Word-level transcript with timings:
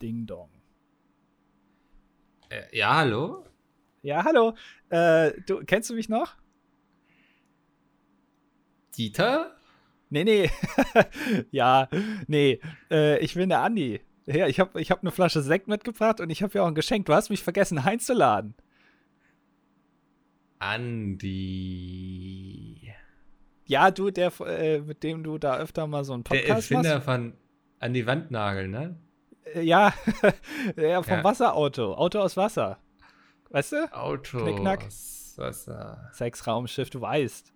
Ding 0.00 0.26
Dong. 0.26 0.50
Äh, 2.48 2.76
ja, 2.76 2.94
hallo? 2.96 3.44
Ja, 4.02 4.24
hallo. 4.24 4.54
Äh, 4.90 5.32
du, 5.46 5.64
kennst 5.64 5.90
du 5.90 5.94
mich 5.94 6.08
noch? 6.08 6.36
Dieter? 8.96 9.56
Nee, 10.10 10.24
nee. 10.24 10.50
ja, 11.50 11.88
nee. 12.28 12.60
Äh, 12.90 13.18
ich 13.18 13.34
bin 13.34 13.48
der 13.48 13.62
Andi. 13.62 14.00
Ja, 14.26 14.46
ich 14.46 14.60
habe 14.60 14.80
ich 14.80 14.90
hab 14.90 15.00
eine 15.02 15.10
Flasche 15.10 15.42
Sekt 15.42 15.68
mitgebracht 15.68 16.20
und 16.20 16.30
ich 16.30 16.42
habe 16.42 16.54
ja 16.54 16.62
auch 16.62 16.68
ein 16.68 16.74
Geschenk. 16.74 17.06
Du 17.06 17.14
hast 17.14 17.30
mich 17.30 17.42
vergessen 17.42 17.78
einzuladen. 17.78 18.54
Andi. 21.56 22.92
Ja, 23.66 23.90
du, 23.90 24.10
der, 24.10 24.32
äh, 24.40 24.80
mit 24.80 25.02
dem 25.02 25.24
du 25.24 25.38
da 25.38 25.56
öfter 25.58 25.86
mal 25.86 26.04
so 26.04 26.12
einen 26.12 26.22
Podcast 26.22 26.46
Der 26.46 26.54
Erfinder 26.56 26.94
machst. 26.94 27.04
von 27.04 27.32
An 27.80 27.92
die 27.94 28.06
Wand 28.06 28.30
nageln, 28.30 28.70
ne? 28.70 28.96
Ja, 29.54 29.92
ja, 30.76 31.02
vom 31.02 31.12
Ja. 31.18 31.24
Wasserauto. 31.24 31.94
Auto 31.94 32.18
aus 32.20 32.36
Wasser. 32.36 32.78
Weißt 33.50 33.72
du? 33.72 33.92
Auto. 33.94 34.38
Knickknack. 34.42 34.84
aus 34.86 35.34
Wasser. 35.36 36.10
Sechsraumschiff, 36.12 36.90
du 36.90 37.00
weißt. 37.00 37.52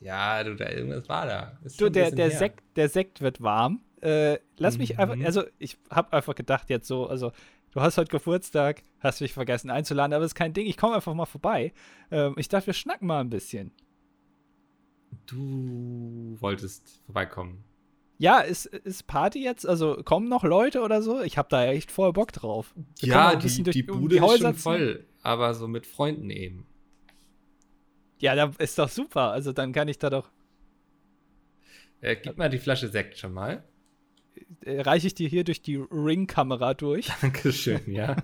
Ja, 0.00 0.44
du, 0.44 0.54
da 0.54 0.68
irgendwas 0.68 1.08
war 1.08 1.26
da. 1.26 1.58
Ist 1.64 1.80
Du, 1.80 1.88
der, 1.88 2.10
der, 2.10 2.28
her. 2.28 2.38
Sekt, 2.38 2.62
der 2.76 2.88
Sekt 2.90 3.20
wird 3.22 3.40
warm. 3.42 3.80
Äh, 4.02 4.38
lass 4.58 4.76
mich 4.76 4.98
einfach, 4.98 5.16
Mhm. 5.16 5.24
also 5.24 5.44
ich 5.58 5.78
habe 5.90 6.12
einfach 6.12 6.34
gedacht 6.34 6.68
jetzt 6.68 6.86
so, 6.86 7.06
also 7.08 7.32
du 7.70 7.80
hast 7.80 7.96
heute 7.96 8.10
Geburtstag, 8.10 8.82
hast 9.00 9.22
mich 9.22 9.32
vergessen 9.32 9.70
einzuladen, 9.70 10.12
aber 10.12 10.24
ist 10.24 10.34
kein 10.34 10.52
Ding, 10.52 10.66
ich 10.66 10.76
komme 10.76 10.96
einfach 10.96 11.14
mal 11.14 11.24
vorbei. 11.24 11.72
Ähm, 12.10 12.34
ich 12.36 12.48
dachte, 12.48 12.66
wir 12.66 12.74
schnacken 12.74 13.06
mal 13.08 13.20
ein 13.20 13.30
bisschen. 13.30 13.72
Du 15.26 16.36
wolltest 16.40 17.00
vorbeikommen. 17.06 17.64
Ja, 18.18 18.40
ist, 18.40 18.66
ist 18.66 19.06
Party 19.06 19.42
jetzt? 19.44 19.66
Also 19.66 20.02
kommen 20.04 20.28
noch 20.28 20.42
Leute 20.42 20.80
oder 20.80 21.02
so? 21.02 21.20
Ich 21.20 21.36
habe 21.36 21.48
da 21.50 21.66
echt 21.66 21.90
voll 21.90 22.12
Bock 22.12 22.32
drauf. 22.32 22.74
Wir 23.00 23.08
Ja, 23.10 23.36
die, 23.36 23.62
durch 23.62 23.76
die 23.76 23.84
um 23.90 24.00
Bude 24.00 24.16
ist 24.16 24.22
Häuser 24.22 24.48
schon 24.48 24.54
voll. 24.54 25.04
Aber 25.22 25.52
so 25.54 25.68
mit 25.68 25.86
Freunden 25.86 26.30
eben. 26.30 26.66
Ja, 28.18 28.34
da 28.34 28.52
ist 28.58 28.78
doch 28.78 28.88
super. 28.88 29.32
Also 29.32 29.52
dann 29.52 29.72
kann 29.72 29.88
ich 29.88 29.98
da 29.98 30.08
doch, 30.08 30.30
Äh, 32.00 32.16
gib 32.16 32.38
mal 32.38 32.48
die 32.48 32.58
Flasche 32.58 32.88
Sekt 32.88 33.18
schon 33.18 33.32
mal. 33.34 33.64
äh, 34.62 34.80
reiche 34.80 35.08
ich 35.08 35.14
dir 35.14 35.28
hier 35.28 35.44
durch 35.44 35.60
die 35.60 35.76
Ring-Kamera 35.76 36.72
durch. 36.74 37.08
Dankeschön, 37.20 37.80
ja. 37.92 38.16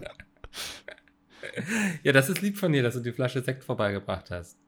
ja, 2.02 2.12
das 2.12 2.28
ist 2.28 2.40
lieb 2.40 2.56
von 2.56 2.72
dir, 2.72 2.82
dass 2.82 2.94
du 2.94 3.00
die 3.00 3.12
Flasche 3.12 3.42
Sekt 3.42 3.64
vorbeigebracht 3.64 4.30
hast. 4.30 4.58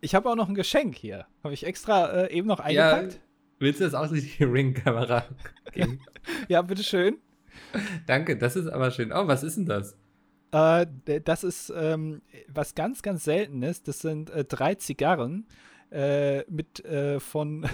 Ich 0.00 0.14
habe 0.14 0.28
auch 0.30 0.36
noch 0.36 0.48
ein 0.48 0.54
Geschenk 0.54 0.96
hier. 0.96 1.26
Habe 1.42 1.54
ich 1.54 1.64
extra 1.64 2.24
äh, 2.24 2.32
eben 2.32 2.46
noch 2.46 2.58
Ja, 2.58 2.64
eingepackt. 2.96 3.20
Willst 3.64 3.80
du 3.80 3.84
das 3.84 3.94
auch 3.94 4.08
durch 4.08 4.36
die 4.36 4.44
Ring-Kamera 4.56 5.24
geben? 5.72 6.00
Ja, 6.48 6.62
bitteschön. 6.62 7.18
Danke, 8.06 8.38
das 8.38 8.56
ist 8.56 8.68
aber 8.68 8.90
schön. 8.90 9.12
Oh, 9.12 9.26
was 9.26 9.42
ist 9.42 9.56
denn 9.56 9.66
das? 9.66 9.96
Äh, 10.52 10.86
das 11.22 11.44
ist 11.44 11.72
ähm, 11.76 12.22
was 12.48 12.74
ganz, 12.74 13.02
ganz 13.02 13.24
Seltenes. 13.24 13.82
Das 13.82 13.98
sind 13.98 14.30
äh, 14.30 14.44
drei 14.44 14.76
Zigarren 14.76 15.46
äh, 15.90 16.44
mit 16.50 16.84
äh, 16.84 17.20
von 17.20 17.66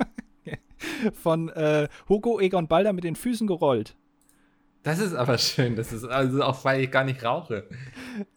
von 1.12 1.48
äh, 1.50 1.88
Hugo 2.08 2.40
Egon 2.40 2.68
Balder 2.68 2.92
mit 2.92 3.04
den 3.04 3.16
Füßen 3.16 3.46
gerollt. 3.46 3.96
Das 4.86 5.00
ist 5.00 5.14
aber 5.14 5.36
schön. 5.36 5.74
Das 5.74 5.92
ist 5.92 6.04
also 6.04 6.42
auch, 6.44 6.64
weil 6.64 6.80
ich 6.82 6.90
gar 6.92 7.02
nicht 7.02 7.24
rauche. 7.24 7.64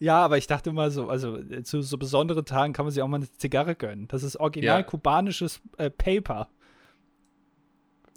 Ja, 0.00 0.18
aber 0.24 0.36
ich 0.36 0.48
dachte 0.48 0.72
mal 0.72 0.90
so, 0.90 1.08
also 1.08 1.36
äh, 1.38 1.62
zu 1.62 1.80
so 1.80 1.96
besonderen 1.96 2.44
Tagen 2.44 2.72
kann 2.72 2.84
man 2.84 2.92
sich 2.92 3.00
auch 3.02 3.08
mal 3.08 3.18
eine 3.18 3.30
Zigarre 3.32 3.76
gönnen. 3.76 4.08
Das 4.08 4.24
ist 4.24 4.34
original 4.36 4.80
Ja. 4.80 4.82
kubanisches 4.82 5.60
äh, 5.78 5.90
Paper. 5.90 6.48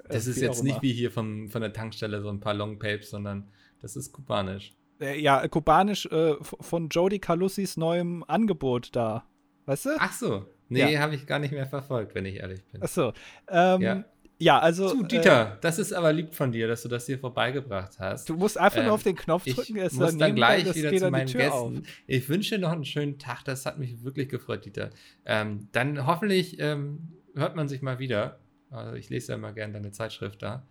Das 0.10 0.28
Äh, 0.28 0.32
ist 0.32 0.42
jetzt 0.42 0.64
nicht 0.64 0.82
wie 0.82 0.94
hier 0.94 1.12
vom, 1.12 1.50
von 1.50 1.62
der 1.62 1.74
Tankstelle 1.74 2.22
so 2.22 2.30
ein 2.30 2.40
paar 2.40 2.54
Long 2.56 2.80
Papes, 2.80 3.12
sondern 3.12 3.50
das 3.82 3.96
ist 3.96 4.12
kubanisch. 4.12 4.74
Äh, 5.00 5.20
ja, 5.22 5.44
äh, 5.44 5.50
kubanisch 5.50 6.06
äh, 6.08 6.36
von 6.42 6.90
Jody 6.90 7.20
Calussis 7.20 7.78
neuem 7.78 8.24
Angebot 8.28 8.96
da. 8.96 9.26
Weißt 9.68 9.86
du? 9.86 9.90
Ach 10.00 10.12
so. 10.12 10.46
Nee, 10.70 10.92
Ja. 10.92 11.02
habe 11.02 11.14
ich 11.14 11.28
gar 11.28 11.38
nicht 11.40 11.52
mehr 11.52 11.68
verfolgt, 11.68 12.16
wenn 12.16 12.26
ich 12.26 12.38
ehrlich 12.38 12.64
bin. 12.72 12.82
Achso. 12.82 13.14
Ähm, 13.48 13.82
ja. 13.82 14.04
Ja. 14.40 14.60
also. 14.60 14.88
So, 14.90 15.04
äh, 15.04 15.08
Dieter, 15.08 15.58
das 15.62 15.80
ist 15.80 15.94
aber 15.94 16.12
lieb 16.14 16.34
von 16.34 16.52
dir, 16.52 16.68
dass 16.68 16.82
du 16.84 16.90
das 16.90 17.06
hier 17.06 17.20
vorbeigebracht 17.20 18.00
hast. 18.00 18.28
Du 18.30 18.36
musst 18.36 18.58
einfach 18.58 18.80
Ähm, 18.80 18.86
nur 18.86 18.94
auf 18.96 19.04
den 19.04 19.16
Knopf 19.16 19.46
drücken, 19.46 19.78
es 19.78 19.94
muss 19.94 20.06
daneben, 20.08 20.20
dann 20.20 20.36
gleich 20.36 20.64
das 20.66 20.76
wieder 20.76 20.92
zu 20.94 21.00
dann 21.00 21.12
meinen 21.12 21.32
Gästen. 21.32 21.84
Ich 22.08 22.28
wünsche 22.30 22.58
noch 22.58 22.72
einen 22.72 22.86
schönen 22.86 23.20
Tag. 23.20 23.44
Das 23.46 23.66
hat 23.66 23.78
mich 23.80 24.04
wirklich 24.04 24.30
gefreut, 24.30 24.66
Dieter. 24.66 24.90
Ähm, 25.26 25.68
dann 25.72 26.06
hoffentlich 26.06 26.60
ähm, 26.60 27.14
hört 27.36 27.56
man 27.56 27.68
sich 27.68 27.82
mal 27.82 28.00
wieder. 28.00 28.40
Also 28.70 28.96
ich 28.96 29.10
lese 29.10 29.32
ja 29.32 29.38
immer 29.38 29.54
gerne 29.54 29.74
deine 29.74 29.92
Zeitschrift 29.92 30.42
da. 30.42 30.66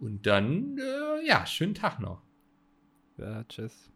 Und 0.00 0.26
dann, 0.26 0.78
äh, 0.78 1.26
ja, 1.26 1.46
schönen 1.46 1.74
Tag 1.74 2.00
noch. 2.00 2.10
auf. 2.10 2.22
Ja, 3.18 3.44
tschüss. 3.44 3.90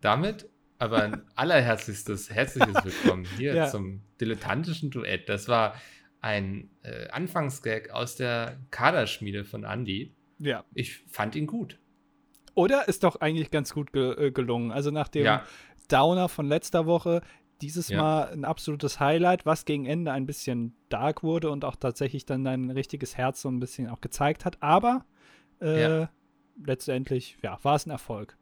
Damit 0.00 0.48
aber 0.78 1.02
ein 1.02 1.22
allerherzlichstes, 1.34 2.30
herzliches 2.30 2.74
Willkommen 2.84 3.24
hier 3.36 3.54
Ja. 3.54 3.66
zum 3.68 4.02
dilettantischen 4.20 4.90
Duett. 4.90 5.28
Das 5.28 5.48
war 5.48 5.74
ein 6.24 6.70
äh, 6.82 7.08
Anfangsgag 7.10 7.90
aus 7.90 8.16
der 8.16 8.56
Kaderschmiede 8.70 9.44
von 9.44 9.64
Andy. 9.64 10.14
Ja. 10.38 10.64
Ich 10.74 11.04
fand 11.08 11.36
ihn 11.36 11.46
gut. 11.46 11.78
Oder 12.54 12.88
ist 12.88 13.04
doch 13.04 13.16
eigentlich 13.16 13.50
ganz 13.50 13.74
gut 13.74 13.92
ge 13.92 14.28
äh, 14.28 14.30
gelungen. 14.32 14.72
Also 14.72 14.90
nach 14.90 15.08
dem 15.08 15.24
Ja. 15.24 15.44
Downer 15.88 16.30
von 16.30 16.48
letzter 16.48 16.86
Woche, 16.86 17.20
dieses 17.60 17.88
Ja. 17.88 17.98
Mal 18.00 18.32
ein 18.32 18.44
absolutes 18.46 19.00
Highlight, 19.00 19.44
was 19.44 19.66
gegen 19.66 19.84
Ende 19.84 20.12
ein 20.12 20.24
bisschen 20.24 20.74
dark 20.88 21.22
wurde 21.22 21.50
und 21.50 21.64
auch 21.64 21.76
tatsächlich 21.76 22.24
dann 22.24 22.42
dein 22.42 22.70
richtiges 22.70 23.16
Herz 23.18 23.42
so 23.42 23.50
ein 23.50 23.60
bisschen 23.60 23.88
auch 23.90 24.00
gezeigt 24.00 24.44
hat. 24.46 24.62
Aber 24.62 25.04
äh, 25.60 25.82
Ja. 25.82 26.10
letztendlich, 26.64 27.36
ja, 27.42 27.58
war 27.62 27.74
es 27.76 27.86
ein 27.86 27.90
Erfolg. 27.90 28.38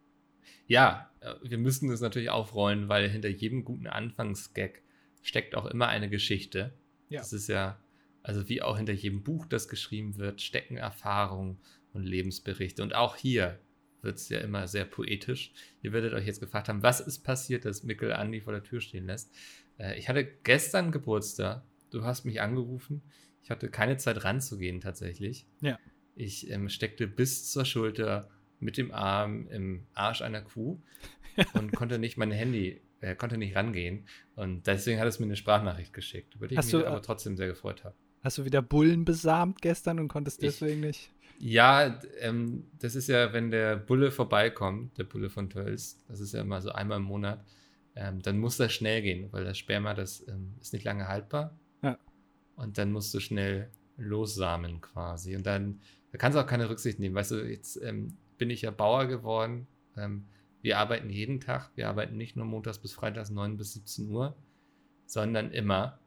Ja, 0.68 1.10
äh, 1.20 1.34
wir 1.42 1.58
müssen 1.58 1.90
es 1.90 2.00
natürlich 2.00 2.30
aufrollen, 2.30 2.88
weil 2.88 3.08
hinter 3.08 3.28
jedem 3.28 3.64
guten 3.64 3.88
Anfangsgag 3.88 4.82
steckt 5.20 5.56
auch 5.56 5.66
immer 5.66 5.88
eine 5.88 6.08
Geschichte. 6.08 6.74
Ja. 7.12 7.20
Das 7.20 7.32
ist 7.32 7.48
ja, 7.48 7.78
also 8.22 8.48
wie 8.48 8.62
auch 8.62 8.76
hinter 8.76 8.92
jedem 8.92 9.22
Buch, 9.22 9.46
das 9.46 9.68
geschrieben 9.68 10.16
wird, 10.16 10.40
stecken 10.40 10.76
Erfahrungen 10.76 11.58
und 11.92 12.04
Lebensberichte. 12.04 12.82
Und 12.82 12.94
auch 12.94 13.16
hier 13.16 13.58
wird 14.00 14.16
es 14.16 14.28
ja 14.28 14.40
immer 14.40 14.66
sehr 14.66 14.84
poetisch. 14.84 15.52
Ihr 15.82 15.92
werdet 15.92 16.12
euch 16.14 16.26
jetzt 16.26 16.40
gefragt 16.40 16.68
haben, 16.68 16.82
was 16.82 17.00
ist 17.00 17.20
passiert, 17.20 17.64
dass 17.64 17.82
Mikkel 17.82 18.12
Andi 18.12 18.40
vor 18.40 18.52
der 18.52 18.62
Tür 18.62 18.80
stehen 18.80 19.06
lässt. 19.06 19.32
Äh, 19.78 19.98
ich 19.98 20.08
hatte 20.08 20.24
gestern 20.24 20.90
Geburtstag. 20.90 21.62
Du 21.90 22.04
hast 22.04 22.24
mich 22.24 22.40
angerufen. 22.40 23.02
Ich 23.42 23.50
hatte 23.50 23.68
keine 23.68 23.96
Zeit 23.96 24.24
ranzugehen 24.24 24.80
tatsächlich. 24.80 25.46
Ja. 25.60 25.78
Ich 26.14 26.50
ähm, 26.50 26.68
steckte 26.68 27.06
bis 27.06 27.50
zur 27.50 27.64
Schulter 27.64 28.30
mit 28.60 28.76
dem 28.76 28.92
Arm 28.92 29.48
im 29.48 29.86
Arsch 29.94 30.22
einer 30.22 30.42
Kuh 30.42 30.80
und 31.54 31.72
konnte 31.72 31.98
nicht 31.98 32.16
mein 32.16 32.30
Handy, 32.30 32.80
äh, 33.02 33.14
konnte 33.14 33.36
nicht 33.36 33.54
rangehen. 33.54 34.06
Und 34.36 34.66
deswegen 34.66 34.98
hat 34.98 35.06
es 35.08 35.18
mir 35.20 35.26
eine 35.26 35.36
Sprachnachricht 35.36 35.92
geschickt, 35.92 36.34
über 36.34 36.48
die 36.48 36.56
Hast 36.56 36.68
ich 36.68 36.72
mich 36.74 36.82
du, 36.82 36.88
äh, 36.88 36.90
aber 36.90 37.02
trotzdem 37.02 37.36
sehr 37.36 37.48
gefreut 37.48 37.84
habe. 37.84 37.94
Hast 38.22 38.38
du 38.38 38.44
wieder 38.44 38.62
Bullen 38.62 39.04
besamt 39.04 39.60
gestern 39.60 39.98
und 40.00 40.08
konntest 40.08 40.42
Ich- 40.42 40.48
deswegen 40.58 40.80
nicht? 40.80 41.10
Ja, 41.38 42.00
ähm, 42.20 42.64
das 42.78 42.94
ist 42.94 43.08
ja, 43.08 43.32
wenn 43.32 43.50
der 43.50 43.76
Bulle 43.76 44.12
vorbeikommt, 44.12 44.96
der 44.96 45.04
Bulle 45.04 45.28
von 45.28 45.50
Tölz, 45.50 45.98
das 46.06 46.20
ist 46.20 46.32
ja 46.32 46.40
immer 46.40 46.60
so 46.62 46.70
einmal 46.70 46.98
im 46.98 47.04
Monat, 47.04 47.44
ähm, 47.96 48.22
dann 48.22 48.38
muss 48.38 48.56
das 48.58 48.72
schnell 48.72 49.02
gehen, 49.02 49.26
weil 49.32 49.44
das 49.44 49.58
Sperma, 49.58 49.92
das 49.94 50.26
ähm, 50.28 50.54
ist 50.60 50.72
nicht 50.72 50.84
lange 50.84 51.08
haltbar. 51.08 51.58
Ja. 51.82 51.98
Und 52.54 52.78
dann 52.78 52.92
musst 52.92 53.12
du 53.12 53.18
schnell 53.18 53.70
lossamen 53.96 54.80
quasi. 54.80 55.34
Und 55.34 55.44
dann, 55.44 55.80
da 56.12 56.18
kannst 56.18 56.36
du 56.36 56.40
auch 56.40 56.46
keine 56.46 56.68
Rücksicht 56.70 57.00
nehmen. 57.00 57.14
Weißt 57.16 57.32
du, 57.32 57.36
jetzt 57.48 57.76
ähm, 57.82 58.16
bin 58.38 58.48
ich 58.50 58.62
ja 58.62 58.70
Bauer 58.70 59.06
geworden. 59.06 59.66
Wir 60.62 60.78
arbeiten 60.78 61.10
jeden 61.10 61.40
Tag. 61.40 61.70
Wir 61.74 61.88
arbeiten 61.88 62.16
nicht 62.16 62.36
nur 62.36 62.46
montags 62.46 62.78
bis 62.78 62.92
freitags 62.92 63.30
9 63.30 63.56
bis 63.56 63.72
17 63.74 64.08
Uhr, 64.10 64.36
sondern 65.06 65.50
immer. 65.50 65.98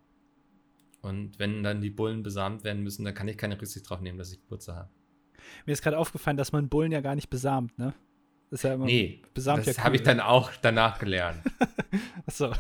Und 1.02 1.38
wenn 1.38 1.62
dann 1.62 1.82
die 1.82 1.90
Bullen 1.92 2.24
besamt 2.24 2.64
werden 2.64 2.82
müssen, 2.82 3.06
dann 3.06 3.14
kann 3.14 3.28
ich 3.28 3.38
keine 3.38 3.60
Rücksicht 3.62 3.88
drauf 3.90 4.02
nehmen, 4.02 4.18
dass 4.18 4.32
ich 4.32 4.40
Geburtstag 4.42 4.76
habe. 4.78 4.90
Mir 5.66 5.74
ist 5.74 5.84
gerade 5.84 5.98
aufgefallen, 6.00 6.38
dass 6.38 6.52
man 6.52 6.70
Bullen 6.70 6.92
ja 6.92 7.02
gar 7.02 7.14
nicht 7.16 7.30
besamt, 7.30 7.78
ne? 7.78 7.94
Das 8.50 8.60
ist 8.60 8.64
ja 8.64 8.74
immer 8.76 8.86
Nee, 8.86 9.22
besamt 9.34 9.68
das 9.68 9.76
ja 9.78 9.84
habe 9.84 9.96
ich 9.96 10.02
cool. 10.02 10.06
dann 10.06 10.20
auch 10.20 10.52
danach 10.62 10.98
gelernt. 11.00 11.42
Achso. 12.28 12.54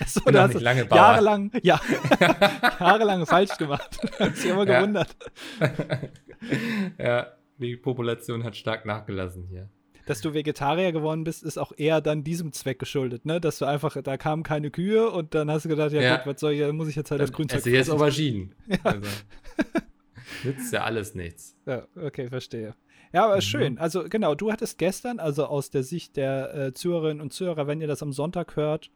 Achso, 0.00 0.20
bin 0.24 0.34
da 0.34 0.42
hast 0.44 0.54
nicht 0.54 0.62
lange 0.62 0.84
Bauer. 0.84 0.98
jahrelang, 0.98 1.50
ja, 1.62 1.80
jahrelang 2.80 3.26
falsch 3.26 3.56
gemacht. 3.58 3.98
Hat 4.18 4.36
sich 4.36 4.50
immer 4.50 4.66
Ja. 4.66 4.80
gewundert. 4.80 5.14
ja, 6.98 7.26
die 7.58 7.76
Population 7.76 8.42
hat 8.44 8.56
stark 8.56 8.84
nachgelassen 8.86 9.46
hier. 9.48 9.68
Dass 10.06 10.20
du 10.20 10.34
Vegetarier 10.34 10.90
geworden 10.92 11.22
bist, 11.24 11.42
ist 11.44 11.58
auch 11.58 11.72
eher 11.76 12.00
dann 12.00 12.24
diesem 12.24 12.52
Zweck 12.52 12.78
geschuldet, 12.78 13.24
ne? 13.24 13.40
Dass 13.40 13.58
du 13.58 13.66
einfach, 13.66 13.96
da 14.02 14.16
kamen 14.16 14.42
keine 14.42 14.70
Kühe 14.70 15.08
und 15.10 15.34
dann 15.34 15.50
hast 15.50 15.64
du 15.64 15.68
gedacht, 15.68 15.92
ja, 15.92 16.00
Ja. 16.02 16.16
gut, 16.16 16.26
was 16.34 16.40
soll 16.40 16.52
ich, 16.52 16.60
dann 16.60 16.76
muss 16.76 16.88
ich 16.88 16.96
jetzt 16.96 17.10
halt 17.12 17.20
das 17.20 17.32
Grünzeug 17.32 17.58
Also 17.58 17.70
jetzt. 17.70 17.90
Auberginen. 17.90 18.54
Also, 18.84 19.08
nützt 20.44 20.72
ja 20.72 20.82
alles 20.84 21.14
nichts. 21.14 21.56
Ja, 21.66 21.86
okay, 21.96 22.28
verstehe. 22.28 22.74
Ja, 23.12 23.26
aber 23.26 23.36
Mhm. 23.36 23.40
schön. 23.42 23.78
Also 23.78 24.08
genau, 24.08 24.34
du 24.34 24.50
hattest 24.50 24.78
gestern, 24.78 25.20
also 25.20 25.44
aus 25.46 25.70
der 25.70 25.82
Sicht 25.82 26.16
der 26.16 26.54
äh, 26.54 26.72
Zuhörerinnen 26.72 27.20
und 27.20 27.32
Zuhörer, 27.32 27.66
wenn 27.66 27.80
ihr 27.80 27.86
das 27.86 28.02
am 28.02 28.12
Sonntag 28.12 28.56
hört, 28.56 28.90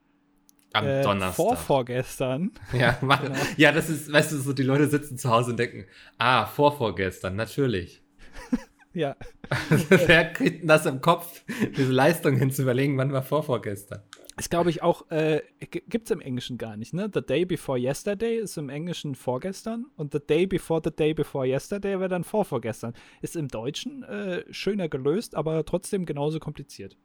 Am 0.73 0.87
äh, 0.87 1.03
Donnerstag. 1.03 1.37
Vorvorgestern. 1.37 2.51
Ja, 2.73 2.99
mach, 3.03 3.23
Genau. 3.23 3.37
ja, 3.57 3.73
das 3.73 3.89
ist, 3.91 4.11
weißt 4.13 4.33
du, 4.33 4.39
so 4.39 4.53
die 4.53 4.63
Leute 4.65 4.89
sitzen 4.89 5.19
zu 5.19 5.31
Hause 5.31 5.51
und 5.53 5.59
denken, 5.59 5.85
ah, 6.19 6.47
vorvorgestern, 6.47 7.37
natürlich. 7.37 8.03
Ja. 8.97 9.15
Wer 9.91 10.33
kriegt 10.33 10.69
das 10.69 10.87
im 10.87 11.03
Kopf, 11.03 11.45
diese 11.77 11.93
Leistung 11.93 12.37
hin 12.37 12.51
zu 12.51 12.63
überlegen, 12.63 12.97
wann 12.97 13.13
war 13.13 13.23
vorvorgestern? 13.23 14.01
Ist, 14.39 14.49
glaube 14.49 14.71
ich, 14.71 14.83
auch, 14.83 15.11
äh, 15.11 15.43
gibt 15.61 16.07
es 16.07 16.11
im 16.11 16.21
Englischen 16.23 16.57
gar 16.57 16.77
nicht, 16.79 16.95
ne? 16.95 17.11
The 17.13 17.21
day 17.21 17.45
before 17.45 17.79
yesterday 17.79 18.39
ist 18.39 18.57
im 18.57 18.71
Englischen 18.71 19.15
vorgestern 19.15 19.85
und 19.97 20.13
the 20.13 20.19
day 20.19 20.47
before 20.47 20.81
the 20.83 20.91
day 20.91 21.13
before 21.13 21.47
yesterday 21.47 21.99
wäre 22.01 22.09
dann 22.09 22.25
vorvorgestern. 22.25 22.95
Ist 23.21 23.37
im 23.37 23.49
Deutschen 23.49 24.03
äh, 24.05 24.45
schöner 24.51 24.89
gelöst, 24.89 25.35
aber 25.35 25.65
trotzdem 25.67 26.07
genauso 26.07 26.39
kompliziert. 26.39 26.97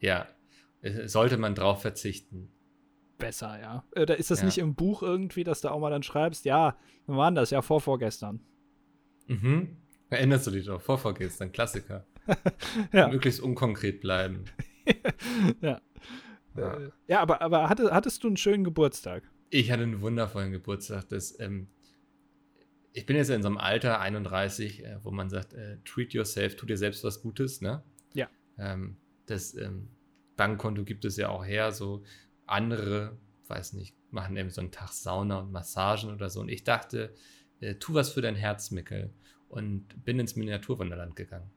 Ja, 0.00 0.26
äh, 0.82 1.06
sollte 1.06 1.38
man 1.38 1.54
drauf 1.54 1.80
verzichten. 1.82 2.50
Besser, 3.18 3.58
ja. 3.60 3.84
Oder 4.00 4.16
ist 4.18 4.32
das 4.32 4.40
Ja. 4.40 4.46
nicht 4.46 4.58
im 4.58 4.74
Buch 4.74 5.02
irgendwie, 5.02 5.44
dass 5.44 5.60
du 5.60 5.68
auch 5.70 5.78
mal 5.78 5.90
dann 5.90 6.02
schreibst, 6.02 6.44
ja, 6.44 6.76
wann 7.06 7.16
war 7.16 7.30
das? 7.32 7.50
Ja, 7.50 7.62
vorvorgestern. 7.62 8.40
Mhm. 9.28 9.76
Erinnerst 10.10 10.46
du 10.46 10.50
dich 10.52 10.66
doch, 10.66 10.80
vorvorgestern, 10.80 11.52
Klassiker. 11.52 12.06
Ja. 12.92 13.08
Möglichst 13.08 13.40
unkonkret 13.40 14.00
bleiben. 14.00 14.44
Ja. 15.60 15.80
Ja. 16.56 16.74
Äh, 16.74 16.90
ja, 17.08 17.20
aber, 17.20 17.42
aber 17.42 17.68
hatte, 17.68 17.92
hattest 17.92 18.22
du 18.24 18.28
einen 18.28 18.36
schönen 18.36 18.64
Geburtstag? 18.64 19.24
Ich 19.50 19.70
hatte 19.70 19.82
einen 19.82 20.00
wundervollen 20.00 20.52
Geburtstag. 20.52 21.08
Das, 21.08 21.38
ähm, 21.40 21.68
ich 22.92 23.04
bin 23.04 23.16
jetzt 23.16 23.30
in 23.30 23.42
so 23.42 23.48
einem 23.48 23.58
Alter, 23.58 24.00
31, 24.00 24.84
äh, 24.84 24.98
wo 25.02 25.10
man 25.10 25.28
sagt, 25.28 25.54
äh, 25.54 25.78
treat 25.84 26.14
yourself, 26.14 26.56
tu 26.56 26.66
dir 26.66 26.78
selbst 26.78 27.04
was 27.04 27.20
Gutes, 27.20 27.60
ne? 27.60 27.82
Ja. 28.14 28.28
Ähm, 28.58 28.96
das 29.26 29.54
ähm, 29.54 29.88
Bankkonto 30.36 30.84
gibt 30.84 31.04
es 31.04 31.16
ja 31.16 31.28
auch 31.28 31.44
her, 31.44 31.72
so 31.72 32.04
andere, 32.46 33.18
weiß 33.48 33.74
nicht, 33.74 33.94
machen 34.10 34.36
eben 34.36 34.50
so 34.50 34.60
einen 34.60 34.70
Tag 34.70 34.92
Sauna 34.92 35.40
und 35.40 35.52
Massagen 35.52 36.12
oder 36.12 36.30
so. 36.30 36.40
Und 36.40 36.48
ich 36.48 36.64
dachte, 36.64 37.14
äh, 37.60 37.74
tu 37.74 37.94
was 37.94 38.10
für 38.10 38.22
dein 38.22 38.36
Herz, 38.36 38.70
Mickel. 38.70 39.12
Und 39.48 40.04
bin 40.04 40.18
ins 40.18 40.36
Miniaturwunderland 40.36 41.14
gegangen. 41.16 41.50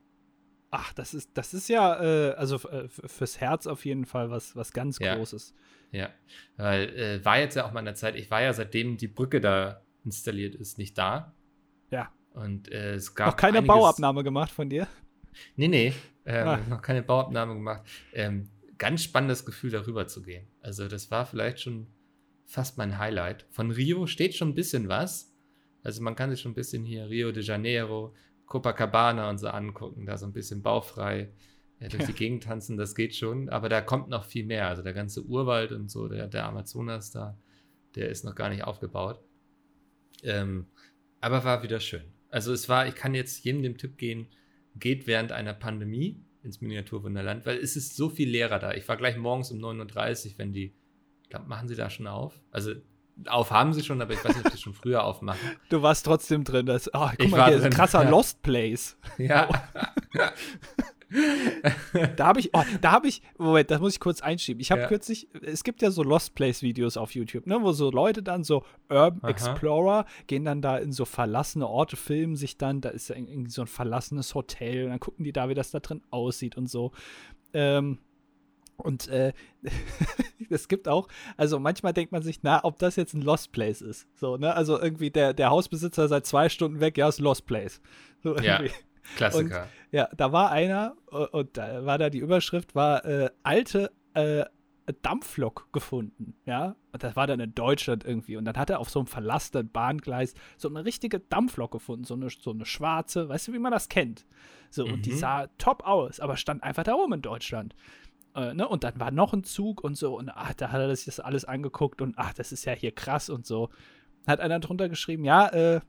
Ach, 0.71 0.93
das 0.93 1.13
ist, 1.15 1.31
das 1.33 1.53
ist 1.55 1.67
ja, 1.69 1.99
äh, 2.01 2.33
also 2.33 2.57
äh, 2.69 2.87
fürs 2.89 3.39
Herz 3.41 3.65
auf 3.65 3.85
jeden 3.85 4.05
Fall 4.05 4.29
was, 4.29 4.55
was 4.55 4.71
ganz 4.71 4.99
Ja. 4.99 5.15
Großes. 5.15 5.55
Ja, 5.91 6.09
weil 6.57 6.89
äh, 6.95 7.25
war 7.25 7.39
jetzt 7.39 7.55
ja 7.55 7.65
auch 7.65 7.71
mal 7.71 7.79
in 7.79 7.85
der 7.85 7.95
Zeit, 7.95 8.15
ich 8.15 8.29
war 8.29 8.43
ja 8.43 8.53
seitdem 8.53 8.95
die 8.97 9.07
Brücke 9.07 9.41
da 9.41 9.81
installiert 10.05 10.53
ist, 10.53 10.77
nicht 10.77 10.95
da. 10.99 11.33
Ja. 11.89 12.13
Und 12.33 12.71
äh, 12.71 12.93
es 12.93 13.15
gab 13.15 13.29
Noch 13.29 13.35
keine 13.35 13.57
einiges- 13.57 13.75
Bauabnahme 13.75 14.23
gemacht 14.23 14.51
von 14.51 14.69
dir? 14.69 14.87
Nee, 15.55 15.67
nee, 15.67 15.93
ähm, 16.25 16.47
Ah. 16.47 16.59
noch 16.69 16.81
keine 16.83 17.01
Bauabnahme 17.01 17.55
gemacht. 17.55 17.81
Ähm, 18.13 18.49
ganz 18.77 19.03
spannendes 19.03 19.45
Gefühl, 19.45 19.71
darüber 19.71 20.05
zu 20.07 20.21
gehen. 20.21 20.47
Also 20.61 20.87
das 20.87 21.09
war 21.09 21.25
vielleicht 21.25 21.61
schon 21.61 21.87
fast 22.45 22.77
mein 22.77 22.99
Highlight. 22.99 23.47
Von 23.49 23.71
Rio 23.71 24.05
steht 24.05 24.35
schon 24.35 24.49
ein 24.49 24.55
bisschen 24.55 24.87
was. 24.87 25.28
Also 25.89 26.03
man 26.03 26.15
kann 26.15 26.29
sich 26.29 26.41
schon 26.41 26.51
ein 26.51 26.55
bisschen 26.55 26.85
hier 26.85 27.09
Rio 27.09 27.31
de 27.31 27.41
Janeiro, 27.41 28.13
Copacabana 28.45 29.27
und 29.27 29.39
so 29.39 29.47
angucken, 29.47 30.05
da 30.05 30.19
so 30.19 30.27
ein 30.27 30.33
bisschen 30.33 30.61
baufrei 30.61 31.31
äh, 31.79 31.89
durch 31.89 32.05
die 32.05 32.13
Gegend 32.13 32.43
tanzen, 32.43 32.77
das 32.77 32.93
geht 32.93 33.15
schon. 33.15 33.49
Aber 33.49 33.69
da 33.69 33.81
kommt 33.81 34.07
noch 34.07 34.23
viel 34.23 34.45
mehr. 34.45 34.67
Also 34.67 34.83
der 34.83 34.93
ganze 34.93 35.23
Urwald 35.23 35.71
und 35.71 35.89
so, 35.89 36.07
der, 36.07 36.27
der 36.27 36.45
Amazonas 36.45 37.09
da, 37.09 37.35
der 37.95 38.09
ist 38.09 38.23
noch 38.23 38.35
gar 38.35 38.49
nicht 38.49 38.65
aufgebaut. 38.65 39.19
Ähm, 40.21 40.67
aber 41.21 41.43
war 41.43 41.63
wieder 41.63 41.79
schön. 41.79 42.03
Also 42.29 42.53
es 42.53 42.69
war, 42.69 42.87
ich 42.87 42.93
kann 42.93 43.15
jetzt 43.15 43.43
jedem 43.43 43.63
den 43.63 43.75
Tipp 43.75 43.97
gehen, 43.97 44.27
geht 44.75 45.07
während 45.07 45.31
einer 45.31 45.55
Pandemie 45.55 46.23
ins 46.43 46.61
Miniaturwunderland, 46.61 47.47
weil 47.47 47.57
es 47.57 47.75
ist 47.75 47.95
so 47.95 48.09
viel 48.09 48.29
leerer 48.29 48.59
da. 48.59 48.75
Ich 48.75 48.87
war 48.87 48.95
gleich 48.95 49.17
morgens 49.17 49.49
um 49.49 49.57
9.30 49.57 50.27
Uhr, 50.27 50.33
wenn 50.37 50.53
die, 50.53 50.75
ich 51.23 51.29
glaube, 51.29 51.47
machen 51.47 51.67
sie 51.67 51.75
da 51.75 51.89
schon 51.89 52.05
auf? 52.05 52.39
Also 52.51 52.75
auf 53.27 53.51
haben 53.51 53.73
sie 53.73 53.83
schon, 53.83 54.01
aber 54.01 54.13
ich 54.13 54.23
weiß 54.23 54.35
nicht, 54.35 54.45
ob 54.45 54.51
sie 54.51 54.57
schon 54.57 54.73
früher 54.73 55.03
aufmachen. 55.03 55.39
Du 55.69 55.81
warst 55.81 56.05
trotzdem 56.05 56.43
drin. 56.43 56.65
Das, 56.65 56.87
oh, 56.93 57.07
guck 57.09 57.23
Ich 57.23 57.31
mal, 57.31 57.47
hier 57.47 57.57
ist 57.57 57.63
ein 57.65 57.71
krasser 57.71 58.03
ja. 58.03 58.09
Lost 58.09 58.41
Place. 58.41 58.97
Ja, 59.17 59.49
Da 62.17 62.27
habe 62.27 62.39
ich, 62.39 62.51
oh, 62.53 62.61
da 62.81 62.91
habe 62.91 63.07
ich, 63.07 63.23
Moment, 63.39 63.71
das 63.71 63.79
muss 63.81 63.93
ich 63.93 63.99
kurz 63.99 64.21
einschieben. 64.21 64.61
Ich 64.61 64.69
habe 64.71 64.81
Ja. 64.81 64.87
kürzlich, 64.87 65.27
es 65.41 65.63
gibt 65.63 65.81
ja 65.81 65.89
so 65.89 66.03
Lost 66.03 66.35
Place 66.35 66.61
Videos 66.61 66.97
auf 66.97 67.15
YouTube, 67.15 67.47
ne, 67.47 67.59
wo 67.61 67.71
so 67.71 67.89
Leute 67.89 68.21
dann 68.21 68.43
so 68.43 68.63
Urban 68.89 69.19
Aha. 69.23 69.29
Explorer 69.29 70.05
gehen 70.27 70.45
dann 70.45 70.61
da 70.61 70.77
in 70.77 70.91
so 70.91 71.05
verlassene 71.05 71.67
Orte, 71.67 71.95
filmen 71.95 72.35
sich 72.35 72.57
dann, 72.59 72.79
da 72.81 72.89
ist 72.89 73.09
ja 73.09 73.15
irgendwie 73.15 73.49
so 73.49 73.61
ein 73.61 73.67
verlassenes 73.67 74.35
Hotel 74.35 74.83
und 74.83 74.91
dann 74.91 74.99
gucken 74.99 75.25
die 75.25 75.33
da, 75.33 75.49
wie 75.49 75.55
das 75.55 75.71
da 75.71 75.79
drin 75.79 76.03
aussieht 76.11 76.57
und 76.57 76.69
so. 76.69 76.91
Ähm, 77.53 77.97
und 78.79 79.07
äh, 79.09 79.33
es 80.49 80.67
gibt 80.67 80.87
auch, 80.87 81.07
also 81.37 81.59
manchmal 81.59 81.93
denkt 81.93 82.11
man 82.11 82.21
sich, 82.23 82.41
na, 82.43 82.63
ob 82.63 82.79
das 82.79 82.95
jetzt 82.95 83.13
ein 83.13 83.21
Lost 83.21 83.51
Place 83.51 83.81
ist. 83.81 84.07
So, 84.15 84.37
ne? 84.37 84.53
Also 84.55 84.79
irgendwie 84.79 85.11
der, 85.11 85.33
der 85.33 85.49
Hausbesitzer 85.49 86.07
seit 86.07 86.25
zwei 86.25 86.49
Stunden 86.49 86.79
weg, 86.79 86.97
ja, 86.97 87.07
ist 87.07 87.19
Lost 87.19 87.45
Place. 87.45 87.81
So 88.23 88.37
Ja. 88.37 88.61
Klassiker. 89.15 89.67
Ja, 89.91 90.07
da 90.15 90.31
war 90.31 90.51
einer 90.51 90.95
und 91.31 91.57
da 91.57 91.83
war 91.85 91.97
da 91.97 92.09
die 92.11 92.19
Überschrift 92.19 92.75
war 92.75 93.03
äh, 93.05 93.29
alte 93.41 93.91
äh, 94.13 94.45
Dampflok 95.01 95.71
gefunden, 95.71 96.33
ja. 96.45 96.75
Und 96.91 97.03
das 97.03 97.15
war 97.15 97.27
dann 97.27 97.39
in 97.39 97.53
Deutschland 97.53 98.03
irgendwie. 98.03 98.37
Und 98.37 98.45
dann 98.45 98.57
hat 98.57 98.71
er 98.71 98.79
auf 98.79 98.89
so 98.89 98.99
einem 98.99 99.05
verlassenen 99.07 99.69
Bahngleis 99.69 100.33
so 100.57 100.67
eine 100.67 100.83
richtige 100.83 101.19
Dampflok 101.19 101.71
gefunden, 101.71 102.03
so 102.05 102.15
eine, 102.15 102.29
so 102.31 102.49
eine 102.51 102.65
schwarze, 102.65 103.29
weißt 103.29 103.47
du, 103.49 103.53
wie 103.53 103.59
man 103.59 103.71
das 103.71 103.89
kennt. 103.89 104.25
So, 104.71 104.85
und 104.85 105.05
die 105.05 105.11
Mhm. 105.11 105.17
sah 105.17 105.47
top 105.59 105.85
aus, 105.85 106.19
aber 106.19 106.37
stand 106.37 106.63
einfach 106.63 106.83
da 106.83 106.95
oben 106.95 107.13
in 107.13 107.21
Deutschland. 107.21 107.75
Äh, 108.35 108.53
ne? 108.53 108.67
Und 108.67 108.83
dann 108.83 108.99
war 108.99 109.11
noch 109.11 109.33
ein 109.33 109.43
Zug 109.43 109.83
und 109.83 109.95
so, 109.95 110.17
und 110.17 110.29
ach, 110.29 110.53
da 110.53 110.71
hat 110.71 110.81
er 110.81 110.95
sich 110.95 111.05
das 111.05 111.19
alles 111.19 111.45
angeguckt 111.45 112.01
und 112.01 112.15
ach, 112.17 112.33
das 112.33 112.51
ist 112.51 112.65
ja 112.65 112.73
hier 112.73 112.91
krass 112.91 113.29
und 113.29 113.45
so. 113.45 113.69
Hat 114.27 114.39
einer 114.39 114.59
drunter 114.59 114.89
geschrieben, 114.89 115.23
ja, 115.23 115.47
äh, 115.47 115.81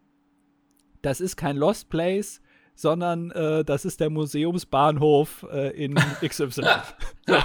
das 1.03 1.21
ist 1.21 1.37
kein 1.37 1.57
Lost 1.57 1.89
Place, 1.89 2.41
sondern 2.75 3.31
äh, 3.33 3.65
das 3.65 3.85
ist 3.85 4.01
der 4.01 4.11
Museumsbahnhof 4.11 5.47
äh, 5.51 5.71
in 5.85 5.95
XY. 6.27 6.63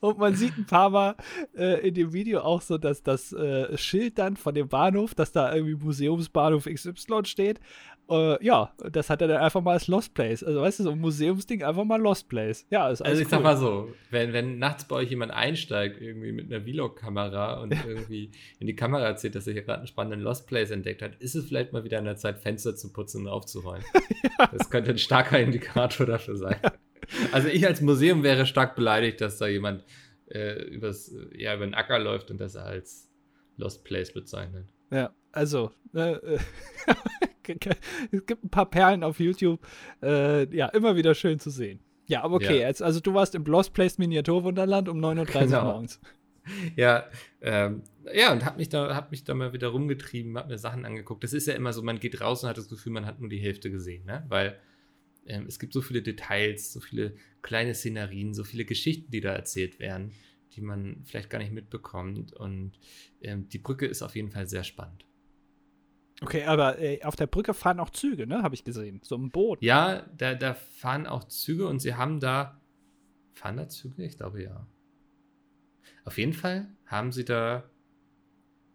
Und 0.00 0.18
man 0.18 0.34
sieht 0.34 0.56
ein 0.56 0.66
paar 0.66 0.90
Mal 0.90 1.16
äh, 1.54 1.86
in 1.86 1.94
dem 1.94 2.12
Video 2.12 2.40
auch 2.40 2.62
so, 2.62 2.78
dass 2.78 3.02
das 3.02 3.32
äh, 3.32 3.76
Schild 3.76 4.18
dann 4.18 4.36
von 4.36 4.54
dem 4.54 4.68
Bahnhof, 4.68 5.14
dass 5.14 5.32
da 5.32 5.54
irgendwie 5.54 5.74
Museumsbahnhof 5.74 6.64
XY 6.64 7.24
steht. 7.24 7.60
Äh, 8.08 8.44
ja, 8.44 8.72
das 8.92 9.10
hat 9.10 9.20
er 9.20 9.28
dann 9.28 9.38
einfach 9.38 9.60
mal 9.62 9.72
als 9.72 9.88
Lost 9.88 10.14
Place. 10.14 10.44
Also, 10.44 10.60
weißt 10.60 10.78
du, 10.78 10.84
so 10.84 10.90
ein 10.90 10.98
Museumsding 11.00 11.64
einfach 11.64 11.84
mal 11.84 12.00
Lost 12.00 12.28
Place. 12.28 12.64
Ja, 12.70 12.88
ist 12.88 13.02
alles 13.02 13.10
Also 13.10 13.22
ich 13.22 13.26
cool. 13.26 13.30
sag 13.30 13.42
mal 13.42 13.56
so, 13.56 13.92
wenn, 14.10 14.32
wenn 14.32 14.58
nachts 14.58 14.86
bei 14.86 14.96
euch 14.96 15.10
jemand 15.10 15.32
einsteigt, 15.32 16.00
irgendwie 16.00 16.30
mit 16.30 16.52
einer 16.52 16.62
Vlog-Kamera 16.64 17.60
und 17.60 17.72
irgendwie 17.86 18.30
in 18.60 18.66
die 18.68 18.76
Kamera 18.76 19.04
erzählt, 19.04 19.34
dass 19.34 19.46
er 19.46 19.54
hier 19.54 19.62
gerade 19.62 19.78
einen 19.78 19.88
spannenden 19.88 20.20
Lost 20.20 20.46
Place 20.46 20.70
entdeckt 20.70 21.02
hat, 21.02 21.16
ist 21.16 21.34
es 21.34 21.46
vielleicht 21.46 21.72
mal 21.72 21.82
wieder 21.82 21.98
an 21.98 22.04
der 22.04 22.16
Zeit, 22.16 22.38
Fenster 22.38 22.76
zu 22.76 22.92
putzen 22.92 23.22
und 23.22 23.28
aufzuräumen. 23.28 23.84
Das 24.52 24.68
könnte 24.70 24.90
ein 24.90 24.98
starker 24.98 25.40
Indikator 25.40 26.06
dafür 26.06 26.36
sein. 26.36 26.56
Also 27.32 27.48
ich 27.48 27.66
als 27.66 27.80
Museum 27.80 28.22
wäre 28.22 28.44
stark 28.46 28.76
beleidigt, 28.76 29.20
dass 29.20 29.38
da 29.38 29.46
jemand 29.46 29.84
äh, 30.28 30.62
übers, 30.64 31.14
ja, 31.34 31.54
über 31.54 31.64
den 31.66 31.74
Acker 31.74 31.98
läuft 31.98 32.30
und 32.30 32.38
das 32.38 32.56
als 32.56 33.10
Lost 33.56 33.84
Place 33.84 34.12
bezeichnet. 34.12 34.66
Ja, 34.90 35.12
also, 35.32 35.70
äh, 35.94 36.12
äh, 36.12 36.38
es 38.10 38.26
gibt 38.26 38.44
ein 38.44 38.50
paar 38.50 38.68
Perlen 38.70 39.02
auf 39.02 39.20
YouTube. 39.20 39.60
Äh, 40.02 40.54
ja, 40.54 40.66
immer 40.68 40.96
wieder 40.96 41.14
schön 41.14 41.38
zu 41.38 41.50
sehen. 41.50 41.80
Ja, 42.08 42.22
aber 42.22 42.36
okay, 42.36 42.60
Ja. 42.60 42.68
Jetzt, 42.68 42.82
also 42.82 43.00
du 43.00 43.14
warst 43.14 43.34
im 43.34 43.44
Lost 43.44 43.72
Place 43.72 43.98
Miniaturwunderland 43.98 44.88
um 44.88 44.98
9.30 44.98 45.34
Uhr 45.34 45.40
Genau. 45.42 45.64
morgens. 45.64 46.00
Ja, 46.76 47.06
ähm, 47.40 47.82
ja, 48.14 48.30
und 48.32 48.44
hab 48.44 48.56
mich 48.56 48.68
da, 48.68 48.94
hab 48.94 49.10
mich 49.10 49.24
da 49.24 49.34
mal 49.34 49.52
wieder 49.52 49.66
rumgetrieben, 49.66 50.38
hab 50.38 50.46
mir 50.46 50.58
Sachen 50.58 50.84
angeguckt. 50.84 51.24
Das 51.24 51.32
ist 51.32 51.48
ja 51.48 51.54
immer 51.54 51.72
so, 51.72 51.82
man 51.82 51.98
geht 51.98 52.20
raus 52.20 52.44
und 52.44 52.48
hat 52.48 52.56
das 52.56 52.68
Gefühl, 52.68 52.92
man 52.92 53.04
hat 53.04 53.18
nur 53.18 53.28
die 53.28 53.38
Hälfte 53.40 53.68
gesehen, 53.68 54.04
ne? 54.04 54.24
Weil 54.28 54.56
ähm, 55.26 55.46
es 55.48 55.58
gibt 55.58 55.72
so 55.72 55.80
viele 55.82 56.02
Details, 56.02 56.72
so 56.72 56.78
viele 56.78 57.16
kleine 57.42 57.74
Szenerien, 57.74 58.32
so 58.32 58.44
viele 58.44 58.64
Geschichten, 58.64 59.10
die 59.10 59.20
da 59.20 59.32
erzählt 59.32 59.80
werden, 59.80 60.12
die 60.56 60.62
man 60.62 61.02
vielleicht 61.04 61.30
gar 61.30 61.38
nicht 61.38 61.52
mitbekommt. 61.52 62.32
Und 62.32 62.78
ähm, 63.20 63.48
die 63.48 63.58
Brücke 63.58 63.86
ist 63.86 64.02
auf 64.02 64.16
jeden 64.16 64.30
Fall 64.30 64.48
sehr 64.48 64.64
spannend. 64.64 65.06
Okay, 66.22 66.44
aber 66.44 66.78
äh, 66.78 67.02
auf 67.02 67.14
der 67.14 67.26
Brücke 67.26 67.52
fahren 67.52 67.78
auch 67.78 67.90
Züge, 67.90 68.26
ne? 68.26 68.42
Habe 68.42 68.54
ich 68.54 68.64
gesehen. 68.64 69.00
So 69.02 69.16
ein 69.16 69.30
Boot. 69.30 69.62
Ja, 69.62 70.06
da, 70.16 70.34
da 70.34 70.54
fahren 70.54 71.06
auch 71.06 71.24
Züge 71.24 71.68
und 71.68 71.80
sie 71.80 71.94
haben 71.94 72.20
da. 72.20 72.60
Fahren 73.34 73.58
da 73.58 73.68
Züge? 73.68 74.02
Ich 74.04 74.16
glaube 74.16 74.42
ja. 74.42 74.66
Auf 76.04 76.16
jeden 76.16 76.32
Fall 76.32 76.68
haben 76.86 77.12
sie 77.12 77.24
da 77.24 77.68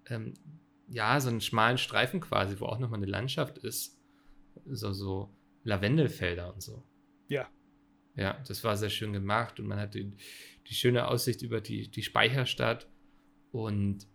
ähm, 0.06 0.36
ja 0.88 1.20
so 1.20 1.30
einen 1.30 1.42
schmalen 1.42 1.80
Streifen 1.80 2.20
quasi, 2.20 2.60
wo 2.60 2.66
auch 2.66 2.78
nochmal 2.78 3.00
eine 3.00 3.10
Landschaft 3.10 3.58
ist. 3.58 3.98
So, 4.66 4.94
so 4.94 5.34
Lavendelfelder 5.64 6.54
und 6.54 6.62
so. 6.62 6.84
Ja. 7.28 7.50
Ja, 8.16 8.42
das 8.48 8.64
war 8.64 8.78
sehr 8.78 8.90
schön 8.90 9.14
gemacht 9.14 9.60
und 9.60 9.68
man 9.68 9.80
hat 9.80 9.94
die, 9.94 10.14
die 10.68 10.74
schöne 10.74 11.08
Aussicht 11.08 11.42
über 11.42 11.62
die, 11.62 11.90
die 11.90 12.04
Speicherstadt 12.04 12.88
und 13.52 14.08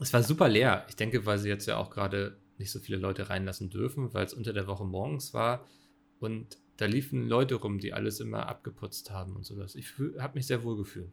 es 0.00 0.12
war 0.12 0.22
super 0.22 0.48
leer. 0.48 0.86
Ich 0.88 0.96
denke, 0.96 1.26
weil 1.26 1.38
sie 1.38 1.48
jetzt 1.48 1.66
ja 1.66 1.76
auch 1.76 1.90
gerade 1.90 2.38
nicht 2.56 2.70
so 2.70 2.78
viele 2.78 2.98
Leute 2.98 3.30
reinlassen 3.30 3.70
dürfen, 3.70 4.14
weil 4.14 4.24
es 4.24 4.34
unter 4.34 4.52
der 4.52 4.66
Woche 4.66 4.84
morgens 4.84 5.34
war 5.34 5.66
und 6.18 6.58
da 6.76 6.86
liefen 6.86 7.28
Leute 7.28 7.56
rum, 7.56 7.78
die 7.78 7.92
alles 7.92 8.20
immer 8.20 8.48
abgeputzt 8.48 9.10
haben 9.10 9.36
und 9.36 9.44
sowas. 9.44 9.74
Ich 9.74 9.94
habe 10.18 10.34
mich 10.34 10.46
sehr 10.46 10.62
wohl 10.62 10.76
gefühlt. 10.76 11.12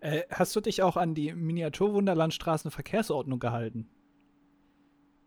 Äh, 0.00 0.22
hast 0.30 0.56
du 0.56 0.60
dich 0.60 0.82
auch 0.82 0.96
an 0.96 1.14
die 1.14 1.34
Miniaturwunderland-Straßenverkehrsordnung 1.34 3.38
gehalten? 3.38 3.88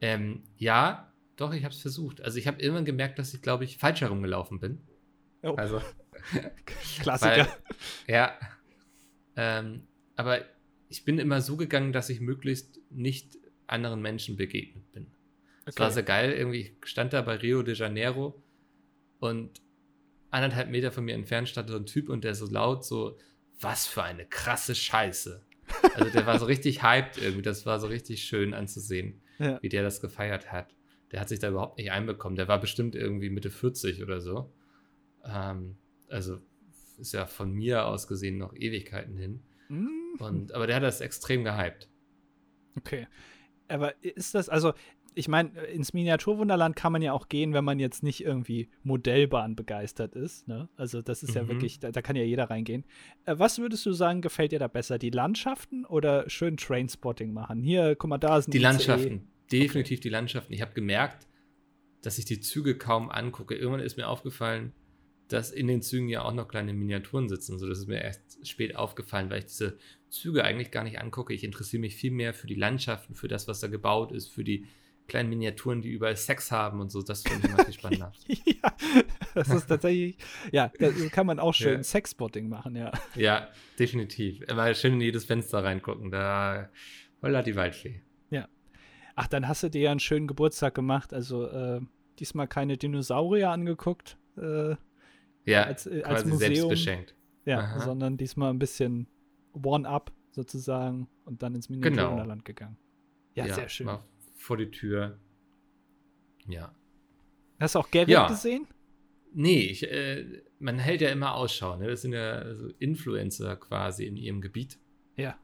Ähm, 0.02 0.44
ja, 0.58 1.14
doch, 1.36 1.54
ich 1.54 1.64
habe 1.64 1.74
es 1.74 1.82
versucht. 1.82 2.22
Also 2.22 2.38
ich 2.38 2.48
habe 2.48 2.62
irgendwann 2.62 2.86
gemerkt, 2.86 3.20
dass 3.20 3.34
ich, 3.34 3.42
glaube 3.42 3.64
ich, 3.64 3.78
falsch 3.78 4.02
herumgelaufen 4.02 4.60
bin. 4.60 4.82
Oh. 5.44 5.54
Also, 5.56 5.82
Klassiker. 7.02 7.48
weil, 7.48 8.14
ja. 8.16 8.38
Ähm, 9.36 9.84
aber 10.16 10.42
ich 10.90 11.06
bin 11.06 11.20
immer 11.20 11.42
so 11.42 11.56
gegangen, 11.56 11.94
dass 11.94 12.10
ich 12.10 12.20
möglichst 12.20 12.80
nicht 12.90 13.38
anderen 13.68 14.02
Menschen 14.02 14.36
begegnet 14.36 14.92
bin. 14.92 15.08
Es 15.66 15.78
war 15.78 15.92
sehr 15.92 16.04
geil. 16.04 16.32
Irgendwie 16.34 16.62
ich 16.62 16.74
stand 16.90 17.14
da 17.14 17.22
bei 17.22 17.36
Rio 17.36 17.62
de 17.62 17.76
Janeiro 17.76 18.42
und 19.20 19.62
anderthalb 20.32 20.70
Meter 20.70 20.92
von 20.92 21.06
mir 21.06 21.14
entfernt 21.14 21.48
stand 21.48 21.70
so 21.70 21.78
ein 21.78 21.86
Typ 21.86 22.10
und 22.10 22.24
der 22.24 22.34
so 22.36 22.48
laut 22.48 22.84
so, 22.84 23.18
was 23.62 23.86
für 23.88 24.04
eine 24.04 24.26
krasse 24.26 24.74
Scheiße. 24.74 25.46
Also 25.94 26.10
der 26.12 26.26
war 26.26 26.40
so 26.40 26.46
richtig 26.48 26.82
hyped 26.82 27.20
irgendwie. 27.22 27.44
Das 27.44 27.66
war 27.68 27.80
so 27.80 27.88
richtig 27.88 28.24
schön 28.24 28.54
anzusehen, 28.56 29.22
Ja. 29.38 29.60
wie 29.62 29.70
der 29.70 29.84
das 29.84 30.02
gefeiert 30.02 30.52
hat. 30.52 30.76
Der 31.12 31.22
hat 31.22 31.30
sich 31.30 31.40
da 31.40 31.50
überhaupt 31.50 31.78
nicht 31.78 31.92
einbekommen. 31.92 32.36
Der 32.36 32.48
war 32.48 32.60
bestimmt 32.60 32.96
irgendwie 32.96 33.30
Mitte 33.30 33.52
40 33.52 34.02
oder 34.04 34.22
so. 34.22 34.52
Ähm, 35.26 35.78
also 36.10 36.40
ist 36.98 37.14
ja 37.14 37.26
von 37.26 37.52
mir 37.54 37.86
aus 37.86 38.08
gesehen 38.08 38.38
noch 38.38 38.54
Ewigkeiten 38.56 39.16
hin. 39.18 39.42
Hm, 39.68 40.16
Und, 40.20 40.54
aber 40.54 40.68
der 40.68 40.76
hat 40.78 40.84
das 40.84 41.02
extrem 41.02 41.44
gehypt. 41.44 41.90
Okay. 42.78 43.08
Aber 43.68 43.94
ist 44.04 44.34
das, 44.36 44.50
also, 44.50 44.74
ich 45.16 45.28
meine, 45.28 45.58
ins 45.66 45.94
Miniaturwunderland 45.94 46.76
kann 46.76 46.92
man 46.92 47.02
ja 47.02 47.14
auch 47.14 47.30
gehen, 47.30 47.54
wenn 47.54 47.64
man 47.64 47.80
jetzt 47.80 48.04
nicht 48.04 48.24
irgendwie 48.24 48.70
Modellbahn 48.84 49.56
begeistert 49.56 50.16
ist. 50.16 50.48
Ne? 50.48 50.70
Also, 50.76 51.02
das 51.02 51.24
ist 51.24 51.36
ja 51.36 51.44
Mhm. 51.44 51.48
wirklich, 51.50 51.80
da, 51.80 51.92
da 51.92 52.02
kann 52.02 52.16
ja 52.16 52.24
jeder 52.24 52.50
reingehen. 52.50 52.84
Äh, 53.26 53.36
was 53.38 53.60
würdest 53.60 53.86
du 53.86 53.92
sagen, 53.94 54.22
gefällt 54.22 54.52
dir 54.52 54.60
da 54.60 54.68
besser? 54.68 54.98
Die 54.98 55.10
Landschaften 55.12 55.86
oder 55.86 56.30
schön 56.30 56.58
Trainspotting 56.58 57.32
machen? 57.32 57.62
Hier, 57.62 57.96
guck 57.96 58.10
mal, 58.10 58.18
da 58.18 58.36
ein 58.36 58.44
Die 58.48 58.58
ICE. 58.58 58.64
Landschaften, 58.64 59.28
definitiv 59.52 60.00
die 60.00 60.10
Landschaften. 60.10 60.54
Ich 60.54 60.62
habe 60.62 60.74
gemerkt, 60.74 61.28
dass 62.02 62.18
ich 62.18 62.26
die 62.26 62.40
Züge 62.40 62.78
kaum 62.78 63.10
angucke. 63.10 63.56
Irgendwann 63.56 63.82
ist 63.86 63.98
mir 63.98 64.08
aufgefallen, 64.08 64.74
dass 65.30 65.52
in 65.52 65.68
den 65.68 65.82
Zügen 65.82 66.10
ja 66.10 66.24
auch 66.24 66.34
noch 66.34 66.48
kleine 66.48 66.74
Miniaturen 66.74 67.30
sitzen. 67.30 67.58
So, 67.58 67.68
das 67.68 67.80
ist 67.80 67.88
mir 67.88 68.02
erst 68.02 68.48
spät 68.48 68.76
aufgefallen, 68.76 69.30
weil 69.30 69.40
ich 69.40 69.46
diese 69.46 69.78
Züge 70.10 70.44
eigentlich 70.44 70.72
gar 70.72 70.84
nicht 70.84 71.00
angucke. 71.00 71.34
Ich 71.34 71.44
interessiere 71.44 71.82
mich 71.82 71.96
viel 71.96 72.12
mehr 72.12 72.34
für 72.34 72.48
die 72.48 72.56
Landschaften, 72.56 73.16
für 73.16 73.28
das, 73.28 73.48
was 73.48 73.60
da 73.60 73.68
gebaut 73.68 74.12
ist, 74.12 74.28
für 74.28 74.44
die 74.44 74.66
kleinen 75.08 75.30
Miniaturen, 75.30 75.82
die 75.82 75.90
überall 75.90 76.16
Sex 76.16 76.52
haben 76.52 76.80
und 76.80 76.92
so. 76.92 77.02
Das 77.02 77.24
finde 77.24 77.48
ich 77.48 77.54
immer 77.54 77.66
viel 77.66 77.74
spannender. 77.74 78.12
ja, 78.28 78.74
das 79.34 79.50
ist 79.50 79.68
tatsächlich, 79.68 80.18
ja, 80.52 80.72
da 80.78 80.92
kann 81.12 81.26
man 81.26 81.40
auch 81.40 81.54
schön 81.54 81.78
Ja. 81.78 81.84
Sexspotting 81.84 82.48
machen, 82.50 82.76
ja. 82.76 82.92
ja, 83.16 83.48
definitiv. 83.78 84.42
Immer 84.42 84.74
schön 84.74 84.94
in 84.94 85.02
jedes 85.02 85.26
Fenster 85.26 85.64
reingucken. 85.64 86.12
Da 86.12 86.70
holla 87.22 87.42
die 87.42 87.56
Waldfee. 87.56 88.02
Ach, 89.22 89.28
dann 89.28 89.50
hast 89.50 89.64
du 89.64 89.70
dir 89.70 89.82
ja 89.82 89.92
einen 89.92 90.00
schönen 90.00 90.28
Geburtstag 90.28 90.74
gemacht. 90.74 91.14
Also 91.14 91.46
äh, 91.46 91.82
diesmal 92.20 92.48
keine 92.48 92.78
Dinosaurier 92.78 93.50
angeguckt, 93.50 94.18
äh, 94.38 94.78
Ja, 95.50 95.64
Als, 95.64 95.86
äh, 95.88 96.04
als 96.04 96.26
Museum. 96.26 96.40
selbst 96.56 96.70
beschenkt. 96.70 97.16
ja, 97.46 97.60
Aha. 97.60 97.80
sondern 97.82 98.18
diesmal 98.18 98.52
ein 98.52 98.60
bisschen 98.60 99.08
One-Up 99.54 100.12
sozusagen 100.32 101.08
und 101.26 101.42
dann 101.44 101.56
ins 101.56 101.68
Genau. 101.68 101.80
Miniaturwunderland 101.90 102.46
gegangen. 102.46 102.78
Ja, 103.36 103.54
sehr 103.54 103.70
schön. 103.70 103.86
Mal 103.88 104.04
vor 104.36 104.58
die 104.58 104.70
Tür. 104.72 105.18
Ja. 106.48 106.74
Hast 107.60 107.76
du 107.76 107.80
auch 107.80 107.92
Gerrit 107.92 108.10
Ja. 108.10 108.28
gesehen? 108.28 108.68
Nee, 109.34 109.60
ich, 109.62 109.90
äh, 109.90 110.42
man 110.60 110.80
hält 110.80 111.02
ja 111.02 111.10
immer 111.10 111.36
Ausschau. 111.36 111.76
Ne? 111.78 111.88
Das 111.88 112.02
sind 112.02 112.14
ja 112.14 112.56
so 112.56 112.68
Influencer 112.80 113.56
quasi 113.58 114.06
in 114.06 114.16
ihrem 114.18 114.42
Gebiet. 114.42 114.80
Ja. 115.18 115.38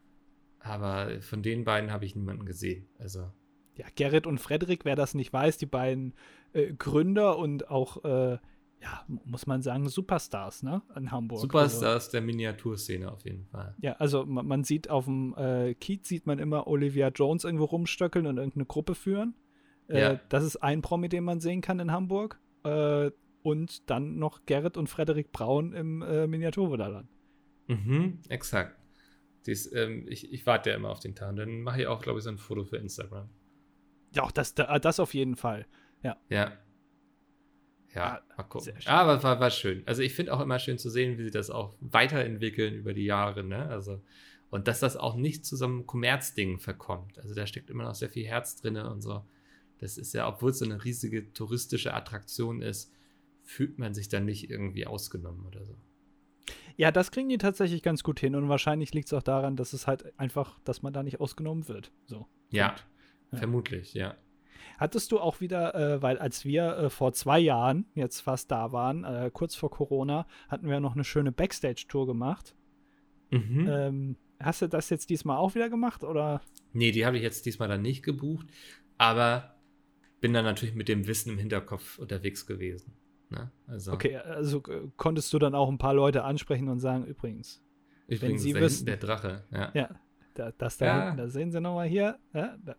Aber 0.60 1.22
von 1.22 1.44
den 1.44 1.64
beiden 1.64 1.92
habe 1.92 2.06
ich 2.06 2.16
niemanden 2.16 2.46
gesehen. 2.46 2.88
Also, 2.98 3.32
Ja, 3.78 3.86
Gerrit 3.96 4.26
und 4.26 4.40
Frederik, 4.40 4.86
wer 4.86 4.96
das 4.96 5.14
nicht 5.14 5.32
weiß, 5.34 5.58
die 5.58 5.66
beiden 5.68 6.14
äh, 6.54 6.74
Gründer 6.74 7.38
und 7.38 7.70
auch, 7.70 8.04
äh, 8.06 8.38
ja, 8.82 9.04
muss 9.08 9.48
man 9.48 9.62
sagen, 9.62 9.88
Superstars, 9.90 10.62
ne? 10.64 10.82
In 10.96 11.12
Hamburg. 11.12 11.38
Also, 11.38 11.48
Superstars 11.48 12.10
der 12.10 12.22
Miniaturszene 12.22 13.12
auf 13.12 13.24
jeden 13.26 13.46
Fall. 13.46 13.76
ja, 13.82 13.94
also 13.94 14.26
man, 14.26 14.46
man 14.48 14.64
sieht 14.64 14.90
auf 14.90 15.06
dem 15.06 15.34
äh, 15.38 15.74
Kiez 15.76 16.08
sieht 16.08 16.28
man 16.28 16.40
immer 16.40 16.68
Olivia 16.68 17.10
Jones 17.10 17.44
irgendwo 17.44 17.66
rumstöckeln 17.66 18.28
und 18.28 18.38
irgendeine 18.38 18.66
Gruppe 18.66 18.94
führen. 18.96 19.34
Äh, 19.88 20.00
Ja. 20.02 20.20
Das 20.30 20.44
ist 20.44 20.58
ein 20.58 20.82
Promi, 20.82 21.10
den 21.10 21.24
man 21.24 21.40
sehen 21.40 21.62
kann 21.62 21.80
in 21.80 21.92
Hamburg. 21.92 22.40
Äh, 22.64 23.12
und 23.44 23.90
dann 23.90 24.18
noch 24.18 24.46
Gerrit 24.48 24.76
und 24.76 24.88
Frederik 24.90 25.32
Braun 25.32 25.72
im 25.74 26.02
äh, 26.02 26.26
Miniaturwunderland. 26.28 27.08
Mhm, 27.68 28.20
exakt. 28.30 28.76
Dies, 29.46 29.72
ähm, 29.74 30.06
ich, 30.10 30.32
ich 30.34 30.46
warte 30.48 30.72
ja 30.72 30.76
immer 30.76 30.90
auf 30.90 31.00
den 31.00 31.14
Tag. 31.16 31.36
Dann 31.36 31.62
mache 31.62 31.82
ich 31.82 31.88
auch, 31.88 32.02
glaube 32.02 32.18
ich, 32.20 32.24
so 32.24 32.32
ein 32.32 32.40
Foto 32.40 32.64
für 32.66 32.78
Instagram. 32.78 33.30
Ja, 34.14 34.24
auch 34.24 34.32
das, 34.32 34.56
da- 34.56 34.80
das 34.80 35.00
auf 35.00 35.14
jeden 35.14 35.36
Fall. 35.36 35.68
Ja. 36.02 36.18
Ja, 36.30 36.54
Ah, 38.04 38.22
mal 38.38 38.44
gucken. 38.44 38.74
schön. 38.80 38.92
Aber 38.92 39.24
war, 39.24 39.40
war 39.40 39.52
schön. 39.52 39.84
Also 39.86 40.02
ich 40.02 40.14
finde 40.14 40.34
auch 40.34 40.40
immer 40.42 40.60
schön 40.60 40.78
zu 40.78 40.90
sehen, 40.90 41.18
wie 41.18 41.24
sie 41.24 41.32
das 41.32 41.50
auch 41.50 41.74
weiterentwickeln 41.80 42.74
über 42.76 42.94
die 42.94 43.06
Jahre, 43.06 43.44
ne? 43.44 43.68
Also, 43.68 44.02
und 44.50 44.68
dass 44.68 44.80
das 44.80 44.98
auch 44.98 45.16
nicht 45.16 45.46
zu 45.46 45.56
so 45.56 45.66
einem 45.66 45.86
Kommerzding 45.86 46.60
verkommt. 46.60 47.20
Also 47.20 47.34
da 47.34 47.48
steckt 47.48 47.70
immer 47.70 47.84
noch 47.84 47.96
sehr 47.96 48.10
viel 48.10 48.26
Herz 48.26 48.56
drin 48.62 48.78
und 48.78 49.02
so. 49.02 49.24
Das 49.80 49.98
ist 49.98 50.14
ja, 50.14 50.28
obwohl 50.28 50.52
es 50.52 50.60
so 50.60 50.66
eine 50.66 50.84
riesige 50.84 51.34
touristische 51.34 51.94
Attraktion 51.94 52.62
ist, 52.62 52.92
fühlt 53.44 53.78
man 53.78 53.94
sich 53.94 54.10
dann 54.10 54.26
nicht 54.26 54.50
irgendwie 54.50 54.88
ausgenommen 54.88 55.46
oder 55.46 55.66
so. 55.66 55.76
Ja, 56.78 56.92
das 56.92 57.12
kriegen 57.12 57.30
die 57.30 57.38
tatsächlich 57.38 57.82
ganz 57.82 58.04
gut 58.04 58.20
hin 58.20 58.36
und 58.36 58.50
wahrscheinlich 58.50 58.94
liegt 58.94 59.08
es 59.08 59.14
auch 59.14 59.24
daran, 59.24 59.56
dass 59.56 59.74
es 59.74 59.88
halt 59.88 60.18
einfach, 60.20 60.60
dass 60.64 60.82
man 60.82 60.94
da 60.94 61.04
nicht 61.04 61.20
ausgenommen 61.20 61.68
wird. 61.68 61.92
So. 62.06 62.28
Ja. 62.50 62.76
Ja. 63.32 63.38
vermutlich, 63.40 63.94
ja. 63.94 64.16
Hattest 64.78 65.12
du 65.12 65.20
auch 65.20 65.40
wieder, 65.42 65.74
äh, 65.76 66.02
weil 66.02 66.18
als 66.18 66.46
wir 66.46 66.78
äh, 66.78 66.90
vor 66.90 67.14
zwei 67.14 67.40
Jahren 67.40 67.86
jetzt 67.96 68.22
fast 68.22 68.52
da 68.52 68.72
waren, 68.72 69.04
äh, 69.04 69.30
kurz 69.34 69.56
vor 69.56 69.70
Corona, 69.72 70.28
hatten 70.50 70.68
wir 70.70 70.80
noch 70.80 70.96
eine 70.96 71.04
schöne 71.04 71.32
Backstage-Tour 71.32 72.06
gemacht. 72.08 72.56
Mhm. 73.32 73.68
Ähm, 73.70 74.16
hast 74.40 74.62
du 74.62 74.68
das 74.68 74.90
jetzt 74.90 75.10
diesmal 75.10 75.38
auch 75.38 75.56
wieder 75.56 75.70
gemacht 75.70 76.04
oder? 76.04 76.42
Nee, 76.74 76.92
die 76.92 77.06
habe 77.06 77.18
ich 77.18 77.24
jetzt 77.24 77.46
diesmal 77.46 77.68
dann 77.70 77.82
nicht 77.82 78.04
gebucht, 78.04 78.48
aber 78.98 79.56
bin 80.22 80.34
dann 80.34 80.46
natürlich 80.46 80.76
mit 80.76 80.88
dem 80.90 81.08
Wissen 81.08 81.32
im 81.32 81.38
Hinterkopf 81.38 81.98
unterwegs 82.00 82.46
gewesen. 82.46 82.94
Ne? 83.30 83.52
Also, 83.68 83.94
Okay, 83.94 84.18
also 84.18 84.62
äh, 84.68 84.88
konntest 84.98 85.32
du 85.34 85.40
dann 85.40 85.56
auch 85.56 85.70
ein 85.70 85.78
paar 85.78 85.94
Leute 85.94 86.24
ansprechen 86.24 86.68
und 86.70 86.80
sagen, 86.80 87.06
übrigens, 87.06 87.64
übrigens, 88.08 88.44
Sie 88.44 88.54
da 88.54 88.60
wüssten. 88.60 88.88
hinten 88.88 89.00
der 89.02 89.10
Drache. 89.10 89.44
Ja. 89.52 89.72
ja, 89.74 89.90
da, 90.36 90.52
das 90.58 90.78
da 90.78 90.86
Ja. 90.86 91.04
hinten, 91.06 91.18
da 91.18 91.28
sehen 91.30 91.52
Sie 91.52 91.62
nochmal 91.62 91.88
hier, 91.88 92.20
ja, 92.34 92.56
da, 92.64 92.76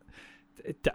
da, 0.82 0.92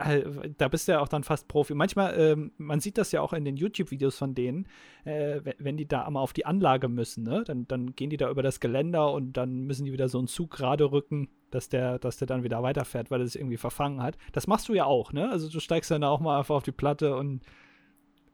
da 0.57 0.67
bist 0.67 0.87
du 0.87 0.93
ja 0.93 0.99
auch 0.99 1.07
dann 1.07 1.23
fast 1.23 1.47
Profi. 1.47 1.73
Manchmal, 1.73 2.17
ähm, 2.19 2.51
man 2.57 2.79
sieht 2.79 2.97
das 2.97 3.11
ja 3.11 3.21
auch 3.21 3.33
in 3.33 3.45
den 3.45 3.57
YouTube-Videos 3.57 4.17
von 4.17 4.35
denen, 4.35 4.67
äh, 5.05 5.41
wenn, 5.57 5.77
die 5.77 5.87
da 5.87 6.05
einmal 6.05 6.23
auf 6.23 6.33
die 6.33 6.45
Anlage 6.45 6.87
müssen, 6.87 7.23
ne? 7.23 7.43
dann, 7.45 7.67
dann 7.67 7.95
gehen 7.95 8.09
die 8.09 8.17
da 8.17 8.29
über 8.29 8.43
das 8.43 8.59
Geländer 8.59 9.11
und 9.11 9.33
dann 9.33 9.65
müssen 9.65 9.85
die 9.85 9.93
wieder 9.93 10.09
so 10.09 10.17
einen 10.17 10.27
Zug 10.27 10.51
gerade 10.51 10.91
rücken, 10.91 11.29
dass 11.51 11.69
der, 11.69 11.99
dass 11.99 12.17
der 12.17 12.27
dann 12.27 12.43
wieder 12.43 12.63
weiterfährt, 12.63 13.11
weil 13.11 13.21
er 13.21 13.27
sich 13.27 13.39
irgendwie 13.39 13.57
verfangen 13.57 14.01
hat. 14.01 14.17
Das 14.31 14.47
machst 14.47 14.69
du 14.69 14.73
ja 14.73 14.85
auch, 14.85 15.13
ne? 15.13 15.29
Also 15.29 15.49
du 15.49 15.59
steigst 15.59 15.91
dann 15.91 16.03
auch 16.03 16.19
mal 16.19 16.39
einfach 16.39 16.55
auf 16.55 16.63
die 16.63 16.71
Platte 16.71 17.15
und 17.15 17.41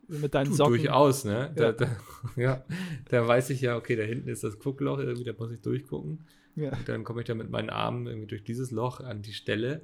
mit 0.08 0.34
deinen 0.34 0.52
Du, 0.52 0.56
Socken. 0.56 0.76
durchaus, 0.76 1.26
ne? 1.26 1.54
Ja. 1.58 1.72
Da, 1.72 1.72
da, 1.74 1.98
ja, 2.36 2.64
da 3.10 3.28
weiß 3.28 3.50
ich 3.50 3.62
ja, 3.62 3.76
okay, 3.76 3.96
da 3.96 4.04
hinten 4.04 4.30
ist 4.30 4.44
das 4.44 4.60
Guckloch, 4.60 5.00
irgendwie, 5.00 5.26
da 5.26 5.34
muss 5.38 5.52
ich 5.52 5.62
durchgucken. 5.62 6.26
Ja. 6.56 6.72
Und 6.72 6.88
dann 6.88 7.04
komme 7.04 7.22
ich 7.22 7.28
da 7.28 7.36
mit 7.36 7.50
meinen 7.50 7.70
Armen 7.70 8.08
irgendwie 8.08 8.28
durch 8.28 8.44
dieses 8.44 8.72
Loch 8.72 9.00
an 9.00 9.22
die 9.22 9.34
Stelle. 9.34 9.82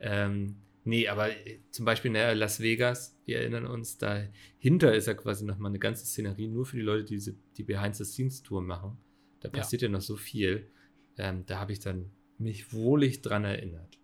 Ähm, 0.00 0.56
nee, 0.86 1.08
aber 1.08 1.30
äh, 1.30 1.60
zum 1.70 1.84
Beispiel 1.84 2.14
in 2.14 2.38
Las 2.38 2.60
Vegas, 2.60 3.18
wir 3.26 3.38
erinnern 3.40 3.66
uns, 3.66 3.98
dahinter 3.98 4.94
ist 4.94 5.06
ja 5.06 5.14
quasi 5.14 5.44
nochmal 5.44 5.70
eine 5.70 5.78
ganze 5.78 6.06
Szenerie, 6.06 6.48
nur 6.48 6.64
für 6.64 6.76
die 6.76 6.82
Leute, 6.82 7.04
die 7.04 7.14
diese, 7.14 7.34
die 7.56 7.62
Behind-the-Scenes-Tour 7.62 8.62
machen. 8.62 8.96
Da 9.40 9.48
Ja. 9.48 9.52
passiert 9.52 9.82
ja, 9.82 9.88
noch 9.88 10.00
so 10.00 10.16
viel. 10.16 10.70
Ähm, 11.18 11.44
da 11.46 11.58
habe 11.58 11.72
ich 11.72 11.80
dann 11.80 12.10
mich 12.38 12.72
wohlig 12.72 13.22
dran 13.22 13.44
erinnert. 13.44 13.98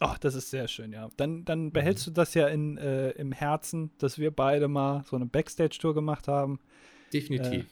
Oh, 0.00 0.14
das 0.18 0.34
ist 0.34 0.50
sehr 0.50 0.66
schön, 0.66 0.92
ja. 0.92 1.10
Dann, 1.16 1.44
dann 1.44 1.72
behältst 1.72 2.06
du 2.06 2.10
das 2.10 2.32
ja 2.32 2.48
in, 2.48 2.78
äh, 2.78 3.10
im 3.10 3.32
Herzen, 3.32 3.90
dass 3.98 4.18
wir 4.18 4.30
beide 4.30 4.66
mal 4.66 5.04
so 5.04 5.16
eine 5.16 5.26
Backstage-Tour 5.26 5.94
gemacht 5.94 6.26
haben. 6.26 6.58
Definitiv. 7.12 7.66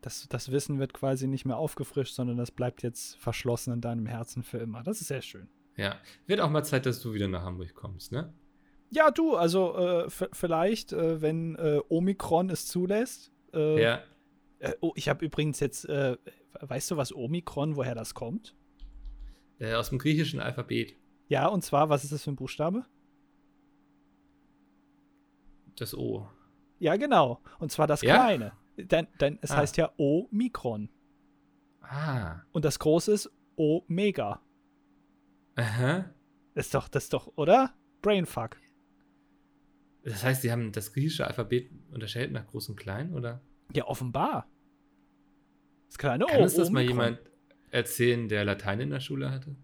Das, 0.00 0.28
das 0.28 0.52
Wissen 0.52 0.78
wird 0.78 0.92
quasi 0.92 1.26
nicht 1.26 1.44
mehr 1.44 1.56
aufgefrischt, 1.56 2.14
sondern 2.14 2.36
das 2.36 2.52
bleibt 2.52 2.84
jetzt 2.84 3.16
verschlossen 3.16 3.72
in 3.72 3.80
deinem 3.80 4.06
Herzen 4.06 4.44
für 4.44 4.58
immer. 4.58 4.84
Das 4.84 5.00
ist 5.00 5.08
sehr 5.08 5.22
schön. 5.22 5.48
Ja. 5.76 5.96
Wird 6.26 6.40
auch 6.40 6.50
mal 6.50 6.64
Zeit, 6.64 6.86
dass 6.86 7.00
du 7.00 7.12
wieder 7.12 7.28
nach 7.28 7.42
Hamburg 7.42 7.74
kommst, 7.74 8.12
ne? 8.12 8.32
Ja, 8.90 9.10
du, 9.10 9.34
also 9.36 9.76
äh, 9.76 10.10
vielleicht, 10.32 10.92
äh, 10.92 11.20
wenn 11.20 11.56
äh, 11.56 11.80
Omikron 11.88 12.50
es 12.50 12.66
zulässt. 12.66 13.32
Äh, 13.52 13.82
Ja. 13.82 14.00
äh, 14.60 14.74
oh, 14.80 14.92
ich 14.94 15.08
habe 15.08 15.24
übrigens 15.24 15.60
jetzt, 15.60 15.84
äh, 15.88 16.16
weißt 16.60 16.90
du, 16.92 16.96
was 16.96 17.14
Omikron, 17.14 17.76
woher 17.76 17.94
das 17.94 18.14
kommt? 18.14 18.54
Aus 19.60 19.88
dem 19.88 19.98
griechischen 19.98 20.38
Alphabet. 20.40 20.94
Ja, 21.28 21.46
und 21.48 21.62
zwar, 21.62 21.88
was 21.88 22.04
ist 22.04 22.12
das 22.12 22.22
für 22.24 22.30
ein 22.30 22.36
Buchstabe? 22.36 22.84
Das 25.78 25.94
O. 25.94 26.26
Ja, 26.78 26.96
genau. 26.96 27.40
Und 27.58 27.70
zwar 27.72 27.86
das 27.86 28.02
Ja? 28.02 28.14
kleine. 28.14 28.52
Denn, 28.76 29.06
denn 29.20 29.38
es 29.40 29.50
Ah. 29.50 29.56
heißt 29.58 29.76
ja 29.78 29.90
Omikron. 29.96 30.90
Ah. 31.80 32.40
Und 32.52 32.64
das 32.64 32.78
große 32.78 33.12
ist 33.12 33.30
Omega. 33.56 34.40
Aha. 35.56 36.04
Ist 36.54 36.74
doch, 36.74 36.88
das 36.88 37.04
ist 37.04 37.12
doch, 37.12 37.32
oder? 37.36 37.74
Brainfuck. 38.02 38.56
Das 40.04 40.22
heißt, 40.22 40.42
sie 40.42 40.52
haben 40.52 40.70
das 40.72 40.92
griechische 40.92 41.26
Alphabet 41.26 41.70
unterschält 41.90 42.30
nach 42.30 42.46
groß 42.46 42.68
und 42.68 42.76
klein, 42.76 43.12
oder? 43.12 43.40
Ja, 43.72 43.86
offenbar. 43.86 44.48
Das 45.88 45.98
kleine 45.98 46.26
Kann 46.26 46.40
O. 46.40 46.42
uns 46.44 46.54
das 46.54 46.70
mal 46.70 46.82
jemand 46.82 47.18
erzählen, 47.70 48.28
der 48.28 48.44
Latein 48.44 48.80
in 48.80 48.90
der 48.90 49.00
Schule 49.00 49.30
hatte? 49.30 49.56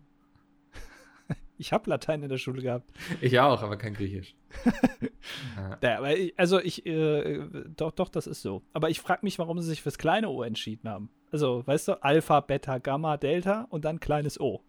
Ich 1.59 1.73
habe 1.73 1.89
Latein 1.89 2.25
in 2.25 2.29
der 2.29 2.39
Schule 2.39 2.61
gehabt. 2.61 2.91
Ich 3.21 3.39
auch, 3.39 3.63
aber 3.63 3.77
kein 3.77 3.95
Griechisch. 3.95 4.35
Ja. 5.57 5.79
Ja, 5.81 5.99
aber 5.99 6.17
ich, 6.17 6.37
also 6.37 6.59
ich, 6.59 6.85
äh, 6.85 7.47
doch, 7.77 7.93
doch, 7.93 8.09
das 8.09 8.27
ist 8.27 8.43
so. 8.43 8.63
Aber 8.73 8.91
ich 8.91 9.01
frage 9.01 9.21
mich, 9.23 9.39
warum 9.39 9.61
sie 9.61 9.69
sich 9.69 9.81
fürs 9.81 9.97
kleine 9.99 10.29
O 10.29 10.43
entschieden 10.43 10.89
haben. 10.89 11.11
Also, 11.31 11.65
weißt 11.65 11.89
du, 11.89 12.03
Alpha, 12.03 12.41
Beta, 12.41 12.79
Gamma, 12.79 13.17
Delta 13.17 13.67
und 13.71 13.85
dann 13.85 14.01
kleines 14.01 14.41
O. 14.41 14.65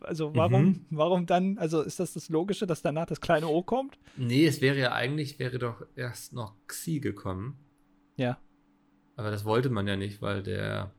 Also, 0.00 0.34
warum, 0.34 0.64
Mhm. 0.64 0.86
warum 0.90 1.26
dann, 1.26 1.58
also 1.58 1.82
ist 1.82 2.00
das 2.00 2.12
das 2.14 2.28
Logische, 2.28 2.66
dass 2.66 2.82
danach 2.82 3.06
das 3.06 3.20
kleine 3.20 3.48
O 3.48 3.62
kommt? 3.62 3.98
Nee, 4.16 4.46
es 4.46 4.60
wäre 4.60 4.78
ja 4.78 4.92
eigentlich, 4.92 5.38
wäre 5.38 5.58
doch 5.58 5.82
erst 5.96 6.32
noch 6.32 6.54
Xi 6.66 7.00
gekommen. 7.00 7.58
Ja. 8.16 8.38
Aber 9.16 9.30
das 9.30 9.44
wollte 9.44 9.70
man 9.70 9.86
ja 9.86 9.96
nicht, 9.96 10.22
weil 10.22 10.42
der 10.42 10.92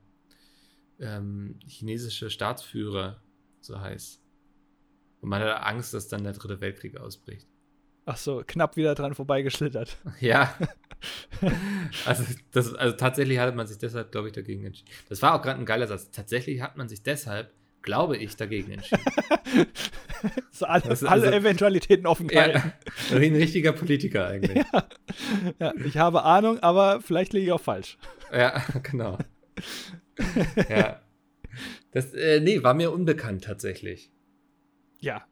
ähm, 0.99 1.59
chinesische 1.65 2.29
Staatsführer 2.29 3.21
so 3.61 3.79
heißt. 3.79 4.21
Und 5.21 5.29
man 5.29 5.41
hat 5.41 5.63
Angst, 5.63 5.93
dass 5.93 6.07
dann 6.07 6.23
der 6.23 6.33
dritte 6.33 6.59
Weltkrieg 6.61 6.97
ausbricht. 6.97 7.47
Ach 8.05 8.17
so, 8.17 8.43
knapp 8.45 8.75
wieder 8.75 8.95
dran 8.95 9.13
vorbeigeschlittert. 9.13 9.97
Ja. 10.19 10.53
also, 12.05 12.23
das, 12.51 12.73
also 12.73 12.97
tatsächlich 12.97 13.39
hat 13.39 13.55
man 13.55 13.67
sich 13.67 13.77
deshalb, 13.77 14.11
glaube 14.11 14.27
ich, 14.27 14.33
dagegen 14.33 14.65
entschieden. 14.65 14.89
Das 15.07 15.21
war 15.21 15.33
auch 15.33 15.41
gerade 15.41 15.59
ein 15.59 15.65
geiler 15.65 15.87
Satz. 15.87 16.11
Tatsächlich 16.11 16.61
hat 16.61 16.75
man 16.75 16.89
sich 16.89 17.01
deshalb, 17.03 17.53
glaube 17.81 18.17
ich, 18.17 18.35
dagegen 18.35 18.71
entschieden. 18.73 19.03
So 20.51 20.65
alle, 20.65 20.91
ist 20.91 21.05
alle 21.05 21.27
also- 21.27 21.37
Eventualitäten 21.37 22.05
offen 22.05 22.27
gehalten. 22.27 22.73
ja. 23.09 23.21
Wie 23.21 23.27
ein 23.27 23.35
richtiger 23.35 23.71
Politiker 23.71 24.27
eigentlich. 24.27 24.65
Ja. 25.59 25.73
ich 25.85 25.95
habe 25.97 26.23
Ahnung, 26.23 26.59
aber 26.59 26.99
vielleicht 26.99 27.31
liege 27.31 27.45
ich 27.45 27.51
auch 27.53 27.61
falsch. 27.61 27.97
Ja, 28.33 28.61
genau. 28.83 29.17
ja. 30.69 30.99
Das, 31.91 32.13
äh, 32.13 32.41
nee, 32.41 32.61
war 32.63 32.73
mir 32.73 32.91
unbekannt 32.91 33.45
tatsächlich. 33.45 34.11
Ja. 34.99 35.23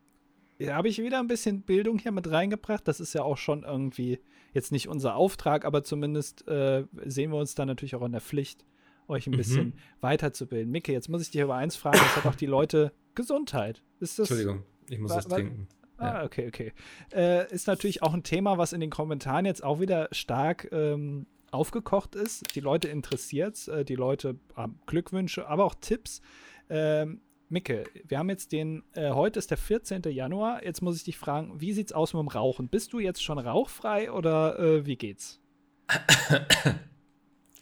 Da 0.60 0.76
habe 0.76 0.88
ich 0.88 1.00
wieder 1.04 1.20
ein 1.20 1.28
bisschen 1.28 1.64
Bildung 1.64 2.00
hier 2.00 2.14
mit 2.14 2.32
reingebracht. 2.32 2.88
Das 2.88 3.02
ist 3.02 3.14
ja 3.14 3.24
auch 3.24 3.38
schon 3.38 3.64
irgendwie 3.64 4.20
jetzt 4.54 4.72
nicht 4.72 4.88
unser 4.88 5.16
Auftrag, 5.16 5.66
aber 5.66 5.84
zumindest 5.84 6.48
äh, 6.48 6.86
sehen 7.06 7.32
wir 7.32 7.38
uns 7.38 7.54
da 7.56 7.66
natürlich 7.66 7.96
auch 7.96 8.06
in 8.06 8.14
der 8.14 8.22
Pflicht, 8.22 8.66
euch 9.08 9.28
ein 9.28 9.32
Mhm. 9.32 9.38
bisschen 9.38 9.74
weiterzubilden. 10.02 10.72
Micke, 10.72 10.92
jetzt 10.92 11.10
muss 11.10 11.22
ich 11.22 11.32
dich 11.32 11.42
über 11.42 11.56
eins 11.56 11.76
fragen. 11.76 11.98
Das 12.00 12.16
hat 12.18 12.26
auch 12.26 12.36
die 12.36 12.46
Leute 12.46 12.92
Gesundheit. 13.16 13.82
Ist 14.00 14.20
das, 14.20 14.30
Entschuldigung, 14.30 14.64
ich 14.90 15.00
muss 15.00 15.12
wa- 15.12 15.22
trinken. 15.22 15.68
Ah, 16.00 16.24
okay, 16.26 16.48
okay. 16.48 16.74
Äh, 17.12 17.52
ist 17.52 17.66
natürlich 17.66 18.04
auch 18.04 18.14
ein 18.14 18.22
Thema, 18.22 18.60
was 18.60 18.72
in 18.72 18.80
den 18.82 18.92
Kommentaren 18.92 19.46
jetzt 19.46 19.64
auch 19.64 19.80
wieder 19.80 20.10
stark 20.12 20.70
ähm, 20.72 21.26
aufgekocht 21.50 22.14
ist. 22.14 22.54
Die 22.56 22.60
Leute 22.60 22.88
interessiert 22.90 23.68
äh, 23.68 23.84
die 23.84 23.96
Leute 23.96 24.36
haben 24.56 24.80
Glückwünsche, 24.86 25.48
aber 25.48 25.66
auch 25.66 25.74
Tipps. 25.74 26.22
Ähm, 26.70 27.22
Micke, 27.50 27.86
wir 28.06 28.20
haben 28.20 28.30
jetzt 28.30 28.52
den, 28.52 28.84
äh, 28.94 29.10
heute 29.12 29.40
ist 29.40 29.50
der 29.50 29.58
14. 29.58 30.04
Januar. 30.04 30.64
Jetzt 30.64 30.82
muss 30.82 30.98
ich 30.98 31.04
dich 31.06 31.18
fragen, 31.18 31.60
wie 31.62 31.72
sieht's 31.74 31.94
aus 31.94 32.14
mit 32.14 32.20
dem 32.22 32.28
Rauchen? 32.28 32.68
Bist 32.68 32.94
du 32.94 33.00
jetzt 33.00 33.24
schon 33.24 33.40
rauchfrei 33.40 34.12
oder 34.12 34.60
äh, 34.60 34.86
wie 34.86 34.98
geht's? 34.98 35.42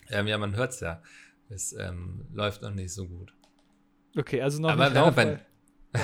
Ja, 0.09 0.37
man 0.37 0.55
hört 0.55 0.71
es 0.71 0.81
ja. 0.81 1.01
Es 1.49 1.73
ähm, 1.73 2.25
läuft 2.33 2.61
noch 2.61 2.71
nicht 2.71 2.93
so 2.93 3.07
gut. 3.07 3.33
Okay, 4.17 4.41
also 4.41 4.61
noch 4.61 4.69
Aber 4.71 4.85
nicht 4.89 4.95
wenn 4.95 5.05
wir, 5.05 5.11
beim, 5.11 5.39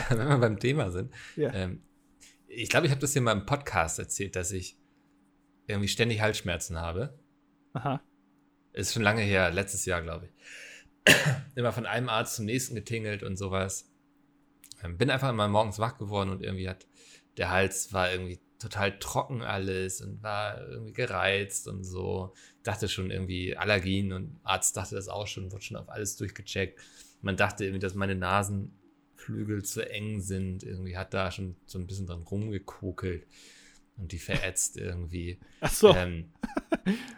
wenn 0.19 0.29
wir 0.29 0.37
beim 0.37 0.59
Thema 0.59 0.91
sind, 0.91 1.11
Ja. 1.35 1.53
ähm, 1.53 1.81
ich 2.47 2.69
glaube, 2.69 2.85
ich 2.85 2.91
habe 2.91 2.99
das 3.01 3.13
hier 3.13 3.21
mal 3.21 3.31
im 3.31 3.45
Podcast 3.45 3.97
erzählt, 3.97 4.35
dass 4.35 4.51
ich 4.51 4.77
irgendwie 5.67 5.87
ständig 5.87 6.21
Halsschmerzen 6.21 6.79
habe. 6.79 7.17
Aha. 7.73 8.01
Ist 8.73 8.93
schon 8.93 9.03
lange 9.03 9.21
her, 9.21 9.51
letztes 9.51 9.85
Jahr, 9.85 10.01
glaube 10.01 10.27
ich. 10.27 11.13
Immer 11.55 11.71
von 11.71 11.85
einem 11.85 12.09
Arzt 12.09 12.35
zum 12.35 12.45
nächsten 12.45 12.75
getingelt 12.75 13.23
und 13.23 13.37
sowas. 13.37 13.89
Ähm, 14.83 14.97
bin 14.97 15.09
einfach 15.09 15.29
immer 15.29 15.47
morgens 15.47 15.79
wach 15.79 15.97
geworden 15.97 16.29
und 16.29 16.41
irgendwie 16.43 16.67
hat 16.69 16.87
der 17.37 17.49
Hals 17.51 17.93
war 17.93 18.11
irgendwie 18.11 18.39
total 18.61 18.99
trocken 18.99 19.41
alles 19.41 20.01
und 20.01 20.21
war 20.21 20.61
irgendwie 20.67 20.93
gereizt 20.93 21.67
und 21.67 21.83
so. 21.83 22.33
Dachte 22.63 22.87
schon 22.87 23.11
irgendwie 23.11 23.57
Allergien 23.57 24.13
und 24.13 24.39
Arzt 24.43 24.77
dachte 24.77 24.95
das 24.95 25.07
auch 25.07 25.27
schon, 25.27 25.51
wurde 25.51 25.63
schon 25.63 25.77
auf 25.77 25.89
alles 25.89 26.15
durchgecheckt. 26.17 26.79
Man 27.21 27.37
dachte 27.37 27.65
irgendwie, 27.65 27.79
dass 27.79 27.95
meine 27.95 28.15
Nasenflügel 28.15 29.63
zu 29.63 29.89
eng 29.89 30.21
sind. 30.21 30.63
Irgendwie 30.63 30.95
hat 30.97 31.13
da 31.13 31.31
schon 31.31 31.55
so 31.65 31.79
ein 31.79 31.87
bisschen 31.87 32.07
dran 32.07 32.21
rumgekokelt 32.21 33.25
und 33.97 34.11
die 34.11 34.19
verätzt 34.19 34.77
irgendwie. 34.77 35.39
Ach 35.61 35.71
so. 35.71 35.95
Ähm, 35.95 36.25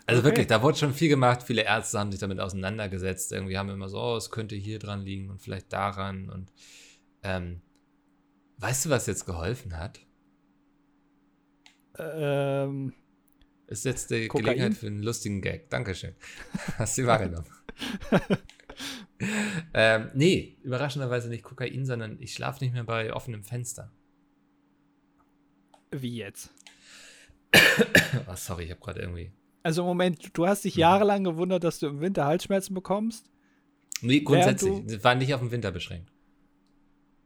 also 0.06 0.19
Okay. 0.21 0.23
wirklich, 0.23 0.47
da 0.47 0.62
wurde 0.62 0.77
schon 0.77 0.93
viel 0.93 1.10
gemacht. 1.10 1.43
Viele 1.43 1.63
Ärzte 1.63 1.99
haben 1.99 2.12
sich 2.12 2.19
damit 2.19 2.39
auseinandergesetzt. 2.39 3.32
Irgendwie 3.32 3.58
haben 3.58 3.69
immer 3.69 3.89
so, 3.89 3.99
oh, 4.01 4.15
es 4.17 4.32
könnte 4.32 4.56
hier 4.56 4.79
dran 4.79 5.01
liegen 5.01 5.29
und 5.29 5.41
vielleicht 5.41 5.71
daran. 5.73 6.29
Und 6.29 6.51
ähm, 7.21 7.62
weißt 8.58 8.86
du, 8.86 8.89
was 8.89 9.08
jetzt 9.08 9.25
geholfen 9.25 9.77
hat? 9.77 9.99
Ähm, 11.99 12.93
Ist 13.67 13.86
jetzt 13.86 14.10
die 14.12 14.27
Kokain? 14.27 14.45
Gelegenheit 14.45 14.73
für 14.75 14.88
einen 14.88 15.03
lustigen 15.03 15.41
Gag. 15.41 15.69
Dankeschön. 15.69 16.15
Hast 16.77 16.97
du 16.97 17.06
wahrgenommen? 17.06 17.45
ähm, 19.73 20.10
nee, 20.13 20.58
überraschenderweise 20.63 21.29
nicht 21.29 21.43
Kokain, 21.43 21.86
sondern 21.86 22.17
ich 22.19 22.34
schlafe 22.34 22.63
nicht 22.63 22.73
mehr 22.73 22.84
bei 22.84 23.13
offenem 23.13 23.43
Fenster. 23.43 23.91
wie 25.91 26.15
jetzt? 26.17 26.49
Oh, 28.27 28.36
sorry, 28.36 28.65
ich 28.65 28.71
habe 28.71 28.79
gerade 28.82 28.99
irgendwie. 29.01 29.32
Also 29.63 29.84
Moment, 29.84 30.29
du 30.38 30.45
hast 30.47 30.63
dich 30.65 30.75
Mhm. 30.75 30.82
jahrelang 30.82 31.23
gewundert, 31.23 31.63
dass 31.63 31.79
du 31.79 31.88
im 31.88 31.99
Winter 32.01 32.25
Halsschmerzen 32.25 32.73
bekommst? 32.73 33.29
Nee, 34.01 34.21
grundsätzlich. 34.21 35.03
war 35.03 35.15
nicht 35.15 35.34
auf 35.34 35.41
den 35.41 35.51
Winter 35.51 35.71
beschränkt. 35.71 36.12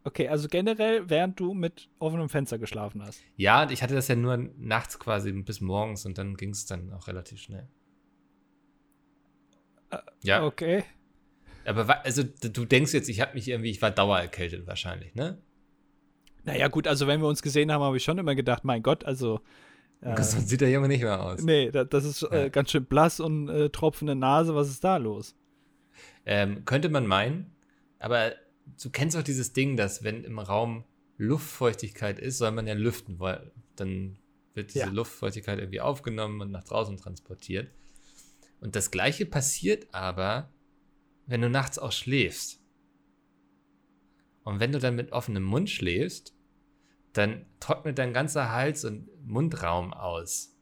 Okay, 0.07 0.29
also 0.29 0.47
generell, 0.47 1.09
während 1.09 1.37
du 1.37 1.53
mit 1.53 1.89
offenem 1.99 2.29
Fenster 2.29 2.57
geschlafen 2.57 3.03
hast. 3.03 3.21
Ja, 3.35 3.63
und 3.63 3.73
ich 3.73 3.83
hatte 3.83 3.93
das 3.93 4.07
ja 4.07 4.15
nur 4.15 4.37
nachts 4.57 4.97
quasi 4.99 5.33
bis 5.33 5.59
morgens 5.59 6.05
und 6.05 6.17
dann 6.17 6.37
ging 6.37 6.51
es 6.51 6.65
dann 6.65 6.93
auch 6.93 7.07
relativ 7.07 7.41
schnell. 7.41 7.67
Äh, 9.89 9.97
Ja, 10.23 10.45
Okay. 10.45 10.85
aber 11.65 12.05
also 12.05 12.23
du 12.23 12.63
denkst 12.63 12.93
jetzt, 12.93 13.09
ich 13.09 13.19
habe 13.19 13.33
mich 13.33 13.49
irgendwie, 13.49 13.69
ich 13.69 13.81
war 13.81 13.91
dauererkältet 13.91 14.65
wahrscheinlich, 14.65 15.13
ne? 15.13 15.39
Naja, 16.45 16.69
gut, 16.69 16.87
also 16.87 17.05
wenn 17.07 17.19
wir 17.19 17.27
uns 17.27 17.41
gesehen 17.41 17.69
haben, 17.73 17.81
habe 17.83 17.97
ich 17.97 18.03
schon 18.05 18.17
immer 18.17 18.33
gedacht, 18.33 18.63
mein 18.63 18.81
Gott, 18.83 19.03
also. 19.03 19.41
Äh, 19.99 20.15
Gesund 20.15 20.47
sieht 20.47 20.61
der 20.61 20.71
Junge 20.71 20.87
nicht 20.87 21.01
mehr 21.03 21.21
aus. 21.21 21.41
nee, 21.43 21.69
da, 21.69 21.83
das 21.83 22.05
ist 22.05 22.23
äh, 22.23 22.43
Ja. 22.43 22.47
ganz 22.47 22.71
schön 22.71 22.85
blass 22.85 23.19
und 23.19 23.49
äh, 23.49 23.69
tropfende 23.69 24.15
Nase. 24.15 24.55
Was 24.55 24.69
ist 24.69 24.85
da 24.85 24.95
los? 24.95 25.35
Ähm, 26.25 26.63
könnte 26.63 26.87
man 26.87 27.05
meinen, 27.07 27.51
aber 27.99 28.31
du 28.81 28.89
kennst 28.89 29.15
auch 29.17 29.23
dieses 29.23 29.53
Ding, 29.53 29.77
dass 29.77 30.03
wenn 30.03 30.23
im 30.23 30.39
Raum 30.39 30.83
Luftfeuchtigkeit 31.17 32.19
ist, 32.19 32.37
soll 32.37 32.51
man 32.51 32.67
ja 32.67 32.73
lüften, 32.73 33.19
weil 33.19 33.51
dann 33.75 34.19
wird 34.53 34.73
diese 34.73 34.85
Ja. 34.85 34.91
Luftfeuchtigkeit 34.91 35.59
irgendwie 35.59 35.81
aufgenommen 35.81 36.41
und 36.41 36.51
nach 36.51 36.63
draußen 36.63 36.97
transportiert. 36.97 37.71
Und 38.59 38.75
das 38.75 38.91
gleiche 38.91 39.25
passiert 39.25 39.87
aber, 39.93 40.51
wenn 41.25 41.41
du 41.41 41.49
nachts 41.49 41.77
auch 41.77 41.91
schläfst. 41.91 42.59
Und 44.43 44.59
wenn 44.59 44.71
du 44.71 44.79
dann 44.79 44.95
mit 44.95 45.11
offenem 45.11 45.43
Mund 45.43 45.69
schläfst, 45.69 46.33
dann 47.13 47.45
trocknet 47.59 47.97
dein 47.97 48.13
ganzer 48.13 48.51
Hals 48.51 48.85
und 48.85 49.09
Mundraum 49.25 49.93
aus. 49.93 50.55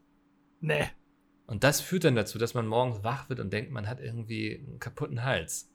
Nee. 0.60 0.89
Und 1.48 1.63
das 1.63 1.82
führt 1.82 2.06
dann 2.06 2.15
dazu, 2.15 2.39
dass 2.39 2.54
man 2.54 2.65
morgens 2.65 3.04
wach 3.04 3.30
wird 3.30 3.39
und 3.39 3.54
denkt, 3.54 3.72
man 3.72 3.88
hat 3.88 4.00
irgendwie 4.00 4.58
einen 4.58 4.80
kaputten 4.80 5.24
Hals. 5.24 5.72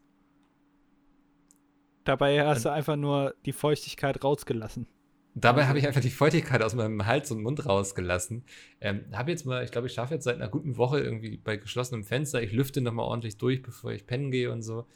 Dabei 2.05 2.47
hast 2.47 2.65
du 2.65 2.73
einfach 2.73 2.97
nur 2.97 3.35
die 3.45 3.53
Feuchtigkeit 3.53 4.23
rausgelassen. 4.25 4.87
Dabei 5.35 5.67
habe 5.67 5.79
ich 5.79 5.87
einfach 5.87 6.01
die 6.01 6.11
Feuchtigkeit 6.11 6.61
aus 6.63 6.75
meinem 6.75 7.07
Hals 7.07 7.31
und 7.31 7.43
Mund 7.43 7.65
rausgelassen. 7.65 8.45
Ähm, 8.81 9.05
habe 9.13 9.31
jetzt 9.31 9.47
mal, 9.47 9.63
ich 9.63 9.71
glaube, 9.71 9.87
ich 9.87 9.93
schlafe 9.93 10.15
jetzt 10.15 10.25
seit 10.25 10.35
einer 10.37 10.49
guten 10.49 10.77
Woche 10.77 10.99
irgendwie 10.99 11.37
bei 11.37 11.57
geschlossenem 11.57 12.05
Fenster. 12.05 12.43
Ich 12.43 12.53
lüfte 12.53 12.81
nochmal 12.81 13.07
ordentlich 13.07 13.37
durch, 13.37 13.63
bevor 13.63 13.93
ich 13.93 14.07
pennen 14.07 14.33
gehe 14.33 14.51
und 14.51 14.63
so. 14.63 14.87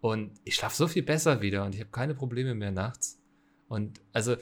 Und 0.00 0.32
ich 0.44 0.54
schlafe 0.54 0.76
so 0.76 0.88
viel 0.88 1.02
besser 1.02 1.42
wieder 1.42 1.64
und 1.64 1.74
ich 1.74 1.80
habe 1.80 1.90
keine 1.90 2.14
Probleme 2.14 2.54
mehr 2.54 2.70
nachts. 2.70 3.20
Und 3.68 4.00
also, 4.12 4.36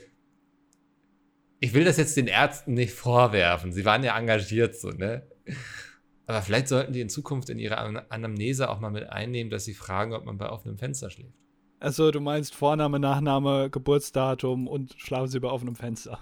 ich 1.59 1.75
will 1.75 1.85
das 1.85 1.97
jetzt 1.97 2.17
den 2.17 2.27
Ärzten 2.27 2.75
nicht 2.75 2.93
vorwerfen. 2.93 3.73
Sie 3.73 3.85
waren 3.85 4.05
ja 4.05 4.17
engagiert 4.17 4.77
so, 4.77 4.90
ne? 4.90 5.27
Aber 6.27 6.43
vielleicht 6.43 6.69
sollten 6.69 6.93
die 6.93 7.01
in 7.01 7.09
Zukunft 7.09 7.51
in 7.51 7.59
ihre 7.59 7.79
An- 7.79 8.03
Anamnese 8.09 8.71
auch 8.71 8.81
mal 8.81 8.90
mit 8.90 9.09
einnehmen, 9.09 9.51
dass 9.51 9.64
sie 9.64 9.75
fragen, 9.75 10.12
ob 10.12 10.25
man 10.25 10.38
bei 10.38 10.49
offenem 10.49 10.79
Fenster 10.79 11.11
schläft. 11.11 11.35
Also, 11.85 12.11
du 12.11 12.18
meinst 12.18 12.55
Vorname, 12.55 12.99
Nachname, 12.99 13.68
Geburtsdatum 13.68 14.68
und 14.68 14.94
schlafen 14.97 15.29
sie 15.29 15.38
bei 15.38 15.51
offenem 15.51 15.77
Fenster. 15.77 16.18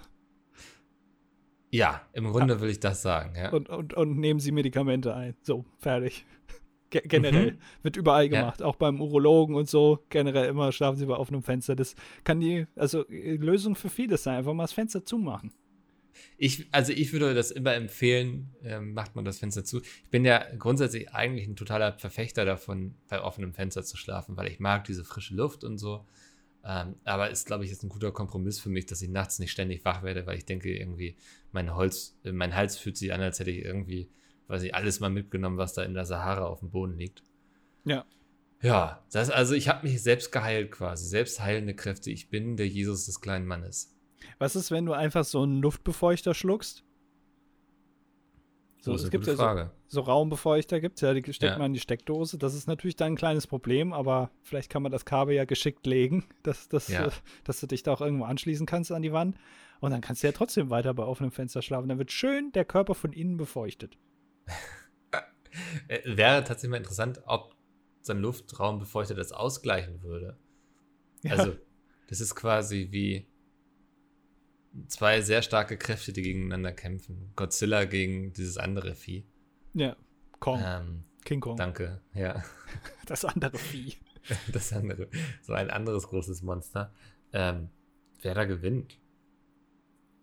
Ja, 1.71 2.01
im 2.11 2.29
Grunde 2.33 2.59
will 2.59 2.69
ich 2.69 2.81
das 2.81 3.01
sagen, 3.01 3.33
ja. 3.37 3.49
Und, 3.49 3.69
und, 3.69 3.93
und 3.93 4.17
nehmen 4.17 4.41
sie 4.41 4.51
Medikamente 4.51 5.15
ein. 5.15 5.37
So, 5.41 5.63
fertig. 5.77 6.25
Ge 6.89 7.01
generell. 7.05 7.53
Mhm. 7.53 7.57
Wird 7.81 7.95
überall 7.95 8.27
gemacht. 8.27 8.59
Ja. 8.59 8.65
Auch 8.65 8.75
beim 8.75 8.99
Urologen 8.99 9.55
und 9.55 9.69
so. 9.69 9.99
Generell 10.09 10.49
immer 10.49 10.73
schlafen 10.73 10.97
sie 10.97 11.05
bei 11.05 11.15
offenem 11.15 11.43
Fenster. 11.43 11.77
Das 11.77 11.95
kann 12.25 12.41
die, 12.41 12.67
also 12.75 13.07
äh, 13.07 13.37
Lösung 13.37 13.75
für 13.75 13.87
vieles 13.87 14.23
sein. 14.23 14.39
Einfach 14.39 14.53
mal 14.53 14.65
das 14.65 14.73
Fenster 14.73 15.05
zumachen. 15.05 15.53
Ich, 16.37 16.67
also 16.71 16.91
ich 16.91 17.13
würde 17.13 17.33
das 17.33 17.51
immer 17.51 17.73
empfehlen, 17.73 18.53
ähm, 18.63 18.93
macht 18.93 19.15
man 19.15 19.25
das 19.25 19.39
Fenster 19.39 19.63
zu. 19.63 19.81
Ich 19.81 20.09
bin 20.09 20.25
ja 20.25 20.43
grundsätzlich 20.57 21.11
eigentlich 21.11 21.47
ein 21.47 21.55
totaler 21.55 21.93
Verfechter 21.93 22.45
davon, 22.45 22.95
bei 23.09 23.21
offenem 23.21 23.53
Fenster 23.53 23.83
zu 23.83 23.97
schlafen, 23.97 24.37
weil 24.37 24.47
ich 24.47 24.59
mag 24.59 24.83
diese 24.85 25.03
frische 25.03 25.35
Luft 25.35 25.63
und 25.63 25.77
so. 25.77 26.05
Ähm, 26.65 26.95
aber 27.03 27.29
ist, 27.29 27.45
glaube 27.45 27.65
ich, 27.65 27.71
jetzt 27.71 27.83
ein 27.83 27.89
guter 27.89 28.11
Kompromiss 28.11 28.59
für 28.59 28.69
mich, 28.69 28.85
dass 28.85 29.01
ich 29.01 29.09
nachts 29.09 29.39
nicht 29.39 29.51
ständig 29.51 29.83
wach 29.83 30.01
werde, 30.01 30.25
weil 30.25 30.37
ich 30.37 30.45
denke, 30.45 30.73
irgendwie, 30.73 31.17
mein 31.51 31.75
Holz, 31.75 32.17
äh, 32.23 32.31
mein 32.31 32.55
Hals 32.55 32.77
fühlt 32.77 32.97
sich 32.97 33.13
an, 33.13 33.21
als 33.21 33.39
hätte 33.39 33.51
ich 33.51 33.65
irgendwie, 33.65 34.09
weiß 34.47 34.63
ich, 34.63 34.73
alles 34.73 34.99
mal 35.01 35.09
mitgenommen, 35.09 35.57
was 35.57 35.73
da 35.73 35.83
in 35.83 35.93
der 35.93 36.05
Sahara 36.05 36.45
auf 36.45 36.59
dem 36.59 36.71
Boden 36.71 36.97
liegt. 36.97 37.21
Ja. 37.83 38.05
Ja, 38.61 39.05
das, 39.11 39.29
also 39.29 39.55
ich 39.55 39.67
habe 39.67 39.85
mich 39.85 40.01
selbst 40.01 40.31
geheilt 40.31 40.71
quasi, 40.71 41.05
selbst 41.05 41.41
heilende 41.41 41.75
Kräfte. 41.75 42.11
Ich 42.11 42.29
bin 42.29 42.55
der 42.55 42.67
Jesus 42.67 43.07
des 43.07 43.19
kleinen 43.19 43.45
Mannes. 43.45 43.92
Was 44.43 44.57
ist, 44.57 44.71
wenn 44.71 44.85
du 44.85 44.91
einfach 44.91 45.23
so 45.23 45.41
einen 45.41 45.61
Luftbefeuchter 45.61 46.33
schluckst? 46.33 46.83
So, 48.81 48.93
es 48.93 49.09
gibt 49.09 49.25
ja 49.25 49.37
so, 49.37 49.69
so, 49.87 50.01
Raumbefeuchter, 50.01 50.81
gibt 50.81 50.95
es 50.95 51.01
ja, 51.01 51.13
die 51.13 51.21
steckt 51.31 51.53
ja. 51.53 51.57
man 51.57 51.67
in 51.67 51.73
die 51.75 51.79
Steckdose. 51.79 52.37
Das 52.37 52.53
ist 52.53 52.67
natürlich 52.67 52.97
dann 52.97 53.13
ein 53.13 53.15
kleines 53.15 53.47
Problem, 53.47 53.93
aber 53.93 54.31
vielleicht 54.41 54.69
kann 54.69 54.83
man 54.83 54.91
das 54.91 55.05
Kabel 55.05 55.33
ja 55.33 55.45
geschickt 55.45 55.87
legen, 55.87 56.25
dass, 56.43 56.67
dass, 56.67 56.89
ja. 56.89 57.07
dass 57.45 57.61
du 57.61 57.67
dich 57.67 57.83
da 57.83 57.93
auch 57.93 58.01
irgendwo 58.01 58.25
anschließen 58.25 58.65
kannst 58.65 58.91
an 58.91 59.01
die 59.01 59.13
Wand. 59.13 59.37
Und 59.79 59.91
dann 59.91 60.01
kannst 60.01 60.23
du 60.23 60.27
ja 60.27 60.33
trotzdem 60.33 60.69
weiter 60.69 60.93
bei 60.93 61.03
offenem 61.03 61.31
Fenster 61.31 61.61
schlafen. 61.61 61.87
Dann 61.87 61.97
wird 61.97 62.11
schön 62.11 62.51
der 62.51 62.65
Körper 62.65 62.95
von 62.95 63.13
innen 63.13 63.37
befeuchtet. 63.37 63.97
Äh, 65.87 66.17
wäre 66.17 66.43
tatsächlich 66.43 66.71
mal 66.71 66.77
interessant, 66.77 67.21
ob 67.27 67.55
so 68.01 68.11
ein 68.11 68.19
Luftraumbefeuchter 68.19 69.15
das 69.15 69.31
ausgleichen 69.31 70.03
würde. 70.03 70.37
Ja. 71.21 71.31
Also, 71.31 71.55
das 72.09 72.19
ist 72.19 72.35
quasi 72.35 72.89
wie 72.91 73.25
zwei 74.87 75.21
sehr 75.21 75.41
starke 75.41 75.77
Kräfte, 75.77 76.13
die 76.13 76.21
gegeneinander 76.21 76.71
kämpfen. 76.71 77.31
Godzilla 77.35 77.85
gegen 77.85 78.33
dieses 78.33 78.57
andere 78.57 78.95
Vieh. 78.95 79.25
Ja, 79.73 79.95
Kong. 80.39 80.61
Ähm, 80.63 81.03
King 81.23 81.39
Kong. 81.39 81.57
Danke, 81.57 82.01
ja. 82.13 82.43
Das 83.05 83.25
andere 83.25 83.57
Vieh. 83.57 83.95
Das 84.53 84.71
andere. 84.71 85.09
So 85.41 85.53
ein 85.53 85.69
anderes 85.69 86.07
großes 86.07 86.43
Monster. 86.43 86.93
Ähm, 87.33 87.69
wer 88.21 88.33
da 88.33 88.45
gewinnt? 88.45 88.97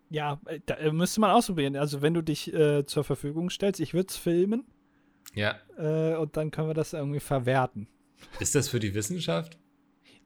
Ja, 0.08 0.40
äh, 0.46 0.60
da 0.64 0.74
äh, 0.76 0.90
müsste 0.90 1.20
man 1.20 1.30
ausprobieren. 1.30 1.76
Also, 1.76 2.02
wenn 2.02 2.14
du 2.14 2.22
dich 2.22 2.52
äh, 2.52 2.84
zur 2.86 3.04
Verfügung 3.04 3.50
stellst, 3.50 3.80
ich 3.80 3.94
würde 3.94 4.08
es 4.08 4.16
filmen. 4.16 4.64
Ja. 5.34 5.58
Äh, 5.76 6.16
und 6.16 6.36
dann 6.36 6.50
können 6.50 6.68
wir 6.68 6.74
das 6.74 6.92
irgendwie 6.92 7.20
verwerten. 7.20 7.88
Ist 8.40 8.54
das 8.54 8.68
für 8.68 8.80
die 8.80 8.94
Wissenschaft? 8.94 9.58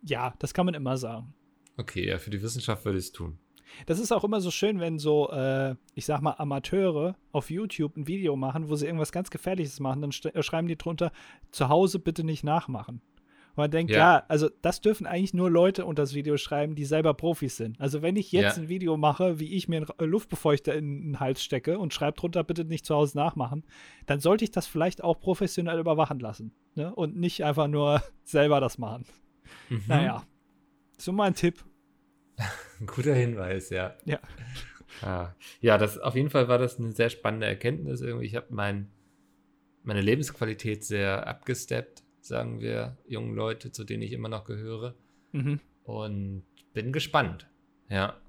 Ja, 0.03 0.35
das 0.39 0.55
kann 0.55 0.67
man 0.67 0.75
immer 0.75 0.97
sagen. 0.97 1.35
Okay, 1.77 2.07
ja, 2.07 2.19
für 2.19 2.31
die 2.31 2.43
Wissenschaft 2.43 2.85
würde 2.85 2.99
ich 2.99 3.07
es 3.07 3.13
tun. 3.13 3.39
Das 3.87 3.99
ist 3.99 4.13
auch 4.13 4.25
immer 4.25 4.41
so 4.41 4.51
schön, 4.51 4.81
wenn 4.81 4.99
so, 4.99 5.31
äh, 5.31 5.75
ich 5.95 6.07
sag 6.07 6.21
mal, 6.21 6.35
Amateure 6.39 7.17
auf 7.33 7.51
YouTube 7.51 7.97
ein 7.97 8.07
Video 8.07 8.37
machen, 8.37 8.69
wo 8.69 8.77
sie 8.77 8.87
irgendwas 8.87 9.13
ganz 9.13 9.31
Gefährliches 9.31 9.81
machen, 9.81 10.03
dann 10.03 10.33
äh, 10.33 10.43
schreiben 10.43 10.69
die 10.69 10.77
drunter, 10.77 11.13
zu 11.51 11.69
Hause 11.69 11.99
bitte 11.99 12.25
nicht 12.25 12.45
nachmachen. 12.45 13.01
Und 13.57 13.63
man 13.63 13.71
denkt, 13.71 13.93
ja. 13.93 13.99
ja. 13.99 14.25
also 14.27 14.51
das 14.63 14.81
dürfen 14.81 15.07
eigentlich 15.07 15.33
nur 15.33 15.49
Leute 15.49 15.87
unter 15.87 16.03
das 16.03 16.15
Video 16.15 16.37
schreiben, 16.37 16.75
die 16.75 16.85
selber 16.85 17.15
Profis 17.15 17.57
sind. 17.57 17.81
Also 17.81 18.03
wenn 18.03 18.17
ich 18.17 18.33
jetzt 18.33 18.57
ja. 18.57 18.63
ein 18.63 18.69
Video 18.69 18.97
mache, 18.97 19.39
wie 19.39 19.55
ich 19.55 19.69
mir 19.69 19.77
einen 19.77 19.87
äh, 19.99 20.05
Luftbefeuchter 20.05 20.75
in 20.75 21.03
den 21.03 21.21
Hals 21.21 21.43
stecke 21.43 21.79
und 21.79 21.95
schreibe 21.95 22.17
drunter, 22.19 22.43
bitte 22.43 22.65
nicht 22.65 22.85
zu 22.85 22.97
Hause 22.97 23.17
nachmachen, 23.17 23.65
dann 24.07 24.19
sollte 24.19 24.45
ich 24.45 24.51
das 24.51 24.67
vielleicht 24.67 25.05
auch 25.05 25.21
professionell 25.21 25.79
überwachen 25.79 26.19
lassen. 26.19 26.53
Ne? 26.75 26.93
Und 26.93 27.17
nicht 27.17 27.45
einfach 27.45 27.69
nur 27.69 28.03
selber 28.25 28.61
das 28.61 28.79
machen. 28.79 29.05
Mhm. 29.69 29.83
Naja, 29.87 30.25
so 30.99 31.13
mein 31.13 31.35
Tipp. 31.35 31.65
Ein 32.85 32.87
guter 32.87 33.15
Hinweis, 33.15 33.71
ja. 33.71 33.97
Ja. 34.05 34.21
Ah. 35.01 35.35
Ja, 35.63 35.79
das, 35.79 35.99
auf 35.99 36.15
jeden 36.15 36.29
Fall 36.29 36.49
war 36.49 36.59
das 36.59 36.79
eine 36.79 36.93
sehr 36.93 37.09
spannende 37.09 37.47
Erkenntnis. 37.47 38.03
Irgendwie, 38.03 38.27
ich 38.27 38.37
habe 38.37 38.49
mein, 38.51 38.91
meine 39.83 40.03
Lebensqualität 40.03 40.85
sehr 40.85 41.27
abgesteppt, 41.27 42.05
sagen 42.21 42.61
wir 42.61 42.99
jungen 43.07 43.35
Leute, 43.35 43.73
zu 43.73 43.85
denen 43.85 44.03
ich 44.03 44.13
immer 44.13 44.29
noch 44.29 44.45
gehöre. 44.45 44.95
Mhm. 45.33 45.61
Und 45.85 46.43
bin 46.75 46.93
gespannt. 46.93 47.49
Ja. 47.89 48.21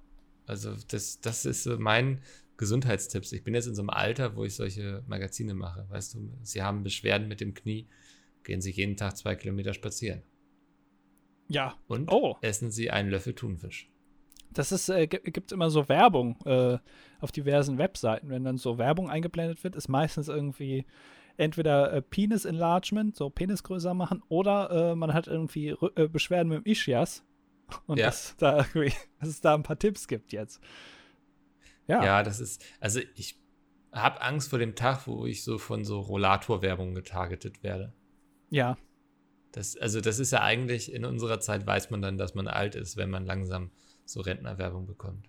Also, 0.47 0.73
das, 0.87 1.19
das 1.19 1.43
ist 1.43 1.63
so 1.63 1.77
mein 1.77 2.21
Gesundheitstipps. 2.55 3.33
Ich 3.33 3.43
bin 3.43 3.55
jetzt 3.55 3.67
in 3.67 3.75
so 3.75 3.81
einem 3.81 3.89
Alter, 3.89 4.37
wo 4.37 4.45
ich 4.45 4.55
solche 4.55 5.03
Magazine 5.05 5.53
mache. 5.53 5.85
Weißt 5.89 6.13
du, 6.13 6.31
sie 6.43 6.63
haben 6.63 6.83
Beschwerden 6.83 7.27
mit 7.27 7.41
dem 7.41 7.53
Knie, 7.53 7.89
gehen 8.43 8.61
sie 8.61 8.71
jeden 8.71 8.95
Tag 8.95 9.17
zwei 9.17 9.35
Kilometer 9.35 9.73
spazieren. 9.73 10.23
Ja. 11.49 11.77
Und 11.87 12.09
oh. 12.09 12.37
essen 12.41 12.71
sie 12.71 12.89
einen 12.89 13.09
Löffel 13.09 13.33
Thunfisch. 13.33 13.89
Das 14.55 14.71
ist, 14.71 14.89
äh, 14.89 15.05
gibt 15.07 15.51
immer 15.51 15.69
so 15.69 15.87
Werbung 15.89 16.37
äh, 16.45 16.79
auf 17.19 17.31
diversen 17.31 17.77
Webseiten. 17.77 18.29
Wenn 18.29 18.43
dann 18.43 18.57
so 18.57 18.77
Werbung 18.77 19.09
eingeblendet 19.09 19.63
wird, 19.63 19.75
ist 19.75 19.89
meistens 19.89 20.27
irgendwie 20.27 20.85
entweder 21.37 21.91
äh, 21.91 22.01
Penis 22.01 22.45
Enlargement, 22.45 23.15
so 23.15 23.29
Penis 23.29 23.63
größer 23.63 23.93
machen, 23.93 24.23
oder 24.29 24.91
äh, 24.91 24.95
man 24.95 25.13
hat 25.13 25.27
irgendwie 25.27 25.69
R 25.69 25.91
äh, 25.95 26.07
Beschwerden 26.07 26.49
mit 26.49 26.65
dem 26.65 26.71
Ischias. 26.71 27.23
Und 27.85 27.99
ja. 27.99 28.07
dass, 28.07 28.35
da 28.37 28.65
dass 29.19 29.29
es 29.29 29.41
da 29.41 29.53
ein 29.53 29.63
paar 29.63 29.77
Tipps 29.77 30.07
gibt 30.07 30.31
jetzt. 30.31 30.61
Ja. 31.87 32.03
Ja, 32.03 32.23
das 32.23 32.39
ist, 32.39 32.63
also 32.79 32.99
ich 33.15 33.37
habe 33.91 34.21
Angst 34.21 34.49
vor 34.49 34.59
dem 34.59 34.75
Tag, 34.75 35.05
wo 35.07 35.25
ich 35.25 35.43
so 35.43 35.57
von 35.57 35.83
so 35.83 35.99
Rollator-Werbung 35.99 36.95
getargetet 36.95 37.61
werde. 37.61 37.93
Ja. 38.49 38.77
Das, 39.51 39.77
also 39.77 40.01
das 40.01 40.19
ist 40.19 40.31
ja 40.31 40.41
eigentlich, 40.41 40.91
in 40.91 41.05
unserer 41.05 41.39
Zeit 41.39 41.65
weiß 41.65 41.89
man 41.89 42.01
dann, 42.01 42.17
dass 42.17 42.35
man 42.35 42.47
alt 42.47 42.75
ist, 42.75 42.97
wenn 42.97 43.09
man 43.09 43.25
langsam 43.25 43.71
so 44.05 44.21
Rentnerwerbung 44.21 44.85
bekommt. 44.85 45.27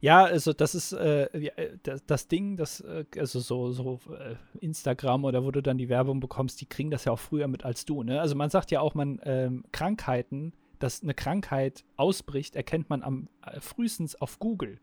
Ja, 0.00 0.24
also 0.24 0.52
das 0.52 0.74
ist 0.74 0.92
äh, 0.92 1.24
äh, 1.24 1.78
das, 1.82 2.04
das, 2.06 2.28
Ding, 2.28 2.56
das, 2.56 2.80
äh, 2.80 3.04
also 3.18 3.40
so, 3.40 3.72
so 3.72 4.00
äh, 4.12 4.36
Instagram 4.60 5.24
oder 5.24 5.44
wo 5.44 5.50
du 5.50 5.62
dann 5.62 5.78
die 5.78 5.88
Werbung 5.88 6.20
bekommst, 6.20 6.60
die 6.60 6.66
kriegen 6.66 6.90
das 6.90 7.04
ja 7.06 7.12
auch 7.12 7.18
früher 7.18 7.48
mit 7.48 7.64
als 7.64 7.84
du. 7.84 8.02
Ne? 8.02 8.20
Also 8.20 8.34
man 8.34 8.50
sagt 8.50 8.70
ja 8.70 8.80
auch, 8.80 8.94
man 8.94 9.20
ähm, 9.24 9.64
Krankheiten, 9.72 10.52
dass 10.78 11.02
eine 11.02 11.14
Krankheit 11.14 11.84
ausbricht, 11.96 12.56
erkennt 12.56 12.90
man 12.90 13.02
am 13.02 13.28
äh, 13.46 13.60
frühestens 13.60 14.14
auf 14.16 14.38
Google. 14.38 14.80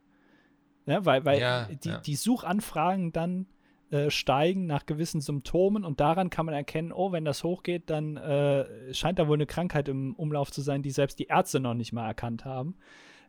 Ja, 0.88 1.06
weil 1.06 1.26
weil 1.26 1.40
ja, 1.40 1.66
die, 1.66 1.90
ja. 1.90 1.98
die 2.00 2.16
Suchanfragen 2.16 3.12
dann 3.12 3.46
äh, 3.92 4.10
steigen 4.10 4.66
nach 4.66 4.86
gewissen 4.86 5.20
Symptomen 5.20 5.84
und 5.84 6.00
daran 6.00 6.30
kann 6.30 6.46
man 6.46 6.56
erkennen, 6.56 6.94
oh, 6.94 7.12
wenn 7.12 7.26
das 7.26 7.44
hochgeht, 7.44 7.90
dann 7.90 8.16
äh, 8.16 8.94
scheint 8.94 9.20
da 9.20 9.28
wohl 9.28 9.36
eine 9.36 9.46
Krankheit 9.46 9.90
im 9.90 10.16
Umlauf 10.16 10.50
zu 10.50 10.62
sein, 10.62 10.82
die 10.82 10.92
selbst 10.92 11.20
die 11.20 11.26
Ärzte 11.26 11.60
noch 11.60 11.74
nicht 11.74 11.92
mal 11.92 12.08
erkannt 12.08 12.46
haben. 12.46 12.76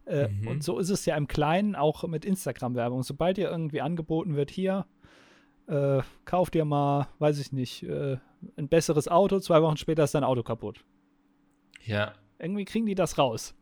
Äh, 0.07 0.29
mhm. 0.29 0.47
Und 0.47 0.65
so 0.65 0.79
ist 0.79 0.91
es 0.91 1.05
ja 1.05 1.17
im 1.17 1.27
Kleinen 1.27 1.75
auch 1.75 2.07
mit 2.07 2.25
Instagram-Werbung. 2.25 3.03
Sobald 3.03 3.39
dir 3.39 3.51
irgendwie 3.51 3.81
angeboten 3.81 4.37
wird, 4.37 4.51
hier, 4.51 4.87
äh, 5.67 6.03
kauf 6.25 6.49
dir 6.49 6.65
mal, 6.65 7.09
weiß 7.19 7.41
ich 7.41 7.51
nicht, 7.51 7.83
äh, 7.83 8.19
ein 8.57 8.69
besseres 8.69 9.09
Auto, 9.09 9.41
zwei 9.41 9.63
Wochen 9.63 9.77
später 9.77 10.05
ist 10.05 10.15
dein 10.15 10.25
Auto 10.25 10.45
kaputt. 10.45 10.85
Ja. 11.85 12.15
Irgendwie 12.39 12.65
kriegen 12.65 12.87
die 12.87 12.95
das 12.95 13.19
raus. 13.19 13.55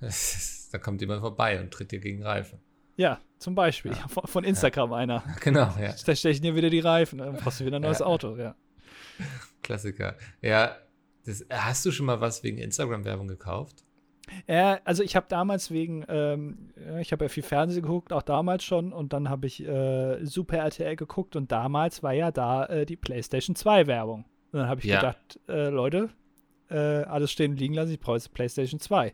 da 0.72 0.78
kommt 0.78 1.00
jemand 1.00 1.20
vorbei 1.20 1.60
und 1.60 1.70
tritt 1.70 1.90
dir 1.90 2.00
gegen 2.00 2.22
Reifen. 2.22 2.58
Ja, 2.96 3.20
zum 3.38 3.54
Beispiel. 3.54 3.92
Ja. 3.92 4.08
Von, 4.08 4.26
von, 4.26 4.44
Instagram 4.44 4.90
ja. 4.90 4.96
einer. 4.96 5.22
Genau, 5.40 5.74
ja. 5.80 5.94
Da 6.06 6.14
stechen 6.14 6.42
dir 6.42 6.54
wieder 6.54 6.70
die 6.70 6.80
Reifen, 6.80 7.18
dann 7.18 7.36
brauchst 7.36 7.60
du 7.60 7.66
wieder 7.66 7.76
ein 7.76 7.82
neues. 7.82 8.02
Auto, 8.02 8.36
ja. 8.36 8.54
Klassiker. 9.62 10.16
Ja, 10.40 10.76
das, 11.24 11.44
hast 11.50 11.84
du 11.86 11.90
schon 11.90 12.06
mal 12.06 12.20
was 12.20 12.42
wegen 12.42 12.58
Instagram-Werbung 12.58 13.28
gekauft? 13.28 13.84
Ja, 14.46 14.80
also 14.84 15.02
ich 15.02 15.16
habe 15.16 15.26
damals 15.28 15.70
wegen, 15.70 16.04
ähm, 16.08 16.72
ich 17.00 17.12
habe 17.12 17.26
ja 17.26 17.28
viel 17.28 17.42
Fernsehen 17.42 17.82
geguckt, 17.82 18.12
auch 18.12 18.22
damals 18.22 18.64
schon, 18.64 18.92
und 18.92 19.12
dann 19.12 19.28
habe 19.28 19.46
ich 19.46 19.62
äh, 19.62 20.24
Super 20.24 20.58
RTL 20.58 20.96
geguckt 20.96 21.36
und 21.36 21.52
damals 21.52 22.02
war 22.02 22.12
ja 22.12 22.30
da 22.30 22.64
äh, 22.66 22.86
die 22.86 22.96
PlayStation 22.96 23.54
2 23.54 23.86
Werbung. 23.86 24.24
Und 24.52 24.60
dann 24.60 24.68
habe 24.68 24.80
ich 24.80 24.86
ja. 24.86 25.00
gedacht, 25.00 25.40
äh, 25.48 25.68
Leute, 25.68 26.10
äh, 26.70 26.76
alles 26.76 27.32
stehen 27.32 27.52
und 27.52 27.60
liegen 27.60 27.74
lassen, 27.74 27.92
ich 27.92 28.00
brauche 28.00 28.16
jetzt 28.16 28.32
PlayStation 28.32 28.80
2. 28.80 29.12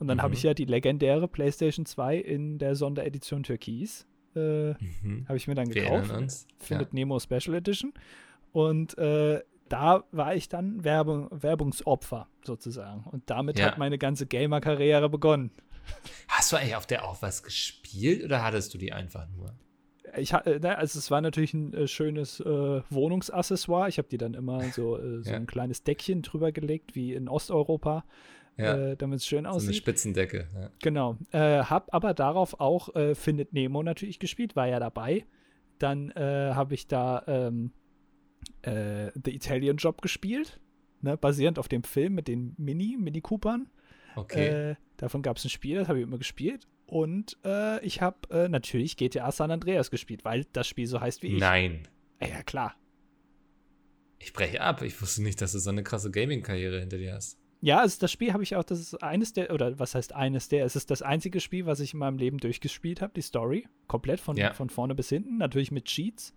Und 0.00 0.08
dann 0.08 0.16
mhm. 0.16 0.22
habe 0.22 0.34
ich 0.34 0.42
ja 0.42 0.54
die 0.54 0.64
legendäre 0.64 1.28
PlayStation 1.28 1.86
2 1.86 2.16
in 2.16 2.58
der 2.58 2.74
Sonderedition 2.74 3.42
Türkis. 3.42 4.06
Äh, 4.34 4.70
mhm. 4.70 5.26
Habe 5.28 5.36
ich 5.36 5.46
mir 5.46 5.54
dann 5.54 5.68
gekauft. 5.68 6.10
Findet 6.58 6.88
ja. 6.88 6.94
Nemo 6.94 7.20
Special 7.20 7.54
Edition. 7.54 7.92
Und 8.52 8.96
äh, 8.98 9.42
da 9.68 10.04
war 10.10 10.34
ich 10.34 10.48
dann 10.48 10.82
Werbung, 10.84 11.28
Werbungsopfer 11.30 12.28
sozusagen. 12.44 13.04
Und 13.10 13.28
damit 13.28 13.58
ja. 13.58 13.66
hat 13.66 13.78
meine 13.78 13.98
ganze 13.98 14.26
Gamer-Karriere 14.26 15.10
begonnen. 15.10 15.50
Hast 16.28 16.50
du 16.50 16.56
eigentlich 16.56 16.76
auf 16.76 16.86
der 16.86 17.04
auch 17.04 17.20
was 17.20 17.42
gespielt 17.42 18.24
oder 18.24 18.42
hattest 18.42 18.72
du 18.72 18.78
die 18.78 18.92
einfach 18.92 19.26
nur? 19.36 19.54
Ich, 20.16 20.32
äh, 20.32 20.60
also 20.64 20.98
es 20.98 21.10
war 21.10 21.20
natürlich 21.20 21.52
ein 21.52 21.74
äh, 21.74 21.86
schönes 21.86 22.40
äh, 22.40 22.82
Wohnungsaccessoire. 22.90 23.88
Ich 23.88 23.98
habe 23.98 24.08
die 24.08 24.18
dann 24.18 24.32
immer 24.32 24.62
so, 24.70 24.98
äh, 24.98 25.22
so 25.22 25.30
ja. 25.30 25.36
ein 25.36 25.46
kleines 25.46 25.84
Deckchen 25.84 26.22
drüber 26.22 26.52
gelegt, 26.52 26.94
wie 26.94 27.12
in 27.12 27.28
Osteuropa 27.28 28.04
ja. 28.56 28.76
äh, 28.76 28.96
damit 28.96 29.20
es 29.20 29.26
schön 29.26 29.46
aussieht. 29.46 29.62
So 29.62 29.68
eine 29.68 29.74
Spitzendecke. 29.74 30.48
Ja. 30.54 30.70
Genau. 30.82 31.16
Äh, 31.32 31.64
hab 31.64 31.92
aber 31.94 32.14
darauf 32.14 32.60
auch 32.60 32.94
äh, 32.94 33.14
Findet 33.14 33.52
Nemo 33.52 33.82
natürlich 33.82 34.18
gespielt, 34.18 34.56
war 34.56 34.68
ja 34.68 34.78
dabei. 34.78 35.24
Dann 35.78 36.10
äh, 36.10 36.52
habe 36.54 36.74
ich 36.74 36.86
da 36.86 37.24
ähm, 37.26 37.72
äh, 38.62 39.10
The 39.24 39.34
Italian 39.34 39.76
Job 39.76 40.02
gespielt, 40.02 40.60
ne, 41.00 41.16
basierend 41.16 41.58
auf 41.58 41.68
dem 41.68 41.82
Film 41.82 42.14
mit 42.14 42.28
den 42.28 42.54
Mini, 42.58 42.96
Mini 42.98 43.20
Coopern. 43.20 43.68
Okay. 44.16 44.70
Äh, 44.70 44.74
davon 44.96 45.22
gab 45.22 45.38
es 45.38 45.44
ein 45.44 45.50
Spiel, 45.50 45.78
das 45.78 45.88
habe 45.88 45.98
ich 45.98 46.04
immer 46.04 46.18
gespielt. 46.18 46.66
Und 46.86 47.36
ich 47.82 48.02
habe 48.02 48.48
natürlich 48.48 48.96
GTA 48.96 49.30
San 49.30 49.52
Andreas 49.52 49.92
gespielt, 49.92 50.24
weil 50.24 50.46
das 50.52 50.66
Spiel 50.66 50.88
so 50.88 51.00
heißt 51.00 51.22
wie 51.22 51.28
ich. 51.28 51.40
Nein. 51.40 51.86
Ja, 52.20 52.42
klar. 52.42 52.74
Ich 54.18 54.32
breche 54.32 54.60
ab. 54.60 54.82
Ich 54.82 55.00
wusste 55.00 55.22
nicht, 55.22 55.40
dass 55.40 55.52
du 55.52 55.58
so 55.58 55.70
eine 55.70 55.82
krasse 55.82 56.10
Gaming-Karriere 56.10 56.80
hinter 56.80 56.98
dir 56.98 57.14
hast. 57.14 57.39
Ja, 57.62 57.80
also 57.80 57.98
das 58.00 58.10
Spiel 58.10 58.32
habe 58.32 58.42
ich 58.42 58.56
auch, 58.56 58.64
das 58.64 58.80
ist 58.80 59.02
eines 59.02 59.32
der, 59.34 59.52
oder 59.52 59.78
was 59.78 59.94
heißt 59.94 60.14
eines 60.14 60.48
der, 60.48 60.64
es 60.64 60.76
ist 60.76 60.90
das 60.90 61.02
einzige 61.02 61.40
Spiel, 61.40 61.66
was 61.66 61.80
ich 61.80 61.92
in 61.92 61.98
meinem 61.98 62.16
Leben 62.16 62.38
durchgespielt 62.38 63.02
habe, 63.02 63.12
die 63.14 63.20
Story. 63.22 63.66
Komplett 63.86 64.18
von, 64.20 64.36
Ja. 64.36 64.54
von 64.54 64.70
vorne 64.70 64.94
bis 64.94 65.10
hinten, 65.10 65.36
natürlich 65.36 65.70
mit 65.70 65.84
Cheats. 65.84 66.34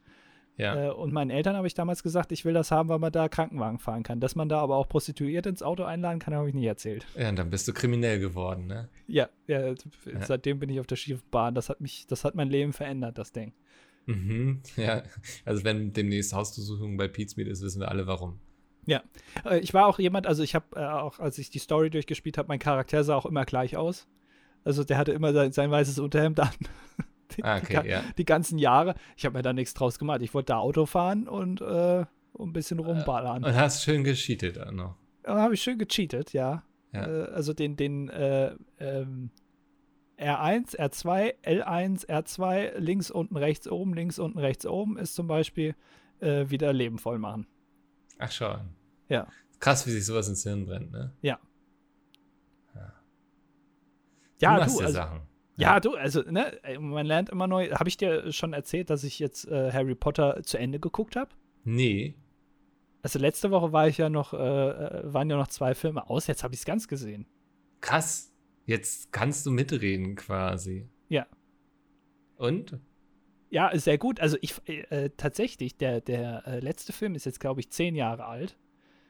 Ja. 0.58 0.90
Äh, 0.90 0.92
und 0.92 1.12
meinen 1.14 1.32
Eltern 1.32 1.56
habe 1.56 1.66
ich 1.66 1.74
damals 1.74 2.04
gesagt, 2.04 2.32
ich 2.32 2.46
will 2.46 2.54
das 2.54 2.70
haben, 2.72 2.88
weil 2.90 3.00
man 3.00 3.12
da 3.12 3.28
Krankenwagen 3.30 3.80
fahren 3.80 4.04
kann. 4.04 4.20
Dass 4.20 4.36
man 4.36 4.50
da 4.50 4.60
aber 4.60 4.76
auch 4.76 4.88
Prostituierte 4.88 5.50
ins 5.50 5.64
Auto 5.64 5.84
einladen 5.84 6.20
kann, 6.20 6.34
habe 6.36 6.48
ich 6.50 6.54
nie 6.54 6.66
erzählt. 6.68 7.08
ja, 7.18 7.30
und 7.30 7.38
dann 7.38 7.50
bist 7.50 7.68
du 7.68 7.74
kriminell 7.74 8.20
geworden, 8.20 8.68
ne? 8.68 8.90
Ja, 9.08 9.30
ja, 9.48 9.74
seitdem 10.22 10.60
bin 10.60 10.70
ich 10.70 10.80
auf 10.80 10.86
der 10.88 10.96
schiefen 10.98 11.24
Bahn. 11.32 11.56
Das 11.56 11.70
hat 11.70 11.82
mich, 11.82 12.06
das 12.08 12.24
hat 12.24 12.36
mein 12.36 12.50
Leben 12.50 12.72
verändert, 12.74 13.18
das 13.18 13.32
Ding. 13.32 13.54
Mhm. 14.06 14.62
Ja. 14.76 15.04
Also, 15.46 15.64
wenn 15.64 15.94
demnächst 15.94 16.34
Hausdurchsuchung 16.34 16.98
bei 16.98 17.08
Pizmeet 17.08 17.48
ist, 17.48 17.64
wissen 17.64 17.80
wir 17.80 17.90
alle 17.90 18.06
warum. 18.06 18.40
Äh, 18.88 19.60
ich 19.60 19.74
war 19.74 19.88
auch 19.88 20.00
jemand, 20.00 20.28
also 20.28 20.44
ich 20.44 20.56
habe 20.56 20.66
äh, 20.76 20.86
auch, 20.86 21.20
als 21.20 21.38
ich 21.38 21.50
die 21.50 21.60
Story 21.60 21.90
durchgespielt 21.90 22.38
habe, 22.38 22.48
mein 22.48 22.60
Charakter 22.60 23.04
sah 23.04 23.16
auch 23.16 23.26
immer 23.26 23.46
gleich 23.46 23.78
aus. 23.78 24.08
Also 24.64 24.84
der 24.84 24.98
hatte 24.98 25.12
immer 25.12 25.34
sein, 25.34 25.52
sein 25.52 25.72
weißes 25.72 26.00
Unterhemd 26.00 26.40
an. 26.40 26.50
Die, 27.38 27.44
Ah, 27.44 27.60
die, 27.60 27.64
okay, 27.66 27.74
ga- 27.74 27.84
ja. 27.86 28.04
die 28.18 28.26
ganzen 28.26 28.60
Jahre. 28.60 28.94
Ich 29.18 29.26
habe 29.26 29.36
mir 29.38 29.42
da 29.42 29.54
nichts 29.54 29.74
draus 29.74 29.98
gemacht. 29.98 30.22
Ich 30.22 30.36
wollte 30.36 30.48
da 30.54 30.58
Auto 30.60 30.86
fahren 30.86 31.28
und 31.28 31.62
äh, 31.62 32.06
ein 32.38 32.54
bisschen 32.54 32.78
rumballern. 32.78 33.44
Und 33.44 33.56
hast 33.56 33.84
schön 33.84 34.04
gescheatet 34.04 34.60
auch 34.60 34.72
noch. 34.72 34.96
Da 35.24 35.40
habe 35.42 35.56
ich 35.56 35.64
schön 35.64 35.80
gecheatet, 35.80 36.32
ja. 36.34 36.62
Ja. 36.92 37.08
Äh, 37.08 37.24
also 37.32 37.54
den, 37.54 37.76
den 37.76 38.10
äh, 38.10 38.56
ähm, 38.80 39.32
R1, 40.20 40.78
R2, 40.78 41.34
L1, 41.44 42.08
R2, 42.08 42.78
links, 42.78 43.10
unten, 43.10 43.36
rechts, 43.36 43.68
oben, 43.68 43.94
links, 43.96 44.20
unten, 44.20 44.38
rechts, 44.38 44.66
oben 44.68 44.98
ist 44.98 45.16
zum 45.16 45.26
Beispiel 45.28 45.76
äh, 46.20 46.50
wieder 46.50 46.72
Leben 46.72 47.00
voll 47.00 47.18
machen. 47.18 47.48
Ach, 48.24 48.32
schau. 48.32 48.60
Ja. 49.10 49.28
Krass, 49.60 49.86
wie 49.86 49.92
sich 49.92 50.06
sowas 50.06 50.28
ins 50.28 50.44
Hirn 50.44 50.66
brennt, 50.66 50.92
ne? 50.92 51.14
Ja, 54.44 54.56
du 54.56 54.62
machst 54.62 54.76
du, 54.76 54.82
ja 54.82 54.86
also, 54.88 54.98
Sachen. 54.98 55.22
ja, 55.56 55.80
du, 55.80 55.96
also, 55.96 56.22
ne, 56.22 56.60
man 56.80 57.06
lernt 57.06 57.30
immer 57.30 57.48
neu. 57.48 57.70
Habe 57.72 57.88
ich 57.88 57.96
dir 57.96 58.32
schon 58.34 58.52
erzählt, 58.52 58.90
dass 58.90 59.04
ich 59.06 59.20
jetzt 59.20 59.48
äh, 59.48 59.72
Harry 59.72 59.96
Potter 59.96 60.44
zu 60.44 60.58
Ende 60.58 60.80
geguckt 60.80 61.16
habe? 61.16 61.30
Nee. 61.64 62.16
Also 63.02 63.20
letzte 63.20 63.52
Woche 63.52 63.72
war 63.72 63.88
ich 63.88 63.98
ja 63.98 64.10
noch, 64.10 64.34
äh, 64.34 64.38
äh, 64.38 65.14
waren 65.14 65.30
ja 65.30 65.38
noch 65.38 65.48
zwei 65.48 65.76
Filme 65.76 66.10
aus, 66.10 66.28
jetzt 66.28 66.44
habe 66.44 66.54
ich 66.54 66.62
es 66.62 66.66
ganz 66.66 66.88
gesehen. 66.88 67.26
Krass. 67.80 68.34
Jetzt 68.66 69.12
kannst 69.12 69.46
du 69.46 69.52
mitreden 69.52 70.16
quasi. 70.16 70.90
Ja. 71.10 71.26
Und? 72.36 72.80
Ja, 73.54 73.70
sehr 73.78 74.00
gut. 74.00 74.20
Also 74.20 74.36
ich 74.42 74.56
äh, 74.68 75.12
tatsächlich, 75.16 75.78
der, 75.78 76.02
der 76.02 76.42
äh, 76.48 76.60
letzte 76.60 76.92
Film 76.92 77.14
ist 77.14 77.28
jetzt, 77.28 77.40
glaube 77.40 77.60
ich, 77.60 77.70
zehn 77.70 77.94
Jahre 77.94 78.26
alt. 78.26 78.58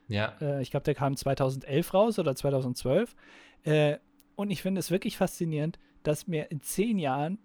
Ja. 0.09 0.33
Äh, 0.41 0.61
ich 0.61 0.69
glaube, 0.69 0.83
der 0.83 0.95
kam 0.95 1.15
2011 1.15 1.93
raus 1.93 2.19
oder 2.19 2.35
2012. 2.35 3.15
Äh, 3.63 3.99
und 4.35 4.51
ich 4.51 4.61
finde 4.61 4.79
es 4.79 4.91
wirklich 4.91 5.15
faszinierend, 5.15 5.79
dass 6.03 6.27
mir 6.27 6.51
in 6.51 6.61
zehn 6.61 6.99
Jahren 6.99 7.39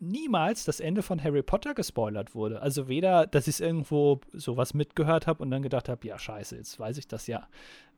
niemals 0.00 0.64
das 0.64 0.80
Ende 0.80 1.02
von 1.02 1.22
Harry 1.22 1.44
Potter 1.44 1.74
gespoilert 1.74 2.34
wurde. 2.34 2.60
Also 2.60 2.88
weder, 2.88 3.28
dass 3.28 3.46
ich 3.46 3.60
irgendwo 3.60 4.20
sowas 4.32 4.74
mitgehört 4.74 5.28
habe 5.28 5.44
und 5.44 5.50
dann 5.52 5.62
gedacht 5.62 5.88
habe, 5.88 6.04
ja, 6.08 6.18
scheiße, 6.18 6.56
jetzt 6.56 6.76
weiß 6.76 6.98
ich 6.98 7.06
das 7.06 7.28
ja. 7.28 7.46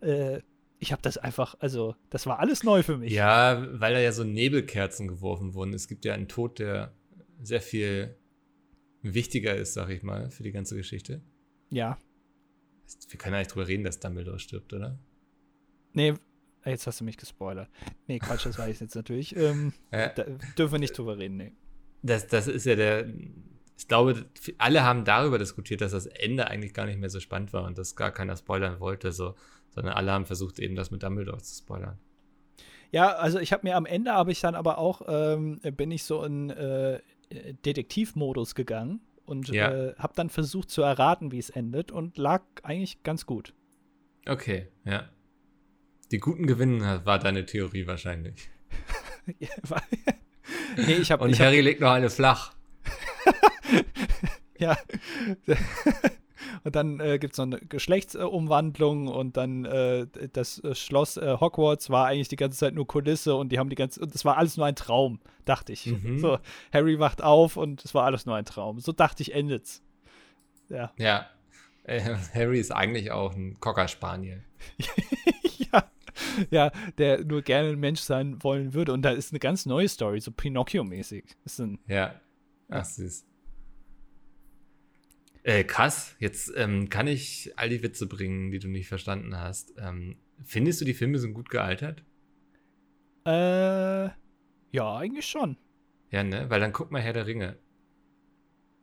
Äh, 0.02 0.42
ich 0.78 0.92
habe 0.92 1.00
das 1.00 1.16
einfach, 1.16 1.54
also 1.60 1.94
das 2.10 2.26
war 2.26 2.40
alles 2.40 2.62
neu 2.62 2.82
für 2.82 2.98
mich. 2.98 3.10
Ja, 3.10 3.66
weil 3.80 3.94
da 3.94 4.00
ja 4.00 4.12
so 4.12 4.22
Nebelkerzen 4.22 5.08
geworfen 5.08 5.54
wurden. 5.54 5.72
Es 5.72 5.88
gibt 5.88 6.04
ja 6.04 6.12
einen 6.12 6.28
Tod, 6.28 6.58
der 6.58 6.92
sehr 7.42 7.62
viel 7.62 8.14
wichtiger 9.04 9.54
ist, 9.54 9.74
sag 9.74 9.90
ich 9.90 10.02
mal, 10.02 10.30
für 10.30 10.42
die 10.42 10.52
ganze 10.52 10.76
Geschichte. 10.76 11.20
Ja. 11.70 11.98
Wir 13.08 13.18
können 13.18 13.34
eigentlich 13.34 13.48
drüber 13.48 13.68
reden, 13.68 13.84
dass 13.84 14.00
Dumbledore 14.00 14.38
stirbt, 14.38 14.72
oder? 14.72 14.98
Nee, 15.92 16.14
jetzt 16.64 16.86
hast 16.86 17.00
du 17.00 17.04
mich 17.04 17.16
gespoilert. 17.16 17.68
Nee, 18.06 18.18
Quatsch, 18.18 18.46
das 18.46 18.58
weiß 18.58 18.70
ich 18.74 18.80
jetzt 18.80 18.94
natürlich. 18.94 19.34
Ähm, 19.36 19.72
Ja. 19.92 20.08
da 20.08 20.24
dürfen 20.58 20.72
wir 20.72 20.78
nicht 20.78 20.96
drüber 20.96 21.18
reden, 21.18 21.36
nee. 21.36 21.52
Das, 22.02 22.26
das 22.26 22.48
ist 22.48 22.66
ja 22.66 22.76
der. 22.76 23.06
Ich 23.76 23.88
glaube, 23.88 24.26
alle 24.58 24.84
haben 24.84 25.04
darüber 25.04 25.38
diskutiert, 25.38 25.80
dass 25.80 25.92
das 25.92 26.06
Ende 26.06 26.46
eigentlich 26.46 26.74
gar 26.74 26.86
nicht 26.86 26.98
mehr 26.98 27.10
so 27.10 27.18
spannend 27.18 27.52
war 27.52 27.64
und 27.64 27.76
dass 27.76 27.96
gar 27.96 28.12
keiner 28.12 28.36
spoilern 28.36 28.78
wollte, 28.78 29.10
so, 29.10 29.34
sondern 29.70 29.94
alle 29.94 30.12
haben 30.12 30.26
versucht, 30.26 30.58
eben 30.60 30.76
das 30.76 30.90
mit 30.92 31.02
Dumbledore 31.02 31.42
zu 31.42 31.56
spoilern. 31.56 31.98
Ja, 32.92 33.08
also 33.16 33.40
ich 33.40 33.52
habe 33.52 33.66
mir 33.66 33.74
am 33.76 33.86
Ende 33.86 34.12
habe 34.12 34.30
ich 34.30 34.40
dann 34.40 34.54
aber 34.54 34.78
auch, 34.78 35.02
ähm, 35.08 35.60
bin 35.76 35.90
ich 35.90 36.04
so 36.04 36.22
in 36.22 36.50
äh, 36.50 37.00
Detektivmodus 37.64 38.54
gegangen 38.54 39.00
und 39.26 39.48
Ja. 39.48 39.70
äh, 39.72 39.94
habe 39.96 40.12
dann 40.16 40.30
versucht 40.30 40.70
zu 40.70 40.82
erraten, 40.82 41.32
wie 41.32 41.38
es 41.38 41.50
endet 41.50 41.90
und 41.92 42.18
lag 42.18 42.42
eigentlich 42.62 43.02
ganz 43.02 43.26
gut. 43.26 43.54
Okay, 44.26 44.68
ja. 44.84 45.08
Die 46.10 46.18
Guten 46.18 46.46
gewinnen 46.46 46.80
war 47.04 47.18
deine 47.18 47.44
Theorie 47.46 47.86
wahrscheinlich. 47.86 48.48
Ja, 49.38 49.48
nee, 50.76 50.96
ich 50.96 51.10
habe 51.10 51.24
Und 51.24 51.30
ich 51.30 51.40
hab, 51.40 51.46
Harry 51.46 51.62
legt 51.62 51.80
noch 51.80 51.92
eine 51.92 52.10
flach. 52.10 52.52
ja. 54.58 54.76
Und 56.64 56.76
dann 56.76 57.00
äh, 57.00 57.18
gibt 57.18 57.34
es 57.34 57.38
noch 57.38 57.46
eine 57.46 57.58
Geschlechtsumwandlung 57.60 59.08
und 59.08 59.36
dann 59.36 59.64
äh, 59.64 60.06
das 60.32 60.62
äh, 60.62 60.74
Schloss 60.74 61.16
äh, 61.16 61.36
Hogwarts 61.40 61.90
war 61.90 62.06
eigentlich 62.06 62.28
die 62.28 62.36
ganze 62.36 62.58
Zeit 62.58 62.74
nur 62.74 62.86
Kulisse 62.86 63.34
und 63.34 63.50
die 63.50 63.58
haben 63.58 63.70
die 63.70 63.76
ganze 63.76 64.00
und 64.00 64.14
das 64.14 64.24
war 64.24 64.36
alles 64.36 64.56
nur 64.56 64.66
ein 64.66 64.76
Traum, 64.76 65.20
dachte 65.44 65.72
ich. 65.72 65.86
Mhm. 65.86 66.18
So, 66.18 66.38
Harry 66.72 66.98
wacht 66.98 67.22
auf 67.22 67.56
und 67.56 67.84
es 67.84 67.94
war 67.94 68.04
alles 68.04 68.26
nur 68.26 68.36
ein 68.36 68.44
Traum. 68.44 68.80
So 68.80 68.92
dachte 68.92 69.22
ich, 69.22 69.34
endet's. 69.34 69.82
Ja. 70.68 70.92
Ja. 70.98 71.26
Äh, 71.84 72.00
Harry 72.34 72.58
ist 72.58 72.72
eigentlich 72.72 73.10
auch 73.10 73.34
ein 73.34 73.58
Cocker 73.60 73.88
Spaniel. 73.88 74.42
ja. 75.72 75.90
Ja, 76.50 76.70
der 76.96 77.24
nur 77.24 77.42
gerne 77.42 77.70
ein 77.70 77.80
Mensch 77.80 78.00
sein 78.00 78.42
wollen 78.42 78.72
würde. 78.72 78.92
Und 78.92 79.02
da 79.02 79.10
ist 79.10 79.32
eine 79.32 79.40
ganz 79.40 79.66
neue 79.66 79.88
Story, 79.88 80.20
so 80.20 80.30
Pinocchio-mäßig. 80.30 81.24
Ja. 81.88 82.20
Ach, 82.68 82.84
süß. 82.84 83.26
Äh, 85.44 85.64
krass. 85.64 86.16
Jetzt 86.18 86.52
ähm, 86.56 86.88
kann 86.88 87.06
ich 87.06 87.52
all 87.56 87.68
die 87.68 87.82
Witze 87.82 88.06
bringen, 88.06 88.50
die 88.50 88.58
du 88.58 88.68
nicht 88.68 88.88
verstanden 88.88 89.38
hast. 89.38 89.74
Ähm, 89.78 90.16
findest 90.42 90.80
du, 90.80 90.84
die 90.84 90.94
Filme 90.94 91.18
sind 91.18 91.34
gut 91.34 91.50
gealtert? 91.50 92.02
äh, 93.26 94.08
ja, 94.70 94.96
eigentlich 94.96 95.26
schon. 95.26 95.56
Ja, 96.10 96.24
ne? 96.24 96.50
Weil 96.50 96.60
dann 96.60 96.72
guck 96.72 96.90
mal 96.90 97.00
Herr 97.00 97.12
der 97.12 97.26
Ringe. 97.26 97.56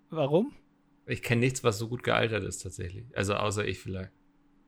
Warum? 0.09 0.53
Ich 1.05 1.21
kenne 1.21 1.41
nichts, 1.41 1.63
was 1.63 1.77
so 1.77 1.89
gut 1.89 2.03
gealtert 2.03 2.43
ist 2.43 2.59
tatsächlich. 2.59 3.05
Also 3.15 3.35
außer 3.35 3.65
ich 3.67 3.79
vielleicht. 3.79 4.11